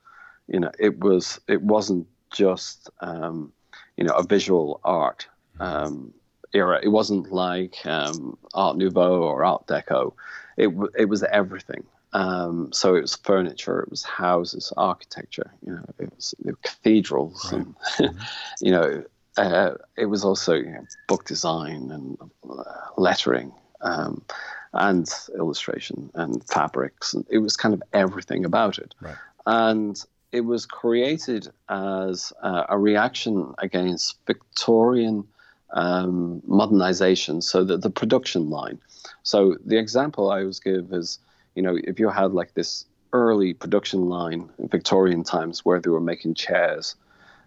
You 0.48 0.60
know, 0.60 0.72
it 0.78 1.00
was 1.00 1.40
it 1.48 1.62
wasn't 1.62 2.08
just 2.32 2.90
um, 3.02 3.54
you 3.98 4.04
know 4.04 4.14
a 4.14 4.24
visual 4.24 4.82
art 4.84 5.28
um, 5.60 6.14
era. 6.54 6.80
It 6.82 6.90
wasn't 6.90 7.32
like 7.32 7.86
um, 7.86 8.38
Art 8.54 8.78
Nouveau 8.78 9.22
or 9.22 9.44
Art 9.44 9.68
Deco. 9.68 10.14
It 10.58 10.70
it 10.98 11.06
was 11.06 11.24
everything. 11.24 11.84
Um, 12.14 12.72
so 12.72 12.96
it 12.96 13.02
was 13.02 13.16
furniture, 13.16 13.80
it 13.80 13.90
was 13.90 14.04
houses, 14.04 14.72
architecture. 14.78 15.52
You 15.66 15.74
know, 15.74 15.86
it 16.00 16.14
was, 16.16 16.36
it 16.40 16.46
was 16.46 16.56
cathedrals, 16.64 17.52
right. 17.52 17.62
and 17.62 17.76
mm-hmm. 17.98 18.18
you 18.62 18.72
know, 18.72 19.04
uh, 19.38 19.72
it 19.98 20.06
was 20.06 20.24
also 20.24 20.54
you 20.54 20.72
know, 20.72 20.86
book 21.08 21.26
design 21.26 21.92
and 21.92 22.18
uh, 22.50 22.64
lettering 22.98 23.52
um, 23.82 24.24
and 24.74 25.10
illustration 25.38 26.12
and 26.14 26.44
fabrics. 26.50 27.14
And 27.14 27.26
it 27.30 27.40
was 27.40 27.58
kind 27.58 27.74
of 27.74 27.84
everything 27.94 28.46
about 28.46 28.78
it. 28.78 28.94
Right. 29.02 29.16
And 29.46 30.04
it 30.32 30.42
was 30.42 30.66
created 30.66 31.48
as 31.70 32.34
uh, 32.42 32.64
a 32.70 32.78
reaction 32.78 33.54
against 33.60 34.18
Victorian 34.26 35.26
um, 35.74 36.42
modernization, 36.46 37.42
so 37.42 37.64
that 37.64 37.82
the 37.82 37.90
production 37.90 38.50
line. 38.50 38.80
So 39.24 39.58
the 39.66 39.78
example 39.78 40.30
I 40.30 40.42
always 40.42 40.60
give 40.60 40.92
is, 40.92 41.20
you 41.56 41.62
know, 41.62 41.78
if 41.84 42.00
you 42.00 42.10
had 42.10 42.34
like 42.34 42.54
this 42.54 42.86
early 43.12 43.54
production 43.54 44.10
line 44.10 44.50
in 44.58 44.68
Victorian 44.68 45.24
times 45.24 45.64
where 45.64 45.80
they 45.80 45.90
were 45.90 46.02
making 46.02 46.34
chairs, 46.34 46.96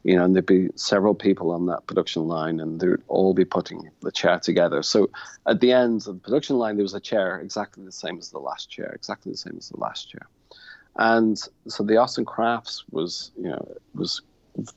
you 0.04 0.14
know, 0.14 0.24
and 0.24 0.34
there'd 0.34 0.46
be 0.46 0.68
several 0.76 1.14
people 1.14 1.50
on 1.50 1.66
that 1.66 1.84
production 1.88 2.28
line, 2.28 2.61
and 2.61 2.80
they'd 2.80 3.02
all 3.09 3.34
be 3.34 3.44
putting 3.44 3.90
the 4.02 4.12
chair 4.12 4.38
together. 4.38 4.82
So 4.82 5.11
at 5.46 5.61
the 5.61 5.72
end 5.72 6.07
of 6.07 6.14
the 6.14 6.20
production 6.20 6.59
line, 6.59 6.76
there 6.76 6.84
was 6.84 6.94
a 6.94 7.00
chair 7.00 7.40
exactly 7.40 7.84
the 7.84 7.90
same 7.90 8.18
as 8.18 8.30
the 8.30 8.38
last 8.38 8.70
chair, 8.70 8.92
exactly 8.94 9.32
the 9.32 9.38
same 9.38 9.57
as 9.59 9.68
the 9.68 9.80
last 9.80 10.09
chair. 10.09 10.28
And 10.94 11.36
so 11.66 11.82
the 11.82 12.00
and 12.16 12.26
Crafts 12.26 12.84
was, 12.90 13.32
you 13.36 13.48
know, 13.48 13.76
was 13.94 14.22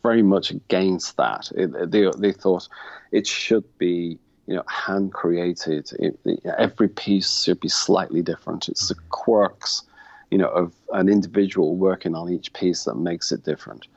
very 0.03 0.23
much 0.23 0.51
against 0.51 1.15
that. 1.17 1.51
It, 1.55 1.91
they 1.91 2.09
they 2.17 2.31
thought 2.31 2.67
it 3.11 3.27
should 3.27 3.65
be, 3.77 4.17
you 4.49 4.55
know, 4.55 4.63
hand 4.67 5.13
created. 5.13 5.91
It, 5.99 6.19
every 6.57 6.89
piece 6.89 7.43
should 7.43 7.59
be 7.59 7.69
slightly 7.69 8.21
different. 8.21 8.67
It's 8.67 8.87
the 8.89 8.95
quirks, 9.09 9.83
you 10.31 10.37
know, 10.37 10.49
of 10.49 10.73
an 10.93 11.07
individual 11.07 11.75
working 11.75 12.15
on 12.15 12.29
each 12.29 12.51
piece 12.53 12.83
that 12.85 12.95
makes 12.95 13.31
it 13.31 13.43
different 13.43 13.87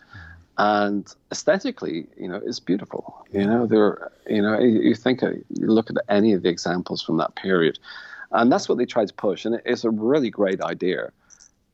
and 0.59 1.13
aesthetically, 1.31 2.07
you 2.17 2.29
know, 2.29 2.41
it's 2.45 2.61
beautiful. 2.61 3.25
You 3.33 3.47
know, 3.47 3.67
there, 3.67 4.13
you 4.29 4.43
know, 4.43 4.59
you 4.59 4.95
think, 4.95 5.23
you 5.23 5.43
look 5.67 5.89
at 5.91 5.97
any 6.09 6.35
of 6.35 6.43
the 6.43 6.51
examples 6.51 7.03
from 7.03 7.17
that 7.17 7.35
period, 7.37 7.79
and 8.33 8.53
that's 8.53 8.69
what 8.69 8.79
they 8.79 8.87
tried 8.87 9.09
to 9.09 9.15
push, 9.15 9.45
and 9.45 9.61
it's 9.65 9.85
a 9.85 9.91
really 9.91 10.31
great 10.31 10.61
idea, 10.61 11.11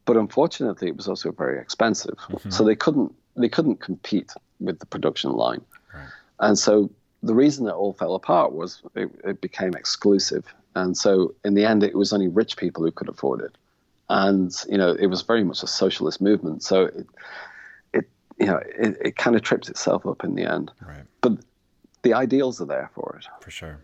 but 0.05 0.16
unfortunately, 0.16 0.89
it 0.89 0.97
was 0.97 1.09
also 1.09 1.33
very 1.33 1.61
expensive, 1.61 2.16
mm-hmm. 2.16 2.51
so 2.51 2.64
they 2.64 2.76
couldn't 2.76 3.14
they 3.37 3.49
couldn't 3.49 3.76
compete 3.81 4.33
with 4.59 4.79
the 4.81 4.87
production 4.87 5.33
line, 5.33 5.61
right. 5.95 6.09
and 6.41 6.59
so 6.59 6.91
the 7.23 7.35
reason 7.35 7.66
it 7.66 7.73
all 7.73 7.93
fell 7.93 8.14
apart 8.14 8.53
was 8.53 8.83
it, 8.95 9.11
it 9.25 9.41
became 9.41 9.75
exclusive, 9.75 10.45
and 10.75 10.97
so 10.97 11.35
in 11.45 11.55
the 11.55 11.64
end, 11.64 11.83
it 11.83 11.95
was 11.95 12.12
only 12.12 12.29
rich 12.29 12.57
people 12.57 12.85
who 12.85 12.91
could 12.91 13.09
afford 13.09 13.41
it, 13.41 13.57
and 14.09 14.53
you 14.69 14.79
know, 14.79 14.93
it 14.93 15.07
was 15.07 15.23
very 15.23 15.45
much 15.45 15.62
a 15.62 15.66
socialist 15.66 16.21
movement, 16.21 16.62
so. 16.62 16.87
It, 16.87 17.07
it 17.93 18.09
you 18.39 18.47
know, 18.47 18.61
it, 18.79 18.97
it 19.05 19.16
kind 19.16 19.35
of 19.35 19.43
trips 19.43 19.69
itself 19.69 20.07
up 20.07 20.23
in 20.23 20.37
the 20.37 20.45
end. 20.45 20.71
Right. 20.81 21.03
But 21.21 21.39
the 22.03 22.14
ideals 22.14 22.61
are 22.61 22.66
there 22.66 22.91
for 22.95 23.19
it. 23.19 23.27
For 23.41 23.51
sure. 23.51 23.81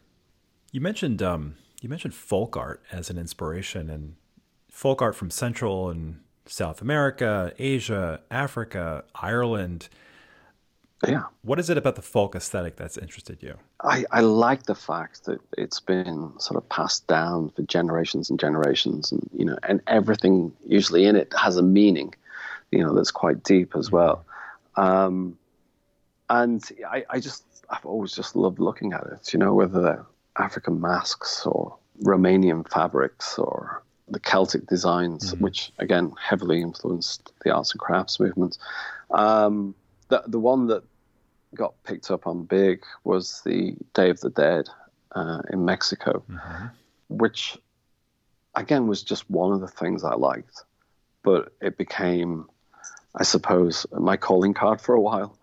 You 0.71 0.81
mentioned 0.81 1.23
um, 1.23 1.57
you 1.81 1.89
mentioned 1.89 2.15
folk 2.15 2.57
art 2.57 2.83
as 2.91 3.11
an 3.11 3.19
inspiration, 3.19 3.91
and 3.91 4.17
folk 4.71 5.03
art 5.03 5.15
from 5.15 5.31
Central 5.31 5.91
and 5.91 6.21
South 6.47 6.81
America, 6.81 7.53
Asia, 7.59 8.21
Africa, 8.31 9.05
Ireland. 9.15 9.89
Yeah. 11.07 11.25
What 11.43 11.59
is 11.59 11.71
it 11.71 11.77
about 11.77 11.97
the 11.97 12.03
folk 12.03 12.35
aesthetic 12.35 12.77
that's 12.77 12.97
interested 12.97 13.43
you? 13.43 13.59
I, 13.83 14.05
I 14.11 14.21
like 14.21 14.65
the 14.65 14.75
fact 14.75 15.25
that 15.27 15.41
it's 15.59 15.81
been 15.81 16.33
sort 16.39 16.57
of 16.57 16.69
passed 16.69 17.07
down 17.07 17.51
for 17.51 17.63
generations 17.63 18.31
and 18.31 18.39
generations, 18.41 19.13
and 19.13 19.29
you 19.37 19.45
know, 19.45 19.59
and 19.65 19.83
everything 19.87 20.53
usually 20.67 21.05
in 21.05 21.17
it 21.17 21.33
has 21.39 21.57
a 21.57 21.63
meaning, 21.63 22.15
you 22.71 22.83
know, 22.83 22.95
that's 22.95 23.11
quite 23.11 23.43
deep 23.43 23.75
as 23.77 23.91
well. 23.91 24.25
Um, 24.77 25.37
and 26.31 26.63
I, 26.89 27.05
I 27.11 27.21
just, 27.21 27.45
I've 27.69 27.85
always 27.85 28.13
just 28.13 28.35
loved 28.35 28.59
looking 28.59 28.93
at 28.93 29.05
it, 29.07 29.33
you 29.33 29.39
know, 29.39 29.53
whether 29.53 29.81
they're 29.81 30.07
African 30.39 30.81
masks 30.81 31.45
or 31.47 31.77
Romanian 32.03 32.69
fabrics 32.71 33.39
or 33.39 33.83
the 34.09 34.21
Celtic 34.21 34.67
designs, 34.67 35.33
mm-hmm. 35.33 35.45
which 35.45 35.73
again 35.79 36.13
heavily 36.21 36.61
influenced 36.61 37.33
the 37.45 37.53
arts 37.53 37.73
and 37.73 37.81
crafts 37.81 38.19
movement. 38.19 38.59
Um, 39.11 39.75
the, 40.09 40.23
the 40.27 40.39
one 40.39 40.67
that 40.69 40.85
got 41.55 41.75
picked 41.85 42.11
up 42.11 42.27
on 42.27 42.45
big 42.45 42.83
was 43.05 43.43
the 43.45 43.77
Day 43.95 44.11
of 44.11 44.21
the 44.21 44.31
Dead 44.31 44.69
uh, 45.13 45.43
in 45.51 45.65
Mexico, 45.65 46.23
mm-hmm. 46.31 46.67
which 47.09 47.59
again 48.55 48.87
was 48.87 49.03
just 49.03 49.29
one 49.31 49.53
of 49.53 49.61
the 49.61 49.69
things 49.69 50.05
I 50.05 50.15
liked, 50.15 50.65
but 51.23 51.53
it 51.61 51.77
became 51.79 52.49
I 53.15 53.23
suppose, 53.23 53.87
my 53.93 54.17
calling 54.17 54.55
card 54.55 54.81
for 54.81 54.95
a 54.95 55.01
while. 55.01 55.39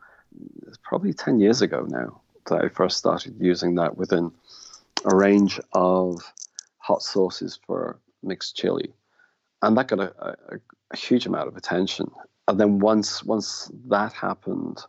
It's 0.68 0.78
probably 0.84 1.14
10 1.14 1.40
years 1.40 1.62
ago 1.62 1.86
now 1.88 2.22
that 2.48 2.64
I 2.64 2.68
first 2.68 2.98
started 2.98 3.36
using 3.40 3.76
that 3.76 3.98
within 3.98 4.32
a 5.06 5.16
range 5.16 5.60
of 5.72 6.22
hot 6.80 7.02
sauces 7.02 7.60
for 7.66 7.98
Mic's 8.24 8.52
Chilli. 8.52 8.92
And 9.62 9.78
that 9.78 9.88
got 9.88 10.00
a, 10.00 10.14
a, 10.20 10.60
a 10.92 10.98
huge 10.98 11.26
amount 11.26 11.48
of 11.48 11.56
attention. 11.56 12.12
And 12.48 12.60
then 12.60 12.80
once 12.80 13.24
once 13.24 13.72
that 13.88 14.14
happened, 14.14 14.84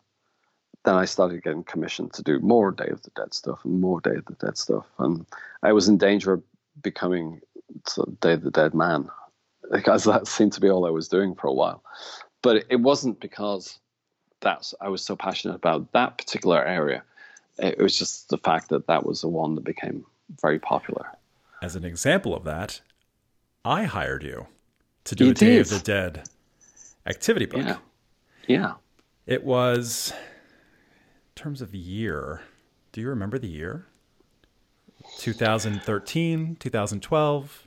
then 0.85 0.95
I 0.95 1.05
started 1.05 1.43
getting 1.43 1.65
commissioned 1.65 2.13
to 2.15 2.23
do 2.23 2.41
more 2.41 2.73
Day 2.73 2.89
of 2.89 3.03
the 3.03 3.11
Dead 3.15 3.35
stuff 3.35 3.65
and 3.65 3.81
more 3.81 4.01
Day 4.01 4.17
of 4.17 4.25
the 4.27 4.35
Dead 4.35 4.59
stuff, 4.59 4.87
and 4.99 5.27
I 5.63 5.73
was 5.73 5.89
in 5.89 5.99
danger 5.99 6.33
of 6.33 6.43
becoming 6.83 7.41
sort 7.87 8.09
of 8.09 8.21
Day 8.21 8.33
of 8.33 8.43
the 8.43 8.51
Dead 8.51 8.75
man 8.75 9.09
because 9.71 10.05
that 10.05 10.27
seemed 10.27 10.53
to 10.55 10.61
be 10.61 10.69
all 10.69 10.87
I 10.87 10.91
was 10.91 11.09
doing 11.09 11.35
for 11.35 11.47
a 11.47 11.53
while. 11.53 11.83
But 12.43 12.65
it 12.69 12.81
wasn't 12.81 13.21
because 13.21 13.79
that's 14.41 14.75
I 14.81 14.89
was 14.89 15.05
so 15.05 15.17
passionate 15.17 15.55
about 15.55 15.93
that 15.93 16.19
particular 16.19 16.65
area. 16.65 17.03
It 17.59 17.79
was 17.79 17.99
just 17.99 18.29
the 18.29 18.39
fact 18.39 18.71
that 18.71 18.87
that 18.87 19.07
was 19.07 19.21
the 19.21 19.29
one 19.29 19.55
that 19.55 19.65
became 19.65 20.05
very 20.41 20.59
popular. 20.59 21.07
As 21.61 21.77
an 21.77 21.85
example 21.85 22.35
of 22.35 22.45
that, 22.45 22.81
I 23.65 23.85
hired 23.85 24.25
you 24.25 24.47
to 25.05 25.15
do 25.15 25.27
You 25.27 25.31
a 25.31 25.35
Day 25.35 25.59
of 25.59 25.69
the 25.69 25.79
Dead 25.79 26.25
activity 27.07 27.47
book. 27.47 27.61
Yeah, 27.61 27.77
yeah. 28.47 28.73
It 29.27 29.45
was, 29.45 30.13
in 30.13 31.43
terms 31.43 31.63
of 31.63 31.75
year, 31.75 32.43
do 32.93 33.01
you 33.01 33.09
remember 33.09 33.39
the 33.39 33.49
year? 33.49 33.87
2013, 35.19 36.57
2012, 36.59 37.67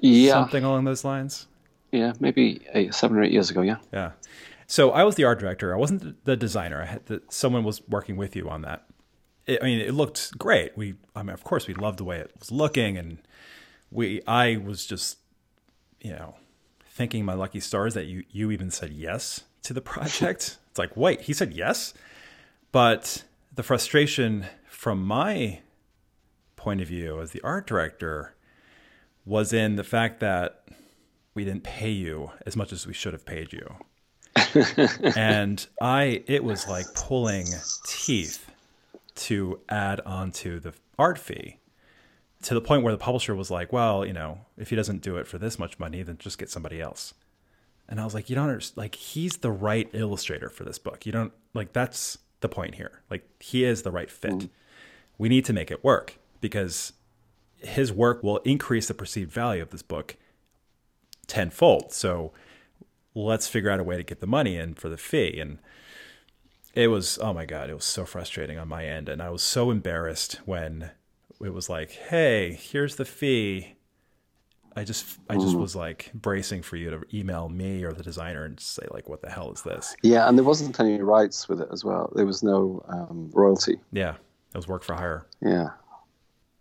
Yeah, 0.00 0.32
something 0.32 0.64
along 0.64 0.84
those 0.84 1.04
lines. 1.04 1.46
yeah, 1.92 2.12
maybe 2.20 2.60
eight, 2.74 2.94
seven 2.94 3.16
or 3.18 3.22
eight 3.22 3.32
years 3.32 3.50
ago. 3.50 3.62
Yeah, 3.62 3.76
Yeah. 3.92 4.12
So 4.66 4.92
I 4.92 5.02
was 5.02 5.16
the 5.16 5.24
art 5.24 5.40
director. 5.40 5.74
I 5.74 5.76
wasn't 5.76 6.24
the 6.24 6.36
designer. 6.36 6.80
I 6.82 6.86
had 6.86 7.06
the, 7.06 7.22
someone 7.28 7.64
was 7.64 7.82
working 7.88 8.16
with 8.16 8.36
you 8.36 8.48
on 8.48 8.62
that. 8.62 8.84
It, 9.46 9.58
I 9.60 9.64
mean, 9.64 9.80
it 9.80 9.94
looked 9.94 10.38
great. 10.38 10.76
We, 10.76 10.94
I 11.16 11.22
mean, 11.24 11.30
of 11.34 11.42
course, 11.42 11.66
we 11.66 11.74
loved 11.74 11.98
the 11.98 12.04
way 12.04 12.18
it 12.18 12.30
was 12.38 12.52
looking, 12.52 12.96
and 12.96 13.18
we, 13.90 14.22
I 14.28 14.58
was 14.58 14.86
just, 14.86 15.18
you 16.00 16.12
know, 16.12 16.36
thinking 17.00 17.24
my 17.24 17.32
lucky 17.32 17.60
stars 17.60 17.94
that 17.94 18.04
you, 18.04 18.24
you 18.30 18.50
even 18.50 18.70
said 18.70 18.92
yes 18.92 19.44
to 19.62 19.72
the 19.72 19.80
project. 19.80 20.58
it's 20.68 20.78
like, 20.78 20.94
wait, 20.98 21.22
he 21.22 21.32
said 21.32 21.54
yes, 21.54 21.94
but 22.72 23.24
the 23.54 23.62
frustration 23.62 24.44
from 24.68 25.02
my 25.02 25.60
point 26.56 26.82
of 26.82 26.88
view 26.88 27.18
as 27.18 27.30
the 27.30 27.40
art 27.40 27.66
director 27.66 28.34
was 29.24 29.50
in 29.50 29.76
the 29.76 29.82
fact 29.82 30.20
that 30.20 30.68
we 31.32 31.42
didn't 31.42 31.62
pay 31.62 31.88
you 31.88 32.32
as 32.44 32.54
much 32.54 32.70
as 32.70 32.86
we 32.86 32.92
should 32.92 33.14
have 33.14 33.24
paid 33.24 33.50
you. 33.50 33.76
and 35.16 35.66
I 35.80 36.22
it 36.26 36.44
was 36.44 36.68
like 36.68 36.84
pulling 36.94 37.46
teeth 37.86 38.50
to 39.14 39.58
add 39.70 40.02
onto 40.02 40.60
the 40.60 40.74
art 40.98 41.18
fee 41.18 41.59
to 42.42 42.54
the 42.54 42.60
point 42.60 42.82
where 42.82 42.92
the 42.92 42.98
publisher 42.98 43.34
was 43.34 43.50
like, 43.50 43.72
well, 43.72 44.04
you 44.04 44.12
know, 44.12 44.40
if 44.56 44.70
he 44.70 44.76
doesn't 44.76 45.02
do 45.02 45.16
it 45.16 45.26
for 45.26 45.38
this 45.38 45.58
much 45.58 45.78
money, 45.78 46.02
then 46.02 46.16
just 46.18 46.38
get 46.38 46.50
somebody 46.50 46.80
else. 46.80 47.14
And 47.88 48.00
I 48.00 48.04
was 48.04 48.14
like, 48.14 48.30
you 48.30 48.36
don't 48.36 48.48
understand. 48.48 48.78
Like, 48.78 48.94
he's 48.94 49.38
the 49.38 49.50
right 49.50 49.90
illustrator 49.92 50.48
for 50.48 50.64
this 50.64 50.78
book. 50.78 51.04
You 51.04 51.12
don't, 51.12 51.32
like, 51.54 51.72
that's 51.72 52.18
the 52.40 52.48
point 52.48 52.76
here. 52.76 53.02
Like, 53.10 53.28
he 53.40 53.64
is 53.64 53.82
the 53.82 53.90
right 53.90 54.10
fit. 54.10 54.32
Mm. 54.32 54.50
We 55.18 55.28
need 55.28 55.44
to 55.46 55.52
make 55.52 55.70
it 55.70 55.84
work 55.84 56.18
because 56.40 56.92
his 57.56 57.92
work 57.92 58.22
will 58.22 58.38
increase 58.38 58.88
the 58.88 58.94
perceived 58.94 59.32
value 59.32 59.60
of 59.60 59.70
this 59.70 59.82
book 59.82 60.16
tenfold. 61.26 61.92
So 61.92 62.32
let's 63.14 63.48
figure 63.48 63.70
out 63.70 63.80
a 63.80 63.84
way 63.84 63.96
to 63.96 64.02
get 64.02 64.20
the 64.20 64.26
money 64.26 64.56
in 64.56 64.74
for 64.74 64.88
the 64.88 64.96
fee. 64.96 65.38
And 65.40 65.58
it 66.74 66.88
was, 66.88 67.18
oh 67.20 67.34
my 67.34 67.44
God, 67.44 67.68
it 67.68 67.74
was 67.74 67.84
so 67.84 68.06
frustrating 68.06 68.56
on 68.56 68.68
my 68.68 68.86
end. 68.86 69.08
And 69.08 69.20
I 69.20 69.30
was 69.30 69.42
so 69.42 69.70
embarrassed 69.70 70.40
when 70.46 70.92
it 71.42 71.52
was 71.52 71.68
like, 71.68 71.90
hey, 71.90 72.58
here's 72.60 72.96
the 72.96 73.04
fee. 73.04 73.74
I 74.76 74.84
just, 74.84 75.18
I 75.28 75.34
just 75.34 75.56
was 75.56 75.74
like 75.74 76.10
bracing 76.14 76.62
for 76.62 76.76
you 76.76 76.90
to 76.90 77.02
email 77.12 77.48
me 77.48 77.82
or 77.82 77.92
the 77.92 78.04
designer 78.04 78.44
and 78.44 78.58
say 78.60 78.86
like, 78.90 79.08
what 79.08 79.20
the 79.20 79.28
hell 79.28 79.50
is 79.52 79.62
this? 79.62 79.96
yeah, 80.02 80.28
and 80.28 80.38
there 80.38 80.44
wasn't 80.44 80.78
any 80.78 81.02
rights 81.02 81.48
with 81.48 81.60
it 81.60 81.68
as 81.72 81.84
well. 81.84 82.12
There 82.14 82.24
was 82.24 82.42
no 82.42 82.84
um, 82.88 83.30
royalty. 83.34 83.80
Yeah, 83.92 84.14
it 84.54 84.56
was 84.56 84.68
work 84.68 84.84
for 84.84 84.94
hire. 84.94 85.26
Yeah, 85.42 85.70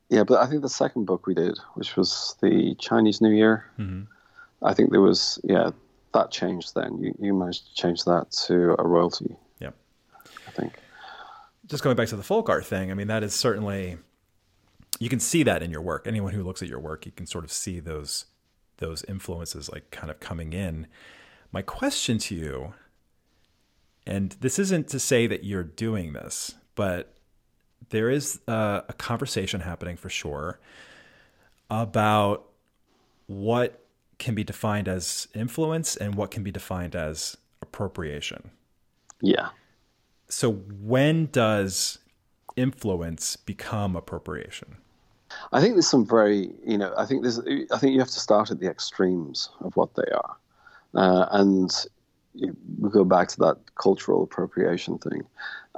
yeah, 0.10 0.24
but 0.24 0.42
I 0.42 0.48
think 0.48 0.64
the 0.64 0.70
second 0.70 1.06
book 1.06 1.28
we 1.28 1.36
did, 1.36 1.60
which 1.76 1.96
was 1.96 2.36
the 2.42 2.76
Chinese 2.80 3.22
New 3.22 3.30
Year, 3.30 3.66
I 4.64 4.74
think 4.74 4.90
there 4.92 5.02
was 5.02 5.40
yeah 5.44 5.70
that 6.16 6.32
changed. 6.32 6.74
Then 6.74 6.98
you 6.98 7.14
you 7.20 7.34
managed 7.34 7.68
to 7.68 7.76
change 7.76 8.06
that 8.06 8.32
to 8.48 8.76
a 8.80 8.88
royalty. 8.88 9.36
Yeah, 9.60 9.70
I 10.48 10.52
think. 10.52 10.80
just 11.68 11.84
going 11.84 11.96
back 11.96 12.08
to 12.08 12.16
the 12.16 12.24
folk 12.24 12.50
art 12.50 12.66
thing, 12.66 12.90
I 12.90 12.96
mean, 12.96 13.08
that 13.08 13.24
is 13.24 13.36
certainly 13.36 13.98
you 15.00 15.10
can 15.10 15.20
see 15.20 15.44
that 15.44 15.64
in 15.64 15.72
your 15.72 15.82
work. 15.82 16.06
Anyone 16.06 16.34
who 16.34 16.44
looks 16.44 16.62
at 16.62 16.68
your 16.68 16.80
work, 16.80 17.06
you 17.06 17.12
can 17.12 17.26
sort 17.26 17.44
of 17.44 17.52
see 17.52 17.80
those 17.80 18.26
those 18.78 19.04
influences 19.06 19.70
like 19.72 19.92
kind 19.92 20.10
of 20.10 20.20
coming 20.20 20.54
in. 20.54 20.88
My 21.52 21.62
question 21.62 22.18
to 22.20 22.36
you, 22.36 22.74
and 24.08 24.36
this 24.40 24.58
isn't 24.60 24.88
to 24.90 25.00
say 25.00 25.28
that 25.28 25.44
you're 25.44 25.64
doing 25.64 26.14
this, 26.14 26.56
but 26.76 27.14
there 27.90 28.10
is 28.10 28.40
a, 28.48 28.84
a 28.88 28.94
conversation 28.94 29.62
happening 29.62 29.98
for 29.98 30.10
sure 30.10 30.60
about 31.70 32.46
what 33.28 33.86
can 34.18 34.36
be 34.36 34.44
defined 34.44 34.88
as 34.88 35.28
influence 35.34 35.96
and 35.96 36.16
what 36.16 36.32
can 36.32 36.44
be 36.44 36.52
defined 36.52 36.96
as 36.96 37.38
appropriation 37.62 38.52
Yeah. 39.22 39.50
so 40.30 40.52
when 40.52 41.28
does 41.28 42.00
influence 42.56 43.36
become 43.38 43.96
appropriation 43.96 44.78
I 45.52 45.62
think 45.62 45.76
there's 45.76 45.90
some 45.90 46.06
very, 46.06 46.52
you 46.66 46.78
know, 46.78 46.94
I 46.98 47.06
think 47.06 47.22
there's, 47.24 47.40
I 47.40 47.78
think 47.78 47.94
you 47.94 48.00
have 48.00 48.10
to 48.10 48.20
start 48.20 48.52
at 48.52 48.60
the 48.60 48.70
extremes 48.70 49.50
of 49.62 49.76
what 49.76 49.96
they 49.96 50.10
are, 50.14 50.36
uh, 50.96 51.26
and 51.32 51.72
we 52.80 52.90
go 52.90 53.04
back 53.04 53.28
to 53.30 53.38
that 53.40 53.58
cultural 53.76 54.24
appropriation 54.24 54.98
thing, 55.00 55.24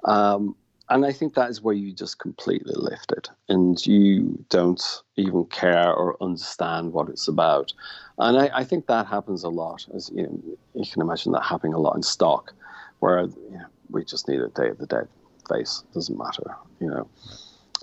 um, 0.06 0.56
and 0.90 1.06
I 1.06 1.14
think 1.14 1.36
that 1.36 1.50
is 1.50 1.62
where 1.62 1.76
you 1.76 1.94
just 1.94 2.20
completely 2.20 2.74
lift 2.76 3.12
it, 3.14 3.30
and 3.48 3.86
you 3.86 4.44
don't 4.50 4.84
even 5.16 5.46
care 5.46 5.94
or 5.94 6.18
understand 6.22 6.94
what 6.94 7.10
it's 7.10 7.28
about, 7.28 7.74
and 8.18 8.38
I, 8.38 8.50
I 8.54 8.64
think 8.64 8.88
that 8.88 9.08
happens 9.08 9.44
a 9.44 9.50
lot, 9.50 9.88
as 9.96 10.12
you 10.14 10.24
know, 10.24 10.42
you 10.76 10.92
can 10.92 11.02
imagine 11.02 11.32
that 11.32 11.44
happening 11.44 11.74
a 11.74 11.80
lot 11.80 11.96
in 11.96 12.04
stock, 12.04 12.54
where 13.00 13.22
you 13.22 13.52
know, 13.52 13.66
we 13.90 14.04
just 14.04 14.28
need 14.28 14.42
a 14.42 14.50
Day 14.50 14.70
of 14.70 14.78
the 14.78 14.88
Dead 14.88 15.08
face, 15.50 15.84
doesn't 15.94 16.18
matter, 16.18 16.56
you 16.80 16.88
know. 16.88 17.08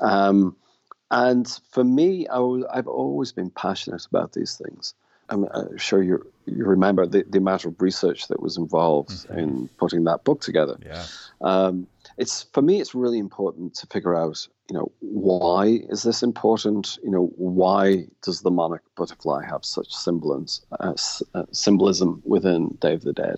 Um, 0.01 0.57
and 1.11 1.47
for 1.71 1.85
me, 1.85 2.27
I 2.29 2.39
was, 2.39 2.65
I've 2.73 2.87
always 2.89 3.33
been 3.33 3.51
passionate 3.51 4.07
about 4.07 4.33
these 4.33 4.57
things. 4.57 4.95
I'm 5.31 5.45
uh, 5.53 5.65
sure 5.77 6.03
you 6.03 6.25
you 6.47 6.65
remember 6.65 7.07
the, 7.07 7.25
the 7.29 7.39
amount 7.39 7.65
of 7.67 7.81
research 7.81 8.29
that 8.29 8.41
was 8.43 8.57
involved 8.57 9.27
in 9.37 9.69
putting 9.79 10.05
that 10.05 10.25
book 10.25 10.41
together. 10.41 10.79
yeah 10.85 11.07
Um, 11.41 11.87
it's 12.17 12.45
for 12.53 12.63
me, 12.63 12.81
it's 12.81 12.95
really 12.95 13.19
important 13.19 13.75
to 13.77 13.87
figure 13.87 14.15
out, 14.15 14.47
you 14.71 14.77
know, 14.77 14.91
why 15.01 15.81
is 15.89 16.03
this 16.03 16.23
important? 16.23 16.99
You 17.03 17.11
know, 17.11 17.31
why 17.37 18.07
does 18.23 18.41
the 18.43 18.51
monarch 18.51 18.83
butterfly 18.97 19.45
have 19.45 19.65
such 19.65 19.93
semblance, 19.95 20.63
uh, 20.81 20.93
s- 20.93 21.23
uh, 21.35 21.45
symbolism 21.53 22.23
within 22.25 22.77
Day 22.81 22.95
of 22.95 23.03
the 23.03 23.13
Dead? 23.13 23.37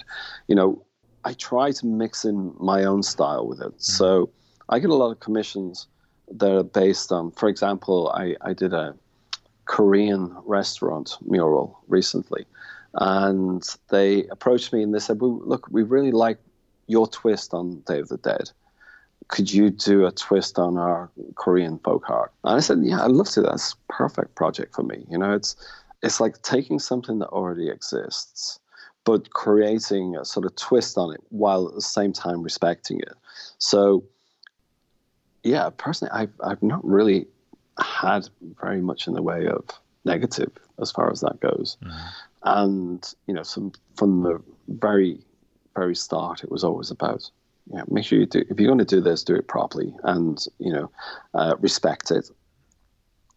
You 0.49 0.55
know, 0.57 0.83
I 1.25 1.33
try 1.35 1.71
to 1.73 1.87
mix 1.87 2.25
in 2.25 2.55
my 2.59 2.85
own 2.85 3.03
style 3.03 3.47
with 3.47 3.61
it. 3.61 3.75
So 3.83 4.31
I 4.69 4.79
get 4.79 4.91
a 4.91 4.95
lot 4.95 5.11
of 5.11 5.21
commissions 5.21 5.89
that 6.31 6.57
are 6.57 6.63
based 6.63 7.13
on, 7.13 7.33
for 7.33 7.49
example, 7.49 8.11
I, 8.15 8.37
I 8.41 8.53
did 8.53 8.73
a 8.73 8.95
Korean 9.65 10.37
restaurant 10.45 11.17
mural 11.23 11.79
recently, 11.89 12.47
and 12.95 13.63
they 13.89 14.27
approached 14.27 14.73
me 14.73 14.83
and 14.83 14.95
they 14.95 14.99
said, 14.99 15.21
well, 15.21 15.41
"Look, 15.45 15.69
we 15.71 15.83
really 15.83 16.11
like 16.11 16.39
your 16.87 17.07
twist 17.07 17.55
on 17.55 17.81
Day 17.87 18.01
of 18.01 18.09
the 18.09 18.17
Dead. 18.17 18.51
Could 19.29 19.53
you 19.53 19.71
do 19.71 20.07
a 20.07 20.13
twist 20.13 20.59
on 20.59 20.77
our 20.77 21.11
Korean 21.37 21.79
folk 21.79 22.11
art?" 22.11 22.33
And 22.45 22.57
I 22.57 22.61
said, 22.61 22.79
"Yeah, 22.83 23.05
I'd 23.05 23.13
love 23.13 23.29
to. 23.31 23.43
That's 23.43 23.77
perfect 23.89 24.35
project 24.35 24.75
for 24.75 24.83
me. 24.83 25.07
You 25.09 25.19
know, 25.19 25.33
it's 25.33 25.55
it's 26.03 26.21
like 26.21 26.43
taking 26.43 26.79
something 26.79 27.19
that 27.21 27.29
already 27.29 27.69
exists." 27.69 28.59
But 29.05 29.31
creating 29.31 30.17
a 30.17 30.27
sort 30.27 30.45
of 30.45 30.55
twist 30.57 30.99
on 30.99 31.15
it 31.15 31.23
while 31.31 31.67
at 31.69 31.75
the 31.75 31.81
same 31.81 32.13
time 32.13 32.43
respecting 32.43 33.01
it. 33.01 33.15
So, 33.57 34.05
yeah, 35.43 35.71
personally, 35.77 36.13
I've, 36.13 36.33
I've 36.43 36.63
not 36.63 36.85
really 36.85 37.27
had 37.79 38.29
very 38.61 38.81
much 38.81 39.07
in 39.07 39.15
the 39.15 39.23
way 39.23 39.47
of 39.47 39.65
negative 40.05 40.51
as 40.81 40.91
far 40.91 41.11
as 41.11 41.21
that 41.21 41.41
goes. 41.41 41.77
And, 42.43 43.15
you 43.27 43.35
know, 43.35 43.43
some 43.43 43.73
from 43.97 44.23
the 44.23 44.43
very, 44.69 45.21
very 45.75 45.95
start, 45.95 46.43
it 46.43 46.51
was 46.51 46.65
always 46.65 46.91
about, 46.91 47.31
you 47.71 47.79
know, 47.79 47.85
make 47.91 48.05
sure 48.05 48.19
you 48.19 48.27
do, 48.27 48.45
if 48.49 48.59
you're 48.59 48.69
going 48.69 48.79
to 48.79 48.85
do 48.85 49.01
this, 49.01 49.23
do 49.23 49.35
it 49.35 49.49
properly 49.49 49.95
and, 50.05 50.45
you 50.59 50.73
know, 50.73 50.91
uh, 51.35 51.57
respect 51.61 52.11
it. 52.11 52.31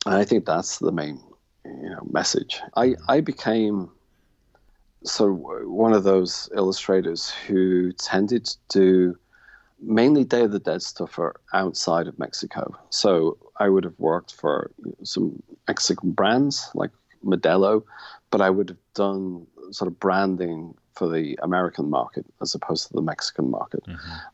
And 0.06 0.16
I 0.16 0.26
think 0.26 0.46
that's 0.46 0.80
the 0.80 0.92
main, 0.92 1.22
you 1.66 1.90
know, 1.90 2.08
message. 2.12 2.62
I, 2.76 2.96
I 3.08 3.22
became 3.22 3.90
so 5.04 5.32
one 5.32 5.94
of 5.94 6.04
those 6.04 6.50
illustrators 6.56 7.30
who 7.30 7.92
tended 7.94 8.46
to 8.46 8.58
do 8.70 9.18
mainly 9.86 10.24
Day 10.24 10.44
of 10.44 10.52
the 10.52 10.60
Dead 10.60 10.82
stuff 10.82 11.12
for 11.12 11.40
outside 11.54 12.08
of 12.08 12.18
Mexico. 12.18 12.76
So 12.90 13.38
I 13.58 13.70
would 13.70 13.84
have 13.84 13.98
worked 14.00 14.34
for 14.34 14.72
some 15.04 15.42
Mexican 15.68 16.12
brands 16.12 16.70
like 16.74 16.92
Modelo, 17.24 17.84
but 18.32 18.42
I 18.42 18.50
would 18.50 18.70
have 18.70 18.78
done 18.96 19.46
sort 19.72 19.88
of 19.88 20.00
branding 20.00 20.74
for 20.94 21.10
the 21.10 21.38
American 21.42 21.90
market 21.90 22.26
as 22.42 22.54
opposed 22.54 22.88
to 22.88 22.94
the 22.94 23.02
Mexican 23.02 23.50
market. 23.50 23.84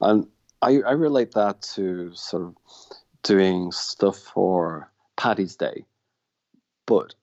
And 0.02 0.28
I, 0.62 0.82
I 0.82 0.91
relate 0.91 1.32
that 1.34 1.62
to 1.76 2.14
sort 2.14 2.43
of 2.43 2.56
doing 3.24 3.72
stuff 3.72 4.18
for 4.18 4.91
Paddy's 5.18 5.56
Day, 5.56 5.86
but 6.86 7.16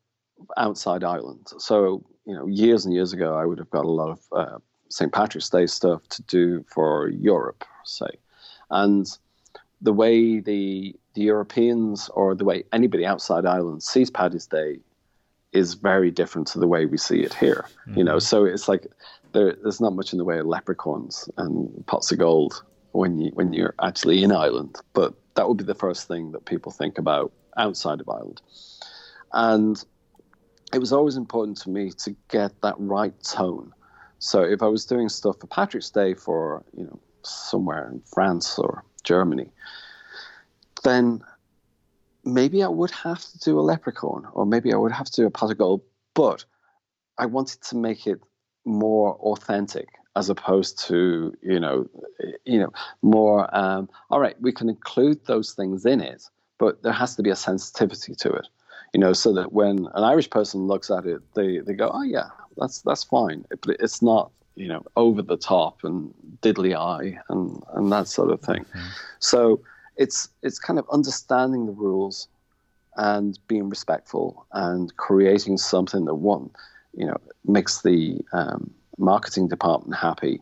outside 0.57 1.05
Ireland. 1.05 1.49
So, 1.59 2.05
you 2.27 2.35
know, 2.35 2.47
years 2.47 2.85
and 2.85 2.95
years 2.95 3.13
ago, 3.13 3.37
I 3.37 3.45
would 3.45 3.59
have 3.59 3.71
got 3.71 3.85
a 3.85 3.91
lot 3.91 4.11
of 4.11 4.21
uh, 4.33 4.59
St. 4.89 5.13
Patrick's 5.13 5.51
Day 5.51 5.67
stuff 5.67 6.07
to 6.09 6.23
do 6.23 6.65
for 6.69 7.09
Europe, 7.09 7.65
say. 7.89 8.11
And 8.71 9.07
the 9.81 9.93
way 9.93 10.41
the 10.41 10.95
the 11.15 11.23
Europeans 11.23 12.11
or 12.11 12.35
the 12.35 12.45
way 12.45 12.65
anybody 12.73 13.07
outside 13.07 13.47
Ireland 13.47 13.83
sees 13.83 14.11
Paddy's 14.11 14.47
Day 14.47 14.81
is 15.53 15.75
very 15.75 16.11
different 16.11 16.47
to 16.49 16.59
the 16.59 16.69
way 16.69 16.85
we 16.85 16.99
see 16.99 17.21
it 17.21 17.33
here. 17.33 17.65
Mm-hmm. 17.89 17.99
You 17.99 18.05
know, 18.05 18.17
mm-hmm. 18.17 18.21
so 18.21 18.45
it's 18.45 18.69
like 18.69 18.87
there, 19.33 19.57
there's 19.63 19.81
not 19.81 19.95
much 19.95 20.13
in 20.13 20.19
the 20.19 20.25
way 20.25 20.39
of 20.39 20.47
leprechauns 20.47 21.29
and 21.39 21.87
pots 21.87 22.13
of 22.13 22.19
gold 22.19 22.63
when 22.93 23.19
you 23.19 23.31
when 23.35 23.53
you're 23.53 23.75
actually 23.83 24.23
in 24.23 24.33
Ireland, 24.33 24.77
but 24.93 25.15
that 25.35 25.49
would 25.49 25.59
be 25.59 25.65
the 25.65 25.75
first 25.75 26.09
thing 26.09 26.33
that 26.33 26.45
people 26.45 26.73
think 26.73 26.99
about 26.99 27.33
outside 27.57 28.01
of 28.01 28.09
Ireland. 28.09 28.41
And 29.33 29.83
it 30.73 30.79
was 30.79 30.93
always 30.93 31.17
important 31.17 31.59
to 31.59 31.71
me 31.71 31.93
to 31.93 32.17
get 32.29 32.61
that 32.63 32.75
right 32.79 33.15
tone. 33.23 33.73
So 34.19 34.43
if 34.43 34.63
I 34.63 34.67
was 34.67 34.85
doing 34.87 35.09
stuff 35.09 35.39
for 35.41 35.47
Patrick's 35.47 35.91
Day 35.91 36.15
for 36.15 36.65
you 36.77 36.85
know 36.85 36.99
somewhere 37.29 37.89
in 37.91 38.01
France 38.13 38.59
or 38.59 38.85
Germany, 39.05 39.51
then 40.85 41.23
maybe 42.25 42.63
I 42.63 42.69
would 42.69 42.91
have 42.91 43.25
to 43.25 43.39
do 43.39 43.59
a 43.59 43.63
leprechaun, 43.63 44.27
or 44.33 44.47
maybe 44.47 44.73
I 44.73 44.77
would 44.77 44.93
have 44.93 45.07
to 45.11 45.23
do 45.23 45.27
a 45.27 45.55
gold. 45.55 45.83
But 46.15 46.45
I 47.19 47.27
wanted 47.27 47.63
to 47.63 47.77
make 47.77 48.07
it 48.07 48.21
more 48.65 49.15
authentic 49.17 49.89
as 50.17 50.31
opposed 50.31 50.79
to 50.89 51.33
you 51.43 51.61
know 51.61 51.87
you 52.45 52.59
know 52.59 52.73
more 53.03 53.55
um, 53.57 53.89
all 54.11 54.19
right 54.19 54.41
we 54.41 54.51
can 54.51 54.69
include 54.69 55.25
those 55.27 55.53
things 55.53 55.87
in 55.87 56.01
it 56.01 56.25
but 56.59 56.83
there 56.83 56.93
has 56.93 57.15
to 57.15 57.23
be 57.23 57.31
a 57.31 57.37
sensitivity 57.37 58.15
to 58.15 58.31
it 58.31 58.49
you 58.93 58.99
know 58.99 59.13
so 59.13 59.33
that 59.33 59.53
when 59.53 59.87
an 59.95 60.03
irish 60.03 60.29
person 60.29 60.67
looks 60.67 60.91
at 60.91 61.07
it 61.07 61.21
they 61.35 61.61
they 61.61 61.75
go 61.75 61.91
oh 61.93 62.03
yeah 62.03 62.29
that's 62.57 62.83
that's 62.83 63.05
fine 63.05 63.45
but 63.61 63.77
it's 63.79 64.03
not 64.03 64.33
you 64.57 64.69
know 64.69 64.85
over 64.97 65.23
the 65.23 65.37
top 65.37 65.85
and 65.85 66.13
diddly 66.43 66.75
eye 66.75 67.19
and 67.29 67.63
and 67.75 67.93
that 67.93 68.09
sort 68.09 68.31
of 68.31 68.41
thing 68.41 68.65
mm-hmm. 68.65 68.89
so 69.21 69.61
it's 69.97 70.29
it's 70.43 70.59
kind 70.59 70.79
of 70.79 70.87
understanding 70.91 71.67
the 71.67 71.73
rules 71.73 72.29
and 72.97 73.39
being 73.47 73.69
respectful 73.69 74.47
and 74.53 74.97
creating 74.97 75.59
something 75.59 76.07
that 76.07 76.15
one 76.15 76.51
you 76.95 77.07
know 77.07 77.17
makes 77.45 77.83
the 77.83 78.21
um, 78.33 78.73
marketing 78.99 79.49
department 79.49 79.99
happy, 79.99 80.41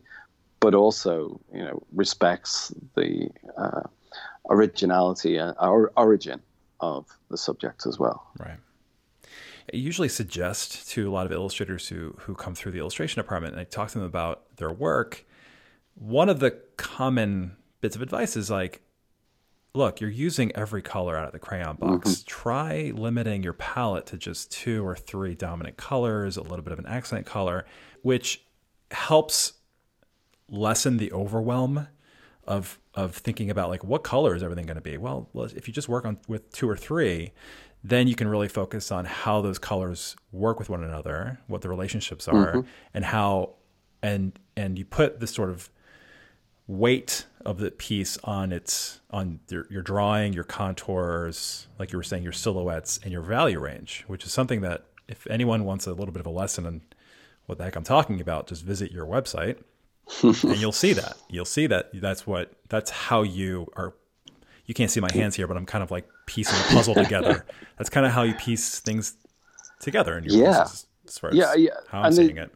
but 0.59 0.73
also 0.73 1.39
you 1.53 1.63
know 1.63 1.83
respects 1.93 2.73
the 2.95 3.29
uh, 3.57 3.81
originality 4.49 5.37
and 5.37 5.55
or 5.59 5.91
origin 5.97 6.41
of 6.79 7.05
the 7.29 7.37
subject 7.37 7.85
as 7.85 7.99
well. 7.99 8.25
Right. 8.39 8.57
I 9.75 9.77
usually 9.77 10.07
suggest 10.07 10.89
to 10.91 11.09
a 11.09 11.11
lot 11.11 11.25
of 11.25 11.33
illustrators 11.33 11.89
who 11.89 12.15
who 12.19 12.33
come 12.33 12.55
through 12.55 12.71
the 12.71 12.79
illustration 12.79 13.21
department 13.21 13.55
and 13.55 13.59
I 13.59 13.65
talk 13.65 13.89
to 13.89 13.99
them 13.99 14.07
about 14.07 14.55
their 14.55 14.71
work. 14.71 15.25
One 15.95 16.29
of 16.29 16.39
the 16.39 16.51
common 16.77 17.57
bits 17.81 17.93
of 17.93 18.01
advice 18.01 18.37
is 18.37 18.49
like, 18.49 18.83
look, 19.73 19.99
you're 19.99 20.09
using 20.09 20.55
every 20.55 20.81
color 20.81 21.17
out 21.17 21.25
of 21.25 21.33
the 21.33 21.39
crayon 21.39 21.75
box. 21.75 22.09
Mm-hmm. 22.09 22.25
Try 22.25 22.93
limiting 22.95 23.43
your 23.43 23.51
palette 23.51 24.05
to 24.07 24.17
just 24.17 24.49
two 24.49 24.85
or 24.87 24.95
three 24.95 25.35
dominant 25.35 25.75
colors, 25.75 26.37
a 26.37 26.41
little 26.41 26.61
bit 26.63 26.71
of 26.71 26.79
an 26.79 26.85
accent 26.85 27.25
color, 27.25 27.65
which 28.01 28.45
helps 28.91 29.53
lessen 30.47 30.95
the 30.95 31.11
overwhelm 31.11 31.89
of 32.47 32.79
of 32.93 33.13
thinking 33.13 33.49
about 33.49 33.67
like 33.67 33.83
what 33.83 34.05
color 34.05 34.35
is 34.35 34.41
everything 34.41 34.67
going 34.67 34.75
to 34.75 34.81
be. 34.81 34.97
Well, 34.97 35.29
if 35.33 35.67
you 35.67 35.73
just 35.73 35.89
work 35.89 36.05
on 36.05 36.17
with 36.29 36.49
two 36.53 36.69
or 36.69 36.77
three, 36.77 37.33
then 37.89 38.07
you 38.07 38.15
can 38.15 38.27
really 38.27 38.47
focus 38.47 38.91
on 38.91 39.05
how 39.05 39.41
those 39.41 39.59
colors 39.59 40.15
work 40.31 40.57
with 40.57 40.69
one 40.69 40.83
another, 40.83 41.39
what 41.45 41.61
the 41.61 41.69
relationships 41.69 42.27
are, 42.27 42.53
mm-hmm. 42.53 42.69
and 42.95 43.05
how 43.05 43.53
and 44.01 44.39
and 44.57 44.79
you 44.79 44.85
put 44.85 45.19
this 45.19 45.31
sort 45.31 45.51
of 45.51 45.69
weight 46.67 47.25
of 47.45 47.59
the 47.59 47.69
piece 47.69 48.17
on 48.23 48.51
its 48.51 49.01
on 49.11 49.39
your, 49.49 49.67
your 49.69 49.83
drawing, 49.83 50.33
your 50.33 50.43
contours, 50.43 51.67
like 51.77 51.91
you 51.91 51.97
were 51.97 52.03
saying, 52.03 52.23
your 52.23 52.31
silhouettes 52.31 52.99
and 53.03 53.11
your 53.11 53.21
value 53.21 53.59
range, 53.59 54.03
which 54.07 54.25
is 54.25 54.33
something 54.33 54.61
that 54.61 54.85
if 55.07 55.27
anyone 55.27 55.63
wants 55.63 55.85
a 55.85 55.93
little 55.93 56.11
bit 56.11 56.21
of 56.21 56.25
a 56.25 56.31
lesson 56.31 56.65
on 56.65 56.81
what 57.45 57.59
the 57.59 57.65
heck 57.65 57.75
I'm 57.75 57.83
talking 57.83 58.19
about, 58.19 58.47
just 58.47 58.63
visit 58.63 58.91
your 58.91 59.05
website 59.05 59.59
and 60.23 60.57
you'll 60.57 60.71
see 60.71 60.93
that. 60.93 61.17
You'll 61.29 61.45
see 61.45 61.67
that 61.67 61.91
that's 61.93 62.25
what 62.25 62.51
that's 62.67 62.89
how 62.89 63.21
you 63.21 63.67
are 63.75 63.93
you 64.65 64.73
can't 64.73 64.91
see 64.91 64.99
my 64.99 65.11
hands 65.13 65.35
here, 65.35 65.47
but 65.47 65.57
I'm 65.57 65.65
kind 65.65 65.83
of 65.83 65.91
like 65.91 66.07
piecing 66.25 66.57
a 66.57 66.73
puzzle 66.73 66.95
together. 66.95 67.45
That's 67.77 67.89
kind 67.89 68.05
of 68.05 68.11
how 68.11 68.23
you 68.23 68.33
piece 68.33 68.79
things 68.79 69.15
together 69.79 70.17
in 70.17 70.23
your 70.23 70.43
yeah. 70.43 70.63
Pieces, 70.63 70.87
as 71.07 71.17
far 71.17 71.29
as 71.29 71.35
yeah, 71.35 71.53
yeah. 71.55 71.71
how 71.89 71.99
I'm 71.99 72.05
and 72.05 72.15
seeing 72.15 72.35
the, 72.35 72.43
it. 72.43 72.51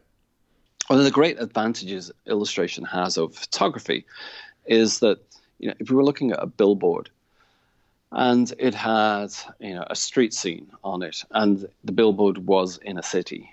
One 0.88 0.98
of 0.98 1.04
the 1.04 1.10
great 1.10 1.40
advantages 1.40 2.10
illustration 2.26 2.84
has 2.84 3.16
of 3.16 3.34
photography 3.34 4.06
is 4.66 4.98
that 5.00 5.20
you 5.58 5.68
know 5.68 5.74
if 5.78 5.90
we 5.90 5.96
were 5.96 6.04
looking 6.04 6.32
at 6.32 6.42
a 6.42 6.46
billboard 6.46 7.10
and 8.12 8.52
it 8.58 8.74
had 8.74 9.28
you 9.60 9.74
know 9.74 9.84
a 9.88 9.94
street 9.94 10.34
scene 10.34 10.70
on 10.82 11.02
it 11.02 11.24
and 11.30 11.68
the 11.84 11.92
billboard 11.92 12.38
was 12.46 12.78
in 12.78 12.98
a 12.98 13.02
city 13.02 13.48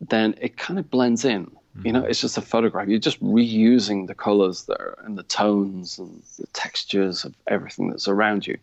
then 0.00 0.34
it 0.40 0.56
kind 0.56 0.78
of 0.78 0.90
blends 0.90 1.24
in. 1.24 1.50
You 1.82 1.92
know, 1.92 2.04
it's 2.04 2.20
just 2.20 2.38
a 2.38 2.42
photograph. 2.42 2.88
You're 2.88 2.98
just 3.00 3.22
reusing 3.22 4.06
the 4.06 4.14
colors 4.14 4.64
there 4.64 4.94
and 5.02 5.18
the 5.18 5.24
tones 5.24 5.98
and 5.98 6.22
the 6.38 6.46
textures 6.52 7.24
of 7.24 7.34
everything 7.48 7.90
that's 7.90 8.06
around 8.06 8.46
you. 8.46 8.58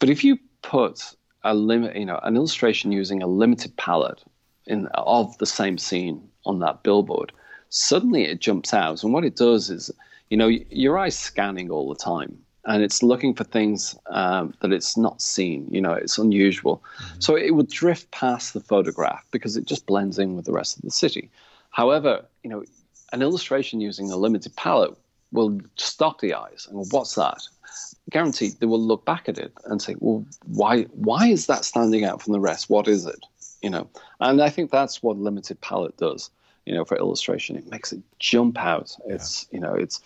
But 0.00 0.10
if 0.10 0.24
you 0.24 0.38
put 0.62 1.14
a 1.44 1.54
limit, 1.54 1.96
you 1.96 2.04
know, 2.04 2.18
an 2.24 2.36
illustration 2.36 2.90
using 2.90 3.22
a 3.22 3.26
limited 3.26 3.76
palette 3.76 4.24
in 4.66 4.86
of 4.94 5.38
the 5.38 5.46
same 5.46 5.78
scene 5.78 6.28
on 6.44 6.58
that 6.58 6.82
billboard, 6.82 7.30
suddenly 7.68 8.24
it 8.24 8.40
jumps 8.40 8.74
out. 8.74 9.04
And 9.04 9.12
what 9.12 9.24
it 9.24 9.36
does 9.36 9.70
is, 9.70 9.92
you 10.28 10.36
know, 10.36 10.48
your 10.48 10.98
eye's 10.98 11.16
scanning 11.16 11.70
all 11.70 11.88
the 11.88 11.94
time 11.94 12.36
and 12.66 12.82
it's 12.82 13.02
looking 13.02 13.32
for 13.34 13.44
things 13.44 13.96
um, 14.10 14.52
that 14.60 14.72
it's 14.72 14.96
not 14.96 15.22
seen. 15.22 15.68
You 15.70 15.80
know, 15.80 15.92
it's 15.92 16.18
unusual. 16.18 16.82
Mm-hmm. 16.98 17.20
So 17.20 17.36
it 17.36 17.54
would 17.54 17.68
drift 17.68 18.10
past 18.10 18.52
the 18.52 18.60
photograph 18.60 19.24
because 19.30 19.56
it 19.56 19.66
just 19.66 19.86
blends 19.86 20.18
in 20.18 20.34
with 20.34 20.44
the 20.44 20.52
rest 20.52 20.76
of 20.76 20.82
the 20.82 20.90
city. 20.90 21.30
However, 21.76 22.24
you 22.42 22.48
know, 22.48 22.64
an 23.12 23.20
illustration 23.20 23.82
using 23.82 24.10
a 24.10 24.16
limited 24.16 24.56
palette 24.56 24.96
will 25.30 25.60
stop 25.76 26.22
the 26.22 26.32
eyes 26.32 26.66
and 26.70 26.90
what's 26.90 27.16
that? 27.16 27.42
Guaranteed, 28.08 28.54
they 28.60 28.66
will 28.66 28.80
look 28.80 29.04
back 29.04 29.28
at 29.28 29.36
it 29.36 29.52
and 29.66 29.82
say, 29.82 29.94
well, 29.98 30.24
why 30.46 30.84
why 31.08 31.26
is 31.26 31.48
that 31.48 31.66
standing 31.66 32.02
out 32.02 32.22
from 32.22 32.32
the 32.32 32.40
rest? 32.40 32.70
What 32.70 32.88
is 32.88 33.04
it? 33.04 33.22
You 33.60 33.68
know, 33.68 33.90
and 34.20 34.40
I 34.40 34.48
think 34.48 34.70
that's 34.70 35.02
what 35.02 35.18
limited 35.18 35.60
palette 35.60 35.98
does. 35.98 36.30
You 36.64 36.74
know, 36.74 36.86
for 36.86 36.96
illustration, 36.96 37.56
it 37.56 37.70
makes 37.70 37.92
it 37.92 38.00
jump 38.20 38.56
out. 38.58 38.96
It's 39.06 39.46
yeah. 39.50 39.56
you 39.56 39.60
know, 39.60 39.74
it's 39.74 40.00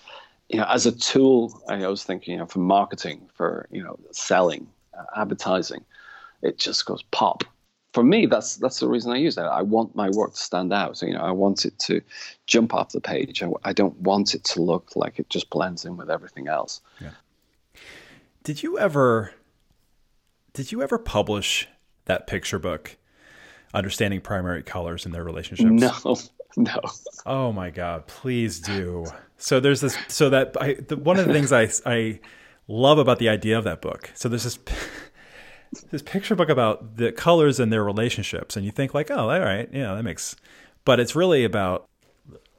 you 0.48 0.58
know, 0.58 0.66
as 0.68 0.86
a 0.86 0.92
tool, 0.92 1.62
I 1.68 1.86
was 1.86 2.02
thinking, 2.02 2.32
you 2.32 2.40
know, 2.40 2.46
for 2.46 2.58
marketing, 2.58 3.30
for 3.32 3.68
you 3.70 3.84
know, 3.84 3.96
selling, 4.10 4.66
uh, 4.98 5.04
advertising, 5.20 5.84
it 6.42 6.58
just 6.58 6.84
goes 6.84 7.04
pop. 7.12 7.44
For 7.92 8.04
me, 8.04 8.26
that's 8.26 8.56
that's 8.56 8.78
the 8.78 8.88
reason 8.88 9.12
I 9.12 9.16
use 9.16 9.36
it. 9.36 9.42
I 9.42 9.62
want 9.62 9.96
my 9.96 10.10
work 10.10 10.34
to 10.34 10.40
stand 10.40 10.72
out. 10.72 10.96
So, 10.96 11.06
you 11.06 11.14
know, 11.14 11.22
I 11.22 11.32
want 11.32 11.64
it 11.64 11.78
to 11.80 12.00
jump 12.46 12.72
off 12.72 12.90
the 12.90 13.00
page. 13.00 13.42
I, 13.42 13.50
I 13.64 13.72
don't 13.72 13.96
want 14.00 14.34
it 14.34 14.44
to 14.44 14.62
look 14.62 14.94
like 14.94 15.18
it 15.18 15.28
just 15.28 15.50
blends 15.50 15.84
in 15.84 15.96
with 15.96 16.08
everything 16.08 16.46
else. 16.46 16.80
Yeah. 17.00 17.10
Did 18.44 18.62
you 18.62 18.78
ever? 18.78 19.34
Did 20.52 20.72
you 20.72 20.82
ever 20.82 20.98
publish 20.98 21.68
that 22.06 22.26
picture 22.26 22.58
book, 22.58 22.96
understanding 23.74 24.20
primary 24.20 24.62
colors 24.62 25.04
and 25.04 25.14
their 25.14 25.24
relationships? 25.24 25.70
No, 25.70 26.16
no. 26.56 26.80
Oh 27.26 27.52
my 27.52 27.70
God! 27.70 28.06
Please 28.06 28.60
do. 28.60 29.06
So 29.36 29.58
there's 29.58 29.80
this. 29.80 29.96
So 30.08 30.30
that 30.30 30.56
I, 30.60 30.74
the, 30.74 30.96
one 30.96 31.18
of 31.18 31.26
the 31.26 31.32
things 31.32 31.52
I 31.52 31.68
I 31.84 32.20
love 32.68 32.98
about 32.98 33.18
the 33.18 33.28
idea 33.28 33.58
of 33.58 33.64
that 33.64 33.82
book. 33.82 34.10
So 34.14 34.28
there's 34.28 34.44
this 34.44 34.58
this 35.90 36.02
picture 36.02 36.34
book 36.34 36.48
about 36.48 36.96
the 36.96 37.12
colors 37.12 37.60
and 37.60 37.72
their 37.72 37.84
relationships, 37.84 38.56
and 38.56 38.64
you 38.64 38.72
think 38.72 38.94
like, 38.94 39.10
oh, 39.10 39.30
all 39.30 39.40
right, 39.40 39.68
yeah, 39.72 39.94
that 39.94 40.02
makes. 40.02 40.36
But 40.84 40.98
it's 41.00 41.14
really 41.14 41.44
about 41.44 41.88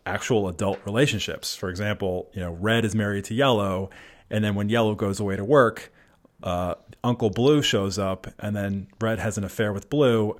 actual 0.05 0.47
adult 0.47 0.79
relationships. 0.85 1.55
For 1.55 1.69
example, 1.69 2.29
you 2.33 2.41
know, 2.41 2.51
red 2.51 2.85
is 2.85 2.95
married 2.95 3.25
to 3.25 3.33
yellow, 3.33 3.89
and 4.29 4.43
then 4.43 4.55
when 4.55 4.69
yellow 4.69 4.95
goes 4.95 5.19
away 5.19 5.35
to 5.35 5.43
work, 5.43 5.91
uh, 6.43 6.75
Uncle 7.03 7.29
Blue 7.29 7.61
shows 7.61 7.99
up, 7.99 8.27
and 8.39 8.55
then 8.55 8.87
red 8.99 9.19
has 9.19 9.37
an 9.37 9.43
affair 9.43 9.73
with 9.73 9.89
blue. 9.89 10.37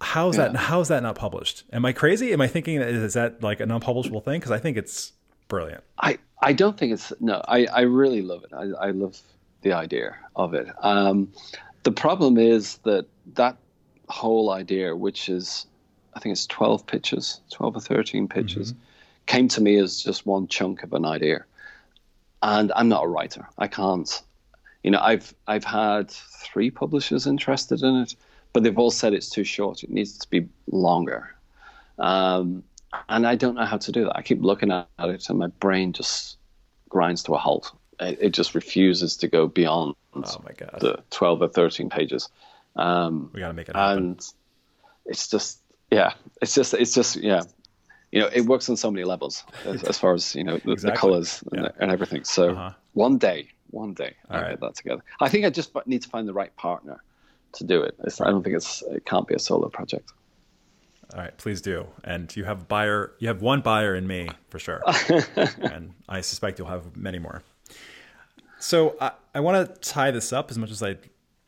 How's 0.00 0.36
yeah. 0.36 0.48
that? 0.48 0.56
How's 0.56 0.88
that 0.88 1.02
not 1.02 1.14
published? 1.14 1.64
Am 1.72 1.84
I 1.84 1.92
crazy? 1.92 2.32
Am 2.32 2.40
I 2.40 2.48
thinking 2.48 2.80
that 2.80 2.88
is 2.88 3.14
that 3.14 3.42
like 3.42 3.60
an 3.60 3.70
unpublishable 3.70 4.20
thing? 4.20 4.40
Because 4.40 4.52
I 4.52 4.58
think 4.58 4.76
it's 4.76 5.12
brilliant. 5.48 5.84
I, 5.98 6.18
I 6.40 6.52
don't 6.52 6.76
think 6.76 6.92
it's 6.92 7.12
no. 7.20 7.40
I, 7.46 7.66
I 7.66 7.80
really 7.82 8.22
love 8.22 8.44
it. 8.44 8.52
I, 8.52 8.86
I 8.86 8.90
love 8.90 9.18
the 9.62 9.72
idea 9.72 10.16
of 10.34 10.54
it. 10.54 10.66
Um, 10.80 11.32
the 11.82 11.92
problem 11.92 12.38
is 12.38 12.78
that 12.78 13.06
that 13.34 13.56
whole 14.08 14.50
idea, 14.50 14.94
which 14.96 15.28
is 15.28 15.66
I 16.14 16.20
think 16.20 16.32
it's 16.32 16.46
twelve 16.46 16.86
pitches, 16.86 17.40
twelve 17.50 17.76
or 17.76 17.80
thirteen 17.80 18.28
pitches, 18.28 18.72
mm-hmm. 18.72 18.82
came 19.26 19.48
to 19.48 19.60
me 19.60 19.76
as 19.78 20.02
just 20.02 20.26
one 20.26 20.46
chunk 20.48 20.82
of 20.82 20.92
an 20.92 21.04
idea. 21.04 21.44
and 22.42 22.72
I'm 22.74 22.88
not 22.88 23.04
a 23.04 23.08
writer. 23.08 23.48
I 23.58 23.68
can't. 23.68 24.22
You 24.82 24.90
know, 24.90 25.00
I've 25.00 25.34
I've 25.46 25.64
had 25.64 26.10
three 26.10 26.70
publishers 26.70 27.26
interested 27.26 27.82
in 27.82 27.96
it, 27.96 28.16
but 28.52 28.62
they've 28.62 28.78
all 28.78 28.90
said 28.90 29.14
it's 29.14 29.30
too 29.30 29.44
short. 29.44 29.82
It 29.82 29.90
needs 29.90 30.18
to 30.18 30.28
be 30.28 30.48
longer. 30.70 31.34
Um, 31.98 32.64
and 33.08 33.26
I 33.26 33.36
don't 33.36 33.54
know 33.54 33.64
how 33.64 33.78
to 33.78 33.92
do 33.92 34.04
that. 34.04 34.16
I 34.16 34.22
keep 34.22 34.42
looking 34.42 34.70
at 34.70 34.86
it, 34.98 35.28
and 35.28 35.38
my 35.38 35.46
brain 35.46 35.92
just 35.92 36.36
grinds 36.88 37.22
to 37.24 37.34
a 37.34 37.38
halt. 37.38 37.72
It, 38.00 38.18
it 38.20 38.30
just 38.30 38.54
refuses 38.54 39.16
to 39.18 39.28
go 39.28 39.46
beyond 39.46 39.94
oh 40.14 40.42
my 40.44 40.52
God. 40.52 40.76
the 40.80 41.02
twelve 41.10 41.42
or 41.42 41.48
thirteen 41.48 41.90
pages. 41.90 42.28
Um, 42.76 43.30
we 43.32 43.40
got 43.40 43.48
to 43.48 43.54
make 43.54 43.68
it 43.68 43.76
happen. 43.76 43.98
And 43.98 44.26
it's 45.04 45.28
just, 45.28 45.58
yeah, 45.90 46.14
it's 46.40 46.54
just, 46.54 46.74
it's 46.74 46.94
just, 46.94 47.16
yeah, 47.16 47.42
you 48.10 48.20
know, 48.20 48.28
it 48.32 48.42
works 48.42 48.68
on 48.68 48.76
so 48.76 48.90
many 48.90 49.04
levels 49.04 49.44
as, 49.64 49.82
as 49.84 49.98
far 49.98 50.14
as 50.14 50.34
you 50.34 50.44
know 50.44 50.58
the, 50.58 50.72
exactly. 50.72 50.90
the 50.90 50.96
colors 50.96 51.44
and, 51.52 51.64
yeah. 51.64 51.70
and, 51.78 51.90
everything. 51.90 52.24
So 52.24 52.50
uh-huh. 52.50 52.70
one 52.92 53.18
day, 53.18 53.48
one 53.70 53.94
day, 53.94 54.16
All 54.30 54.36
I'll 54.36 54.42
right. 54.42 54.50
get 54.50 54.60
that 54.60 54.74
together. 54.74 55.02
I 55.20 55.28
think 55.28 55.44
I 55.44 55.50
just 55.50 55.74
need 55.86 56.02
to 56.02 56.08
find 56.08 56.28
the 56.28 56.34
right 56.34 56.54
partner 56.56 57.02
to 57.54 57.64
do 57.64 57.82
it. 57.82 57.94
It's, 58.04 58.20
I 58.20 58.30
don't 58.30 58.42
think 58.42 58.56
it's 58.56 58.82
it 58.82 59.04
can't 59.04 59.26
be 59.26 59.34
a 59.34 59.38
solo 59.38 59.68
project. 59.68 60.12
All 61.14 61.20
right, 61.20 61.36
please 61.36 61.60
do. 61.60 61.86
And 62.04 62.34
you 62.34 62.44
have 62.44 62.68
buyer, 62.68 63.12
you 63.18 63.28
have 63.28 63.42
one 63.42 63.60
buyer 63.60 63.94
in 63.94 64.06
me 64.06 64.28
for 64.48 64.58
sure, 64.58 64.82
and 65.60 65.92
I 66.08 66.22
suspect 66.22 66.58
you'll 66.58 66.68
have 66.68 66.96
many 66.96 67.18
more. 67.18 67.42
So 68.62 68.96
I, 69.00 69.10
I 69.34 69.40
want 69.40 69.74
to 69.74 69.90
tie 69.90 70.12
this 70.12 70.32
up 70.32 70.48
as 70.48 70.56
much 70.56 70.70
as 70.70 70.84
I 70.84 70.96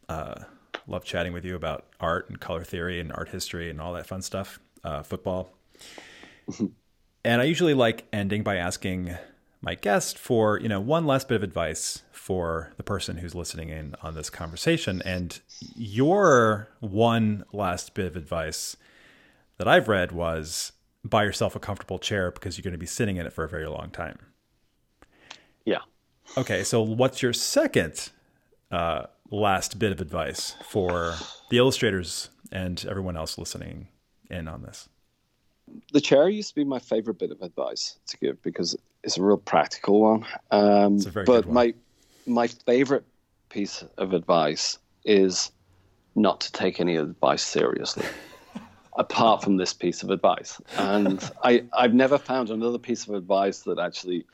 uh, 0.08 0.42
love 0.88 1.04
chatting 1.04 1.32
with 1.32 1.44
you 1.44 1.54
about 1.54 1.86
art 2.00 2.28
and 2.28 2.40
color 2.40 2.64
theory 2.64 2.98
and 2.98 3.12
art 3.12 3.28
history 3.28 3.70
and 3.70 3.80
all 3.80 3.92
that 3.92 4.04
fun 4.04 4.20
stuff, 4.20 4.58
uh, 4.82 5.04
football. 5.04 5.56
and 7.24 7.40
I 7.40 7.44
usually 7.44 7.72
like 7.72 8.04
ending 8.12 8.42
by 8.42 8.56
asking 8.56 9.16
my 9.60 9.76
guest 9.76 10.18
for 10.18 10.58
you 10.58 10.68
know 10.68 10.80
one 10.80 11.06
last 11.06 11.28
bit 11.28 11.36
of 11.36 11.44
advice 11.44 12.02
for 12.10 12.72
the 12.78 12.82
person 12.82 13.18
who's 13.18 13.34
listening 13.34 13.68
in 13.68 13.94
on 14.02 14.16
this 14.16 14.28
conversation 14.28 15.00
and 15.06 15.40
your 15.74 16.68
one 16.80 17.44
last 17.50 17.94
bit 17.94 18.04
of 18.04 18.14
advice 18.14 18.76
that 19.56 19.66
i've 19.66 19.88
read 19.88 20.12
was 20.12 20.72
buy 21.02 21.24
yourself 21.24 21.56
a 21.56 21.58
comfortable 21.58 21.98
chair 21.98 22.30
because 22.30 22.58
you're 22.58 22.62
going 22.62 22.72
to 22.72 22.78
be 22.78 22.84
sitting 22.84 23.16
in 23.16 23.24
it 23.24 23.32
for 23.32 23.42
a 23.42 23.48
very 23.48 23.66
long 23.66 23.88
time 23.88 24.18
okay 26.36 26.64
so 26.64 26.80
what's 26.82 27.22
your 27.22 27.32
second 27.32 28.10
uh, 28.70 29.04
last 29.30 29.78
bit 29.78 29.92
of 29.92 30.00
advice 30.00 30.54
for 30.64 31.14
the 31.50 31.58
illustrators 31.58 32.30
and 32.50 32.84
everyone 32.88 33.16
else 33.16 33.38
listening 33.38 33.88
in 34.30 34.48
on 34.48 34.62
this 34.62 34.88
the 35.92 36.00
chair 36.00 36.28
used 36.28 36.50
to 36.50 36.54
be 36.54 36.64
my 36.64 36.78
favorite 36.78 37.18
bit 37.18 37.30
of 37.30 37.40
advice 37.42 37.98
to 38.06 38.16
give 38.18 38.42
because 38.42 38.76
it's 39.02 39.18
a 39.18 39.22
real 39.22 39.36
practical 39.36 40.00
one. 40.00 40.26
Um, 40.50 40.98
but 41.26 41.46
one. 41.46 41.54
my 41.54 41.74
my 42.26 42.46
favorite 42.46 43.04
piece 43.48 43.84
of 43.98 44.12
advice 44.12 44.78
is 45.04 45.52
not 46.14 46.40
to 46.42 46.52
take 46.52 46.80
any 46.80 46.96
advice 46.96 47.42
seriously, 47.42 48.06
apart 48.96 49.42
from 49.42 49.56
this 49.56 49.72
piece 49.72 50.02
of 50.02 50.10
advice. 50.10 50.60
And 50.78 51.30
I 51.42 51.64
I've 51.72 51.94
never 51.94 52.18
found 52.18 52.50
another 52.50 52.78
piece 52.78 53.06
of 53.06 53.14
advice 53.14 53.60
that 53.60 53.78
actually 53.78 54.26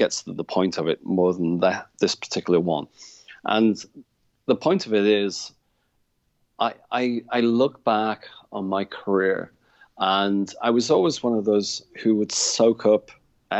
gets 0.00 0.22
to 0.22 0.32
the 0.32 0.50
point 0.56 0.78
of 0.78 0.88
it 0.88 1.04
more 1.04 1.32
than 1.34 1.60
that 1.60 1.88
this 2.00 2.14
particular 2.14 2.58
one. 2.58 2.86
And 3.44 3.76
the 4.46 4.56
point 4.56 4.86
of 4.86 4.94
it 4.94 5.06
is, 5.06 5.52
I 6.58 6.72
I, 6.90 7.02
I 7.38 7.40
look 7.40 7.84
back 7.84 8.20
on 8.50 8.64
my 8.76 8.84
career 8.84 9.52
and 9.98 10.46
I 10.62 10.70
was 10.70 10.90
always 10.90 11.22
one 11.22 11.36
of 11.38 11.44
those 11.44 11.68
who 12.00 12.16
would 12.16 12.32
soak 12.32 12.86
up 12.86 13.10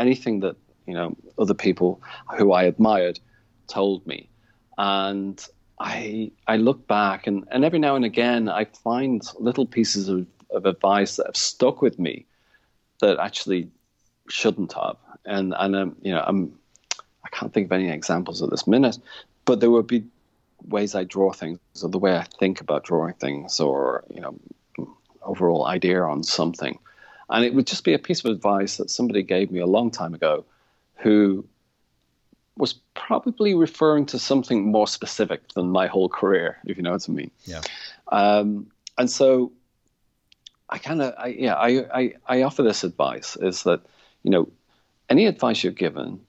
anything 0.03 0.39
that, 0.39 0.55
you 0.87 0.95
know, 0.95 1.15
other 1.37 1.53
people 1.53 2.01
who 2.37 2.51
I 2.59 2.63
admired 2.63 3.19
told 3.67 3.99
me. 4.07 4.19
And 4.77 5.37
I 5.79 6.31
I 6.53 6.55
look 6.57 6.87
back 6.87 7.27
and, 7.27 7.37
and 7.51 7.63
every 7.63 7.81
now 7.87 7.95
and 7.95 8.05
again 8.13 8.49
I 8.49 8.63
find 8.65 9.21
little 9.39 9.67
pieces 9.77 10.09
of, 10.09 10.25
of 10.49 10.65
advice 10.65 11.17
that 11.17 11.27
have 11.27 11.37
stuck 11.51 11.83
with 11.85 11.99
me 11.99 12.25
that 13.01 13.19
actually 13.19 13.69
shouldn't 14.31 14.73
have. 14.73 14.97
And 15.25 15.53
and 15.57 15.75
um, 15.75 15.95
you 16.01 16.11
know, 16.11 16.23
I'm 16.25 16.57
I 17.23 17.29
can't 17.29 17.53
think 17.53 17.67
of 17.67 17.71
any 17.71 17.89
examples 17.89 18.41
at 18.41 18.49
this 18.49 18.65
minute, 18.65 18.97
but 19.45 19.59
there 19.59 19.69
would 19.69 19.87
be 19.87 20.03
ways 20.67 20.95
I 20.95 21.03
draw 21.03 21.31
things 21.33 21.59
or 21.83 21.89
the 21.89 21.99
way 21.99 22.15
I 22.15 22.23
think 22.39 22.61
about 22.61 22.83
drawing 22.83 23.13
things 23.15 23.59
or, 23.59 24.03
you 24.13 24.21
know, 24.21 24.37
overall 25.21 25.65
idea 25.65 26.03
on 26.03 26.23
something. 26.23 26.77
And 27.29 27.45
it 27.45 27.53
would 27.53 27.67
just 27.67 27.83
be 27.83 27.93
a 27.93 27.99
piece 27.99 28.23
of 28.23 28.31
advice 28.31 28.77
that 28.77 28.89
somebody 28.89 29.23
gave 29.23 29.51
me 29.51 29.59
a 29.59 29.65
long 29.65 29.91
time 29.91 30.13
ago 30.13 30.45
who 30.95 31.45
was 32.57 32.73
probably 32.93 33.55
referring 33.55 34.05
to 34.07 34.19
something 34.19 34.71
more 34.71 34.87
specific 34.87 35.47
than 35.53 35.69
my 35.69 35.87
whole 35.87 36.09
career, 36.09 36.57
if 36.65 36.77
you 36.77 36.83
know 36.83 36.91
what 36.91 37.07
I 37.07 37.11
mean. 37.11 37.31
Yeah. 37.45 37.61
Um, 38.11 38.67
and 38.97 39.09
so 39.09 39.51
I 40.69 40.77
kind 40.77 41.01
of, 41.01 41.13
I, 41.17 41.27
yeah, 41.27 41.55
I, 41.55 41.99
I, 41.99 42.13
I 42.27 42.41
offer 42.43 42.61
this 42.61 42.83
advice 42.83 43.35
is 43.37 43.63
that, 43.63 43.81
you 44.23 44.31
know, 44.31 44.49
any 45.09 45.25
advice 45.25 45.63
you're 45.63 45.73
given, 45.73 46.19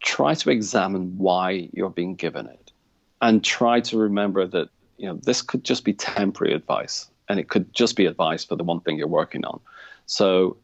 try 0.00 0.34
to 0.34 0.50
examine 0.50 1.18
why 1.18 1.68
you're 1.72 1.90
being 1.90 2.14
given 2.14 2.46
it 2.46 2.72
and 3.20 3.42
try 3.42 3.80
to 3.80 3.98
remember 3.98 4.46
that, 4.46 4.68
you 4.98 5.06
know, 5.06 5.18
this 5.22 5.42
could 5.42 5.64
just 5.64 5.84
be 5.84 5.92
temporary 5.92 6.54
advice 6.54 7.08
and 7.28 7.40
it 7.40 7.48
could 7.48 7.72
just 7.74 7.96
be 7.96 8.06
advice 8.06 8.44
for 8.44 8.56
the 8.56 8.64
one 8.64 8.80
thing 8.80 8.96
you're 8.98 9.08
working 9.08 9.44
on. 9.44 9.60
So, 10.06 10.56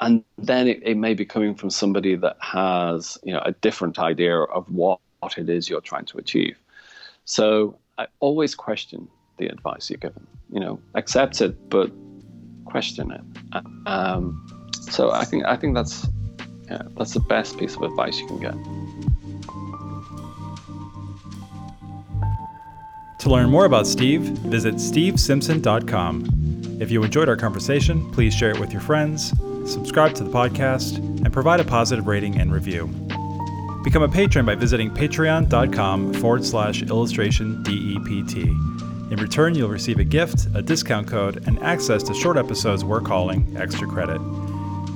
and 0.00 0.24
then 0.38 0.66
it, 0.68 0.80
it 0.82 0.96
may 0.96 1.14
be 1.14 1.24
coming 1.24 1.54
from 1.54 1.70
somebody 1.70 2.14
that 2.16 2.36
has 2.40 3.16
you 3.22 3.32
know 3.32 3.40
a 3.44 3.52
different 3.52 3.98
idea 3.98 4.38
of 4.38 4.68
what, 4.70 5.00
what 5.20 5.38
it 5.38 5.48
is 5.48 5.68
you're 5.68 5.80
trying 5.80 6.04
to 6.06 6.18
achieve. 6.18 6.58
So 7.24 7.78
I 7.98 8.06
always 8.20 8.54
question 8.54 9.08
the 9.38 9.46
advice 9.46 9.90
you're 9.90 9.98
given. 9.98 10.26
You 10.50 10.60
know, 10.60 10.80
accept 10.94 11.40
it, 11.40 11.68
but 11.68 11.90
question 12.64 13.12
it. 13.12 13.20
Um, 13.86 14.53
so 14.90 15.10
I 15.10 15.24
think 15.24 15.44
I 15.44 15.56
think 15.56 15.74
that's 15.74 16.06
yeah, 16.70 16.82
that's 16.96 17.14
the 17.14 17.20
best 17.20 17.58
piece 17.58 17.76
of 17.76 17.82
advice 17.82 18.18
you 18.18 18.26
can 18.26 18.40
get. 18.40 18.54
To 23.20 23.30
learn 23.30 23.50
more 23.50 23.64
about 23.64 23.86
Steve, 23.86 24.20
visit 24.20 24.74
stevesimpson.com. 24.74 26.76
If 26.80 26.90
you 26.90 27.02
enjoyed 27.02 27.28
our 27.28 27.36
conversation, 27.36 28.10
please 28.12 28.34
share 28.34 28.50
it 28.50 28.60
with 28.60 28.72
your 28.72 28.82
friends, 28.82 29.32
subscribe 29.64 30.14
to 30.16 30.24
the 30.24 30.30
podcast, 30.30 30.98
and 30.98 31.32
provide 31.32 31.60
a 31.60 31.64
positive 31.64 32.06
rating 32.06 32.38
and 32.38 32.52
review. 32.52 32.86
Become 33.82 34.02
a 34.02 34.08
patron 34.08 34.44
by 34.44 34.54
visiting 34.54 34.90
patreon.com 34.90 36.14
forward 36.14 36.44
slash 36.44 36.82
illustration 36.82 37.62
DEPT. 37.62 38.36
In 39.10 39.18
return, 39.18 39.54
you'll 39.54 39.68
receive 39.68 39.98
a 39.98 40.04
gift, 40.04 40.48
a 40.54 40.62
discount 40.62 41.06
code, 41.06 41.46
and 41.46 41.58
access 41.60 42.02
to 42.02 42.14
short 42.14 42.36
episodes 42.36 42.84
we're 42.84 43.00
calling 43.00 43.54
Extra 43.56 43.86
Credit. 43.86 44.20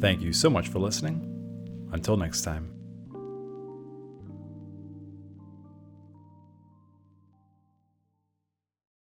Thank 0.00 0.22
you 0.22 0.32
so 0.32 0.48
much 0.48 0.68
for 0.68 0.78
listening. 0.78 1.20
Until 1.92 2.16
next 2.16 2.40
time. 2.40 2.73